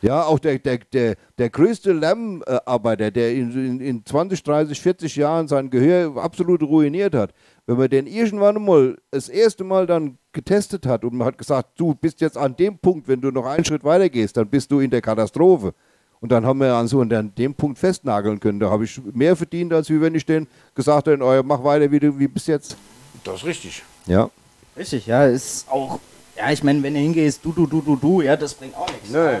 Ja, 0.00 0.24
auch 0.24 0.40
der, 0.40 0.58
der, 0.58 0.78
der, 0.92 1.14
der 1.38 1.50
größte 1.50 1.92
Lärmarbeiter, 1.92 3.12
der 3.12 3.32
in, 3.32 3.52
in, 3.52 3.80
in 3.80 4.04
20, 4.04 4.42
30, 4.42 4.80
40 4.80 5.14
Jahren 5.14 5.46
sein 5.46 5.70
Gehör 5.70 6.16
absolut 6.16 6.64
ruiniert 6.64 7.14
hat, 7.14 7.32
wenn 7.66 7.76
man 7.76 7.88
den 7.88 8.08
irgendwann 8.08 8.60
mal 8.64 8.98
das 9.12 9.28
erste 9.28 9.62
Mal 9.62 9.86
dann 9.86 10.18
getestet 10.32 10.86
hat 10.86 11.04
und 11.04 11.14
man 11.14 11.26
hat 11.26 11.38
gesagt, 11.38 11.70
du 11.76 11.94
bist 11.94 12.20
jetzt 12.20 12.38
an 12.38 12.56
dem 12.56 12.78
Punkt, 12.78 13.08
wenn 13.08 13.20
du 13.20 13.30
noch 13.30 13.46
einen 13.46 13.64
Schritt 13.64 13.84
weiter 13.84 14.08
gehst, 14.08 14.36
dann 14.36 14.48
bist 14.48 14.70
du 14.70 14.80
in 14.80 14.90
der 14.90 15.00
Katastrophe. 15.00 15.74
Und 16.20 16.30
dann 16.30 16.46
haben 16.46 16.60
wir 16.60 16.72
an 16.74 16.86
so 16.86 17.00
an 17.00 17.32
dem 17.36 17.52
Punkt 17.52 17.78
festnageln 17.78 18.38
können. 18.38 18.60
Da 18.60 18.70
habe 18.70 18.84
ich 18.84 19.00
mehr 19.12 19.34
verdient, 19.34 19.72
als 19.72 19.90
wie 19.90 20.00
wenn 20.00 20.14
ich 20.14 20.24
den 20.24 20.46
gesagt 20.74 21.08
hätte, 21.08 21.22
oh, 21.22 21.42
mach 21.42 21.64
weiter 21.64 21.90
wie, 21.90 21.98
du, 21.98 22.16
wie 22.16 22.28
bis 22.28 22.46
jetzt. 22.46 22.76
Das 23.24 23.36
ist 23.36 23.44
richtig. 23.44 23.82
Ja. 24.06 24.30
Richtig, 24.76 25.06
ja, 25.06 25.26
ist 25.26 25.68
auch. 25.68 25.98
Ja, 26.36 26.50
ich 26.50 26.62
meine, 26.62 26.82
wenn 26.82 26.94
du 26.94 27.00
hingehst, 27.00 27.44
du, 27.44 27.52
du, 27.52 27.66
du, 27.66 27.80
du, 27.80 27.96
du, 27.96 28.20
ja, 28.22 28.36
das 28.36 28.54
bringt 28.54 28.76
auch 28.76 28.88
nichts. 28.88 29.10
Nö. 29.10 29.38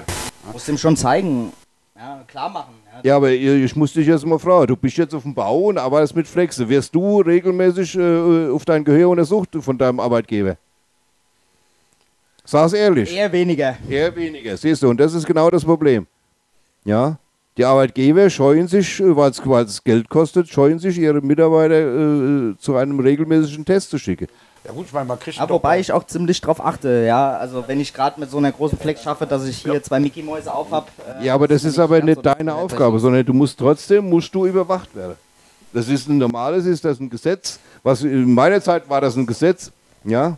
Musst 0.52 0.68
ihm 0.68 0.76
schon 0.76 0.96
zeigen, 0.96 1.52
ja, 1.96 2.24
klar 2.26 2.48
machen. 2.48 2.74
Ja. 2.84 3.00
Ja, 3.04 3.16
aber 3.16 3.30
ich 3.30 3.44
ich 3.44 3.76
muss 3.76 3.92
dich 3.92 4.08
jetzt 4.08 4.26
mal 4.26 4.40
fragen, 4.40 4.66
du 4.66 4.76
bist 4.76 4.96
jetzt 4.96 5.14
auf 5.14 5.22
dem 5.22 5.34
Bau 5.34 5.66
und 5.66 5.78
arbeitest 5.78 6.16
mit 6.16 6.26
Flexe. 6.26 6.68
Wirst 6.68 6.92
du 6.94 7.20
regelmäßig 7.20 7.96
äh, 7.96 8.50
auf 8.50 8.64
dein 8.64 8.82
Gehör 8.84 9.08
untersucht 9.08 9.50
von 9.60 9.78
deinem 9.78 10.00
Arbeitgeber? 10.00 10.56
Sag's 12.44 12.72
ehrlich. 12.72 13.14
Eher 13.14 13.30
weniger. 13.32 13.76
Eher 13.88 14.14
weniger, 14.14 14.56
siehst 14.56 14.82
du, 14.82 14.88
und 14.88 14.98
das 14.98 15.14
ist 15.14 15.26
genau 15.26 15.48
das 15.50 15.64
Problem. 15.64 16.06
Ja, 16.84 17.18
die 17.56 17.64
Arbeitgeber 17.64 18.30
scheuen 18.30 18.66
sich, 18.66 19.00
weil 19.00 19.30
es 19.64 19.84
Geld 19.84 20.08
kostet, 20.08 20.48
scheuen 20.48 20.78
sich, 20.78 20.98
ihre 20.98 21.20
Mitarbeiter 21.20 21.74
äh, 22.52 22.56
zu 22.58 22.76
einem 22.76 22.98
regelmäßigen 22.98 23.64
Test 23.64 23.90
zu 23.90 23.98
schicken. 23.98 24.26
Ja 24.64 24.72
gut, 24.72 24.86
ich 24.86 24.92
meine, 24.92 25.06
man 25.06 25.18
kriegt 25.18 25.36
Ja, 25.36 25.46
doch 25.46 25.56
wobei 25.56 25.80
ich 25.80 25.92
auch 25.92 26.04
ziemlich 26.04 26.40
drauf 26.40 26.64
achte, 26.64 27.04
ja. 27.06 27.36
Also 27.36 27.64
wenn 27.66 27.80
ich 27.80 27.92
gerade 27.92 28.18
mit 28.20 28.30
so 28.30 28.38
einer 28.38 28.52
großen 28.52 28.78
Flex 28.78 29.02
schaffe, 29.02 29.26
dass 29.26 29.44
ich 29.46 29.58
hier 29.58 29.82
zwei 29.82 29.98
Mickey-Mäuse 29.98 30.52
auf 30.52 30.70
habe. 30.70 30.86
Äh, 31.20 31.26
Ja, 31.26 31.34
aber 31.34 31.48
das 31.48 31.64
ist 31.64 31.78
aber 31.78 32.00
nicht 32.00 32.24
deine 32.24 32.54
Aufgabe, 32.54 32.98
sondern 33.00 33.26
du 33.26 33.32
musst 33.32 33.58
trotzdem, 33.58 34.08
musst 34.08 34.32
du 34.34 34.46
überwacht 34.46 34.94
werden. 34.94 35.16
Das 35.72 35.88
ist 35.88 36.08
ein 36.08 36.18
normales, 36.18 36.64
ist 36.64 36.84
das 36.84 37.00
ein 37.00 37.10
Gesetz. 37.10 37.58
Was 37.82 38.02
in 38.02 38.32
meiner 38.32 38.60
Zeit 38.60 38.88
war 38.88 39.00
das 39.00 39.16
ein 39.16 39.26
Gesetz, 39.26 39.72
ja. 40.04 40.36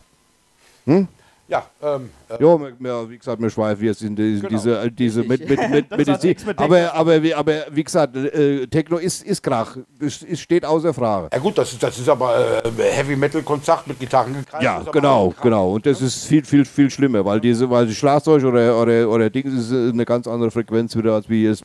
Ja, 1.47 1.67
ähm, 1.83 2.09
äh, 2.31 2.35
Ja, 2.43 2.59
wir- 2.59 2.73
wir- 2.79 3.11
wie 3.11 3.19
gesagt, 3.19 3.41
wir 3.41 3.51
schweifen 3.51 3.85
jetzt 3.85 4.01
in 4.03 4.17
die, 4.17 4.37
Genau. 4.37 4.49
diese, 4.49 4.79
äh, 4.81 4.91
diese 4.91 5.23
mit, 5.25 5.47
mit, 5.47 5.71
mit 5.71 5.91
Medizin. 5.91 6.35
mit 6.47 6.59
aber, 6.59 6.95
aber, 6.95 7.23
wie, 7.23 7.35
aber 7.35 7.67
wie 7.71 7.85
gesagt, 7.85 8.17
äh, 8.17 8.67
Techno 8.67 8.97
ist, 8.97 9.23
ist 9.23 9.43
Krach. 9.43 9.77
Es, 10.01 10.23
es 10.23 10.41
steht 10.41 10.65
außer 10.65 10.95
Frage. 10.95 11.29
ja 11.31 11.39
gut, 11.39 11.59
das 11.59 11.73
ist, 11.73 11.83
das 11.83 11.99
ist 11.99 12.09
aber 12.09 12.63
äh, 12.65 12.83
Heavy 12.93 13.15
Metal 13.15 13.43
Konzert 13.43 13.87
mit 13.87 14.01
Gitarren 14.01 14.33
gekreist. 14.33 14.65
Ja, 14.65 14.83
genau, 14.91 15.35
genau. 15.43 15.73
Und 15.75 15.85
das 15.85 16.01
ist 16.01 16.25
viel, 16.25 16.45
viel, 16.45 16.65
viel 16.65 16.91
schlimmer, 16.91 17.23
weil 17.27 17.41
diese, 17.41 17.69
weil 17.69 17.87
die 17.87 17.95
Schlagzeug 17.95 18.43
oder, 18.43 18.81
oder, 18.81 19.11
oder 19.11 19.29
Dings 19.29 19.53
ist 19.53 19.71
äh, 19.71 19.91
eine 19.91 20.07
ganz 20.07 20.27
andere 20.27 20.51
Frequenz 20.51 20.97
wieder 20.97 21.13
als 21.13 21.29
wie 21.29 21.45
jetzt 21.45 21.63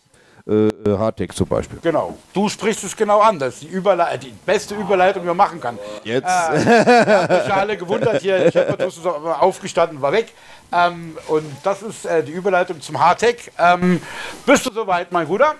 äh, 0.49 0.67
äh, 0.67 0.97
Hardtech 0.97 1.31
zum 1.33 1.47
Beispiel. 1.47 1.77
Genau. 1.81 2.17
Du 2.33 2.49
sprichst 2.49 2.83
es 2.83 2.95
genau 2.95 3.19
an. 3.19 3.37
Das 3.37 3.55
ist 3.55 3.63
die, 3.63 3.67
Überle 3.67 4.17
die 4.17 4.33
beste 4.45 4.73
Überleitung, 4.73 5.21
die 5.21 5.27
man 5.27 5.37
machen 5.37 5.61
kann. 5.61 5.77
Jetzt. 6.03 6.27
Habt 6.27 7.31
euch 7.31 7.47
ja 7.47 7.55
alle 7.55 7.77
gewundert 7.77 8.21
hier. 8.21 8.51
Shepardus 8.51 8.97
ist 8.97 9.05
aufgestanden, 9.05 10.01
war 10.01 10.11
weg. 10.11 10.33
Ähm, 10.71 11.17
und 11.27 11.45
das 11.63 11.83
ist 11.83 12.05
äh, 12.05 12.23
die 12.23 12.31
Überleitung 12.31 12.81
zum 12.81 12.99
Hardtech. 12.99 13.51
Ähm, 13.59 14.01
bist 14.45 14.65
du 14.65 14.71
soweit, 14.71 15.11
mein 15.11 15.27
Bruder? 15.27 15.55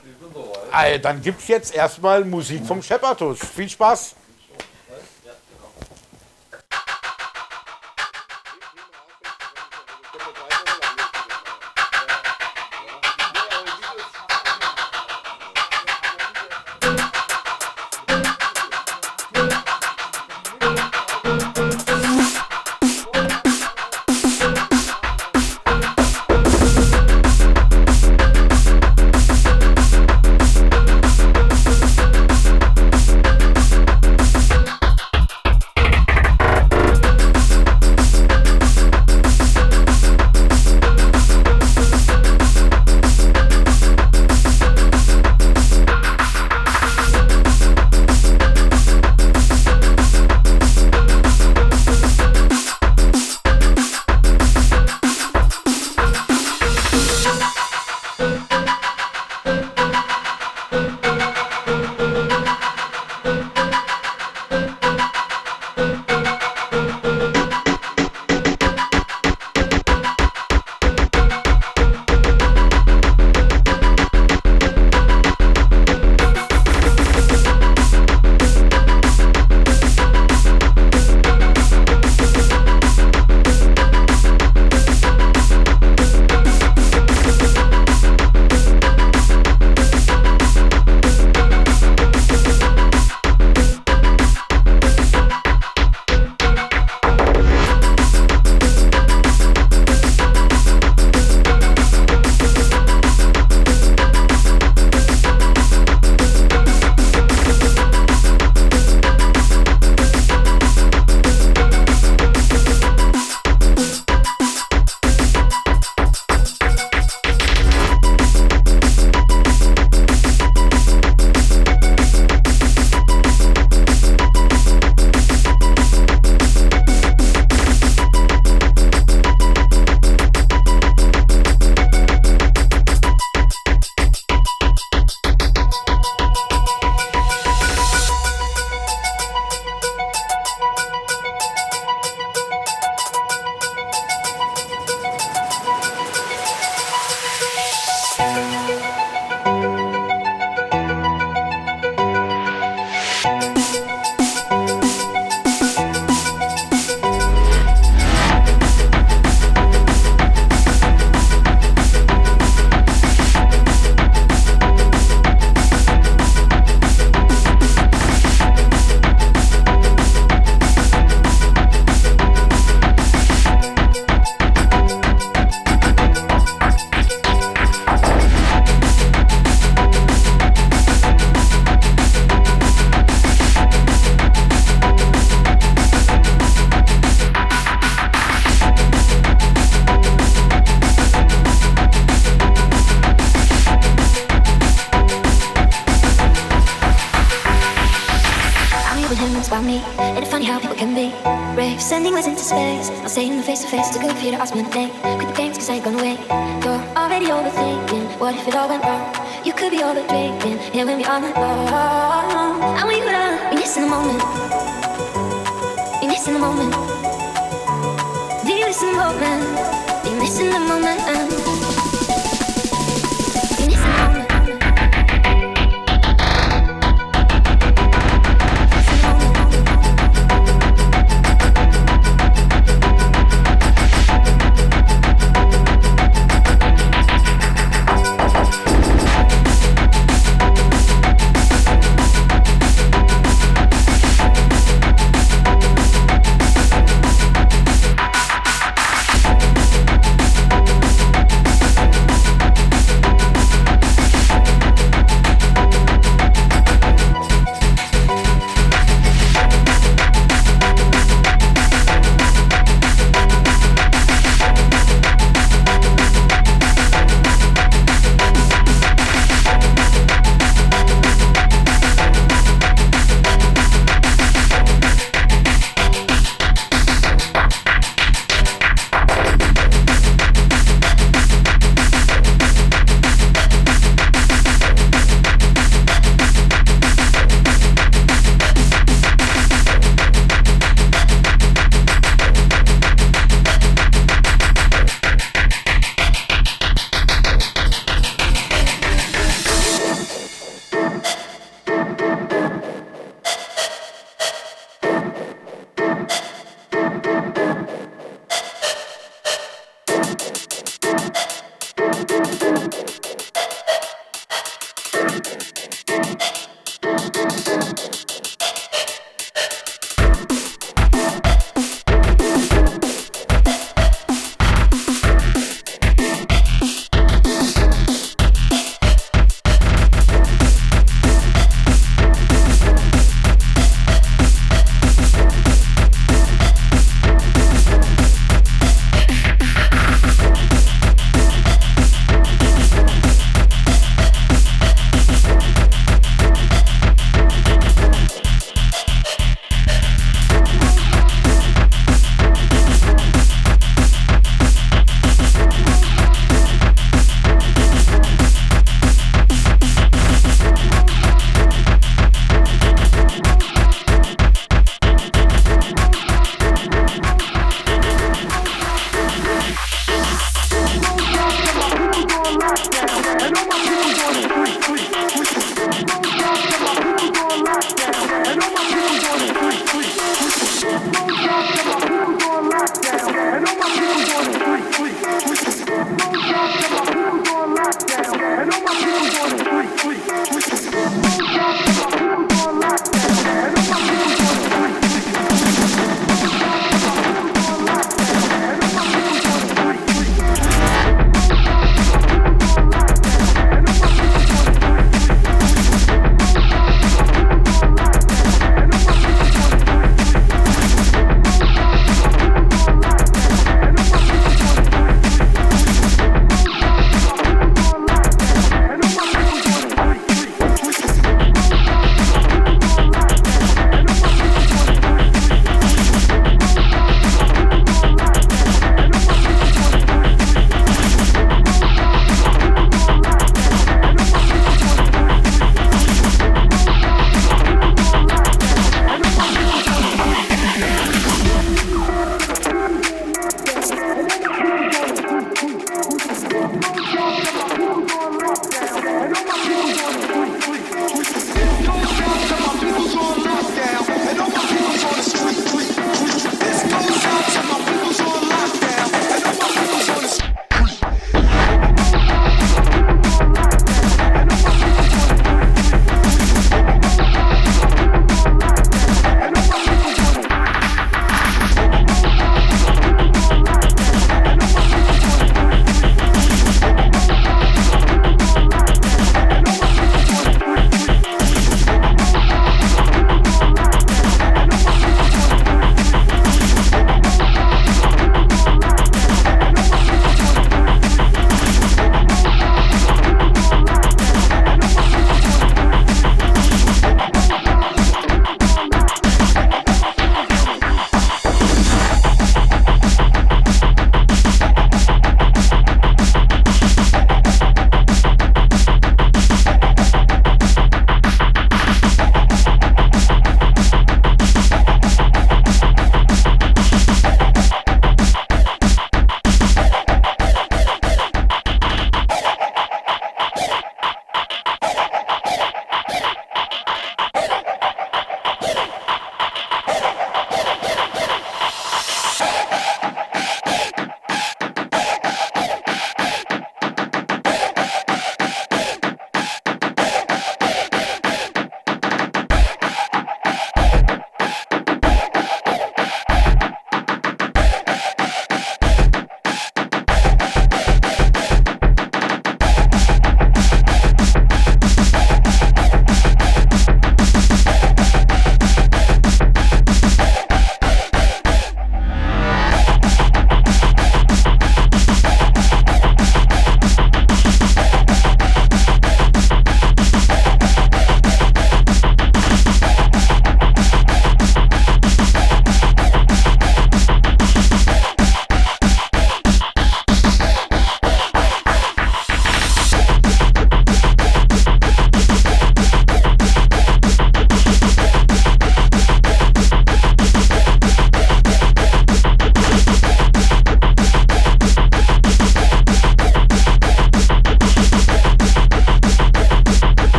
Äh, 0.74 1.00
dann 1.00 1.22
gibt 1.22 1.42
es 1.42 1.48
jetzt 1.48 1.76
erstmal 1.76 2.26
Musik 2.26 2.66
vom 2.66 2.82
Shepardus. 2.82 3.40
Viel 3.40 3.70
Spaß. 3.70 4.16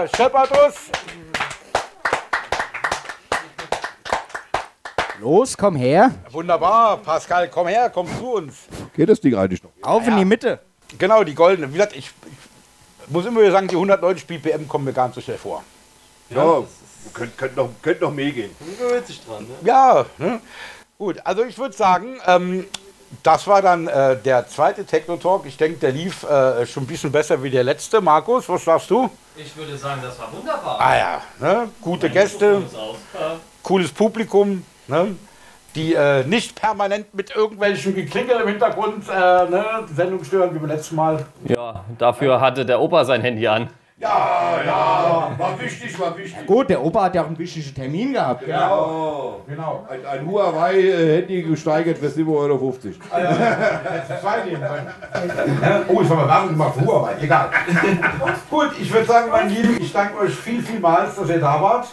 Applaus 0.00 0.10
hier, 0.16 0.16
Scheppertus. 0.16 0.74
Los, 5.20 5.56
komm 5.56 5.76
her. 5.76 6.12
Wunderbar, 6.30 6.96
Pascal, 6.98 7.48
komm 7.48 7.68
her, 7.68 7.90
komm 7.90 8.06
zu 8.18 8.32
uns. 8.32 8.54
Geht 8.96 9.08
das 9.10 9.20
Ding 9.20 9.34
eigentlich 9.34 9.62
noch? 9.62 9.70
Auf 9.82 10.06
in 10.06 10.16
die 10.16 10.24
Mitte. 10.24 10.60
Genau, 10.96 11.22
die 11.24 11.34
goldene. 11.34 11.68
Wie 11.68 11.74
gesagt, 11.74 11.94
ich, 11.94 12.10
ich 13.06 13.10
muss 13.10 13.26
immer 13.26 13.40
wieder 13.40 13.52
sagen, 13.52 13.68
die 13.68 13.74
190 13.74 14.26
BPM 14.26 14.66
kommen 14.66 14.86
mir 14.86 14.92
gar 14.92 15.06
nicht 15.06 15.16
so 15.16 15.20
schnell 15.20 15.36
vor. 15.36 15.62
Ja, 16.30 16.62
könnte 17.12 17.36
könnt 17.36 17.56
noch, 17.56 17.68
könnt 17.82 18.00
noch 18.00 18.12
mehr 18.12 18.30
gehen. 18.30 18.50
Man 18.60 18.78
gewöhnt 18.78 19.06
sich 19.06 19.22
dran, 19.24 19.44
ne? 19.44 19.54
Ja, 19.62 20.06
ne? 20.16 20.40
gut. 20.96 21.18
Also 21.24 21.44
ich 21.44 21.58
würde 21.58 21.74
sagen, 21.74 22.18
ähm, 22.26 22.66
das 23.22 23.46
war 23.46 23.60
dann 23.60 23.86
äh, 23.88 24.16
der 24.16 24.46
zweite 24.48 24.84
Techno-Talk. 24.84 25.46
Ich 25.46 25.56
denke, 25.56 25.78
der 25.78 25.92
lief 25.92 26.22
äh, 26.22 26.64
schon 26.66 26.84
ein 26.84 26.86
bisschen 26.86 27.12
besser 27.12 27.42
wie 27.42 27.50
der 27.50 27.64
letzte. 27.64 28.00
Markus, 28.00 28.48
was 28.48 28.64
sagst 28.64 28.90
du? 28.90 29.10
Ich 29.36 29.56
würde 29.56 29.76
sagen, 29.76 30.00
das 30.02 30.18
war 30.18 30.32
wunderbar. 30.32 30.80
Ah 30.80 30.96
ja, 30.96 31.22
ne? 31.40 31.68
gute 31.80 32.10
Gäste, 32.10 32.62
cooles 33.62 33.92
Publikum, 33.92 34.64
ne? 34.86 35.16
die 35.74 35.94
äh, 35.94 36.24
nicht 36.24 36.60
permanent 36.60 37.14
mit 37.14 37.34
irgendwelchen 37.34 37.94
Geklingel 37.94 38.40
im 38.40 38.48
Hintergrund 38.48 39.04
äh, 39.08 39.12
ne? 39.12 39.64
die 39.88 39.94
Sendung 39.94 40.24
stören, 40.24 40.54
wie 40.54 40.58
beim 40.58 40.68
letzten 40.68 40.96
Mal. 40.96 41.26
Ja, 41.44 41.84
dafür 41.98 42.40
hatte 42.40 42.66
der 42.66 42.80
Opa 42.80 43.04
sein 43.04 43.22
Handy 43.22 43.46
an. 43.46 43.70
Ja, 44.00 44.62
ja, 44.64 45.30
war 45.36 45.60
wichtig, 45.60 46.00
war 46.00 46.16
wichtig. 46.16 46.46
Gut, 46.46 46.70
der 46.70 46.82
Opa 46.82 47.04
hat 47.04 47.14
ja 47.14 47.22
auch 47.22 47.26
einen 47.26 47.38
wichtigen 47.38 47.74
Termin 47.74 48.14
gehabt. 48.14 48.46
Genau. 48.46 49.42
Genau. 49.46 49.86
Ein, 49.90 50.06
ein 50.06 50.26
Huawei-Handy 50.26 51.42
gesteigert 51.42 51.98
für 51.98 52.06
7,50 52.06 52.34
Euro. 52.34 52.74
Zwei 52.80 54.44
nehmen. 54.46 54.62
Oh, 55.86 56.00
ich 56.00 56.08
habe 56.08 56.14
mal 56.14 56.28
Werbung 56.28 56.48
gemacht 56.48 56.74
für 56.78 56.86
Huawei. 56.86 57.12
Egal. 57.20 57.50
Gut, 58.50 58.70
ich 58.80 58.90
würde 58.90 59.06
sagen, 59.06 59.30
meine 59.30 59.50
Lieben, 59.50 59.76
ich 59.78 59.92
danke 59.92 60.18
euch 60.18 60.34
viel, 60.34 60.62
vielmals, 60.62 61.16
dass 61.16 61.28
ihr 61.28 61.40
da 61.40 61.60
wart. 61.60 61.88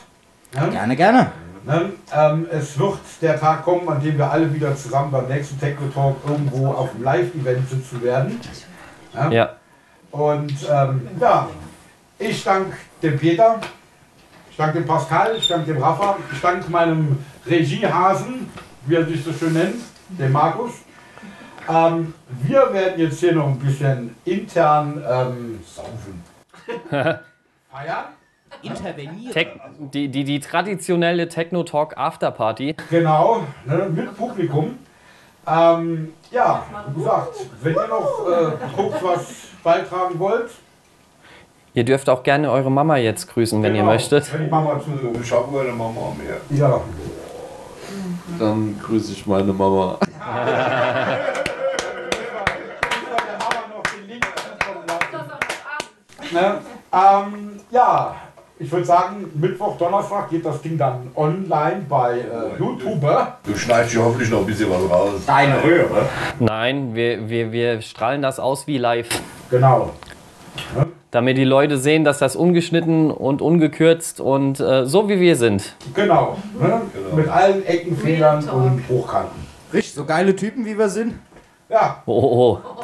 Gerne, 0.71 0.95
gerne. 0.95 1.31
Ne? 1.65 1.91
Ähm, 2.15 2.47
es 2.49 2.79
wird 2.79 2.99
der 3.21 3.37
Tag 3.37 3.65
kommen, 3.65 3.89
an 3.89 4.01
dem 4.01 4.17
wir 4.17 4.31
alle 4.31 4.53
wieder 4.53 4.73
zusammen 4.77 5.11
beim 5.11 5.27
nächsten 5.27 5.59
Techno 5.59 5.89
Talk 5.93 6.15
irgendwo 6.25 6.67
auf 6.67 6.91
dem 6.93 7.03
Live-Event 7.03 7.69
sitzen 7.69 8.01
werden. 8.01 8.39
Ja. 9.29 9.49
Und 10.11 10.53
ähm, 10.71 11.09
ja, 11.19 11.49
ich 12.19 12.43
danke 12.43 12.75
dem 13.01 13.17
Peter, 13.17 13.59
ich 14.49 14.57
danke 14.57 14.79
dem 14.79 14.87
Pascal, 14.87 15.35
ich 15.37 15.47
danke 15.47 15.73
dem 15.73 15.81
Rafa, 15.81 16.17
ich 16.31 16.41
danke 16.41 16.69
meinem 16.71 17.23
Regiehasen, 17.45 18.49
wie 18.85 18.95
er 18.95 19.05
sich 19.05 19.23
so 19.23 19.33
schön 19.33 19.53
nennt, 19.53 19.81
dem 20.09 20.31
Markus. 20.31 20.71
Ähm, 21.69 22.13
wir 22.43 22.73
werden 22.73 22.99
jetzt 22.99 23.19
hier 23.19 23.33
noch 23.33 23.47
ein 23.47 23.59
bisschen 23.59 24.15
intern 24.25 25.03
ähm, 25.07 25.59
saufen. 25.65 26.23
Feiern? 27.71 28.05
Intervenieren. 28.61 29.33
Tech, 29.33 29.47
die, 29.77 30.07
die, 30.07 30.23
die 30.23 30.39
traditionelle 30.39 31.27
Techno-Talk 31.27 31.97
Afterparty. 31.97 32.75
Genau, 32.89 33.43
ne, 33.65 33.89
mit 33.93 34.17
Publikum. 34.17 34.79
Ähm, 35.45 36.13
ja, 36.31 36.65
wie 36.89 36.99
gesagt, 36.99 37.35
wenn 37.61 37.75
ihr 37.75 37.87
noch 37.87 38.27
äh, 38.27 38.51
kurz 38.75 39.03
was 39.03 39.35
beitragen 39.63 40.17
wollt, 40.17 40.49
Ihr 41.77 41.83
dürft 41.83 42.09
auch 42.09 42.23
gerne 42.23 42.49
eure 42.49 42.71
Mama 42.71 42.97
jetzt 42.97 43.31
grüßen, 43.31 43.61
wenn 43.61 43.75
ihr 43.75 43.81
genau, 43.81 43.93
möchtet. 43.93 44.33
Wenn 44.33 44.45
die 44.45 44.49
Mama 44.49 44.79
zu. 44.79 44.89
Ich 45.21 45.31
habe 45.31 45.45
meine 45.55 45.71
Mama 45.73 46.11
mehr. 46.17 46.37
Ja. 46.57 46.81
Dann 48.39 48.79
grüße 48.81 49.11
ich 49.11 49.27
meine 49.27 49.53
Mama. 49.53 49.99
Ne? 56.31 56.57
Ähm, 56.91 57.59
ja, 57.71 58.15
ich 58.59 58.69
würde 58.69 58.85
sagen, 58.85 59.31
Mittwoch, 59.35 59.77
Donnerstag 59.77 60.29
geht 60.29 60.45
das 60.45 60.61
Ding 60.61 60.77
dann 60.77 61.09
online 61.15 61.85
bei 61.87 62.19
äh, 62.19 62.59
YouTube. 62.59 63.01
Du 63.43 63.55
schneidest 63.55 63.93
hier 63.93 64.03
hoffentlich 64.03 64.29
noch 64.29 64.39
ein 64.39 64.45
bisschen 64.45 64.69
was 64.69 64.89
raus. 64.89 65.11
Deine 65.25 65.63
Röhre. 65.63 66.09
Nein, 66.39 66.93
wir, 66.95 67.29
wir, 67.29 67.51
wir 67.51 67.81
strahlen 67.81 68.23
das 68.23 68.39
aus 68.39 68.67
wie 68.67 68.77
live. 68.77 69.07
Genau. 69.49 69.91
Damit 71.11 71.37
die 71.37 71.45
Leute 71.45 71.77
sehen, 71.77 72.03
dass 72.03 72.19
das 72.19 72.35
ungeschnitten 72.35 73.11
und 73.11 73.41
ungekürzt 73.41 74.19
und 74.19 74.59
äh, 74.59 74.85
so 74.85 75.07
wie 75.07 75.19
wir 75.21 75.37
sind. 75.37 75.73
Genau. 75.93 76.37
Ne? 76.59 76.81
Mit 77.15 77.29
allen 77.29 77.65
Ecken, 77.65 77.95
Fehlern 77.95 78.43
und 78.49 78.83
Hochkanten. 78.89 79.47
Richtig, 79.73 79.93
so 79.93 80.03
geile 80.03 80.35
Typen 80.35 80.65
wie 80.65 80.77
wir 80.77 80.89
sind. 80.89 81.13
Ja, 81.69 82.01
Oh, 82.05 82.13
oh, 82.13 82.59
oh. 82.61 82.77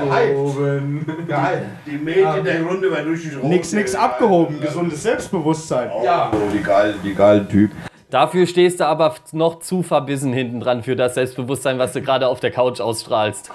gehypt. 0.00 1.28
Gehypt. 1.28 1.66
Die 1.86 1.96
Mädchen 1.96 2.44
der 2.44 2.62
Runde 2.62 2.90
werden 2.90 3.10
richtig 3.10 3.36
rot. 3.36 3.44
Nix, 3.44 3.72
nix 3.72 3.94
abgehoben. 3.94 4.60
Gesundes 4.60 5.02
Selbstbewusstsein. 5.02 5.90
Ja. 6.04 6.30
Oh, 6.32 6.36
die 6.52 6.62
geilen, 6.62 6.96
die 7.02 7.14
geilen 7.14 7.48
Typen. 7.48 7.76
Dafür 8.10 8.46
stehst 8.46 8.80
du 8.80 8.86
aber 8.86 9.14
noch 9.32 9.60
zu 9.60 9.82
verbissen 9.82 10.32
hinten 10.32 10.60
dran 10.60 10.82
für 10.82 10.96
das 10.96 11.14
Selbstbewusstsein, 11.14 11.78
was 11.78 11.92
du 11.92 12.02
gerade 12.02 12.26
auf 12.26 12.40
der 12.40 12.50
Couch 12.50 12.80
ausstrahlst. 12.80 13.50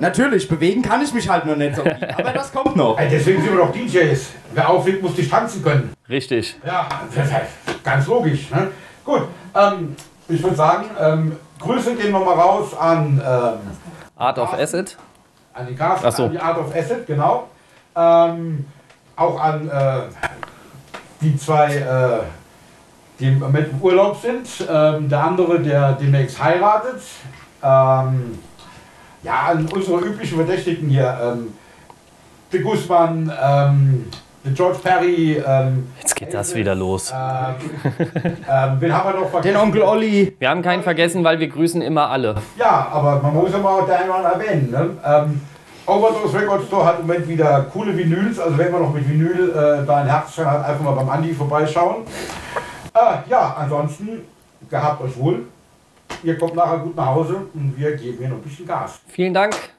Natürlich, 0.00 0.48
bewegen 0.48 0.82
kann 0.82 1.02
ich 1.02 1.12
mich 1.12 1.28
halt 1.28 1.46
nur 1.46 1.56
nicht 1.56 1.74
so 1.74 1.82
viel. 1.82 2.08
Aber 2.18 2.32
das 2.32 2.52
kommt 2.52 2.76
noch. 2.76 2.98
Ey, 2.98 3.08
deswegen 3.10 3.42
sind 3.42 3.52
wir 3.52 3.64
doch 3.64 3.72
DJs. 3.72 4.30
Wer 4.52 4.70
auflegt, 4.70 5.02
muss 5.02 5.16
nicht 5.16 5.30
tanzen 5.30 5.62
können. 5.62 5.92
Richtig. 6.08 6.56
Ja, 6.64 6.88
ganz 7.84 8.06
logisch. 8.06 8.50
Ne? 8.50 8.68
Gut, 9.04 9.22
ähm, 9.54 9.96
ich 10.28 10.42
würde 10.42 10.56
sagen, 10.56 10.86
ähm, 11.00 11.36
Grüße 11.58 11.94
gehen 11.94 12.12
nochmal 12.12 12.34
raus 12.34 12.76
an, 12.76 13.20
ähm, 13.24 13.58
Art 14.16 14.38
of 14.38 14.52
Acid. 14.54 14.96
an 15.54 15.66
die 15.68 15.74
Gas, 15.74 16.00
Ach 16.04 16.12
so. 16.12 16.24
an 16.24 16.32
die 16.32 16.38
Art 16.38 16.58
of 16.58 16.74
Acid, 16.74 17.06
genau. 17.06 17.48
Ähm, 17.96 18.64
auch 19.16 19.40
an 19.40 19.68
äh, 19.68 20.00
die 21.20 21.36
zwei, 21.36 21.74
äh, 21.76 22.18
die 23.18 23.28
im 23.28 23.38
Moment 23.38 23.68
im 23.72 23.80
Urlaub 23.80 24.20
sind. 24.20 24.48
Ähm, 24.70 25.08
der 25.08 25.24
andere, 25.24 25.60
der 25.60 25.92
demnächst 25.92 26.42
heiratet. 26.42 27.00
Ähm, 27.62 28.38
ja, 29.22 29.48
an 29.50 29.66
unsere 29.72 30.00
üblichen 30.00 30.36
Verdächtigen 30.36 30.88
hier. 30.88 31.18
Ähm, 31.22 31.52
De 32.52 32.60
Guzman, 32.62 33.32
ähm, 33.42 34.04
de 34.44 34.52
George 34.54 34.78
Perry. 34.80 35.42
Ähm, 35.44 35.88
Jetzt 35.98 36.14
geht 36.14 36.32
das 36.32 36.54
wieder 36.54 36.76
los. 36.76 37.12
ähm, 37.12 37.54
ähm, 38.48 38.76
wen 38.78 38.92
haben 38.92 39.12
wir 39.12 39.20
noch 39.20 39.30
vergessen? 39.30 39.52
Den 39.54 39.56
Onkel 39.56 39.82
Olli. 39.82 40.36
Wir 40.38 40.48
haben 40.48 40.62
keinen 40.62 40.84
vergessen, 40.84 41.24
weil 41.24 41.40
wir 41.40 41.48
grüßen 41.48 41.82
immer 41.82 42.08
alle. 42.08 42.36
Ja, 42.56 42.86
aber 42.92 43.20
man 43.20 43.34
muss 43.34 43.50
ja 43.50 43.58
mal 43.58 43.84
den 43.84 43.94
einen 43.94 44.10
oder 44.10 44.18
anderen 44.18 44.40
erwähnen. 44.40 44.70
Ne? 44.70 44.90
Ähm, 45.04 45.40
Overdose 45.86 46.38
Record 46.38 46.64
Store 46.66 46.84
hat 46.84 47.00
im 47.00 47.06
Moment 47.08 47.26
wieder 47.28 47.66
coole 47.72 47.96
Vinyls. 47.96 48.38
Also 48.38 48.56
wenn 48.58 48.70
man 48.70 48.82
noch 48.82 48.92
mit 48.94 49.08
Vinyl 49.08 49.50
äh, 49.50 49.84
da 49.84 49.96
ein 49.96 50.06
Herz 50.06 50.38
hat, 50.38 50.64
einfach 50.64 50.84
mal 50.84 50.92
beim 50.92 51.08
Andi 51.10 51.34
vorbeischauen. 51.34 52.02
Äh, 52.96 53.28
ja, 53.28 53.54
ansonsten 53.58 54.22
gehabt 54.70 55.02
euch 55.02 55.16
wohl. 55.18 55.46
Ihr 56.22 56.38
kommt 56.38 56.54
nachher 56.54 56.78
gut 56.78 56.96
nach 56.96 57.06
Hause 57.06 57.46
und 57.52 57.74
wir 57.76 57.94
geben 57.96 58.18
hier 58.18 58.28
noch 58.28 58.36
ein 58.36 58.42
bisschen 58.42 58.66
Gas. 58.66 59.00
Vielen 59.08 59.34
Dank. 59.34 59.75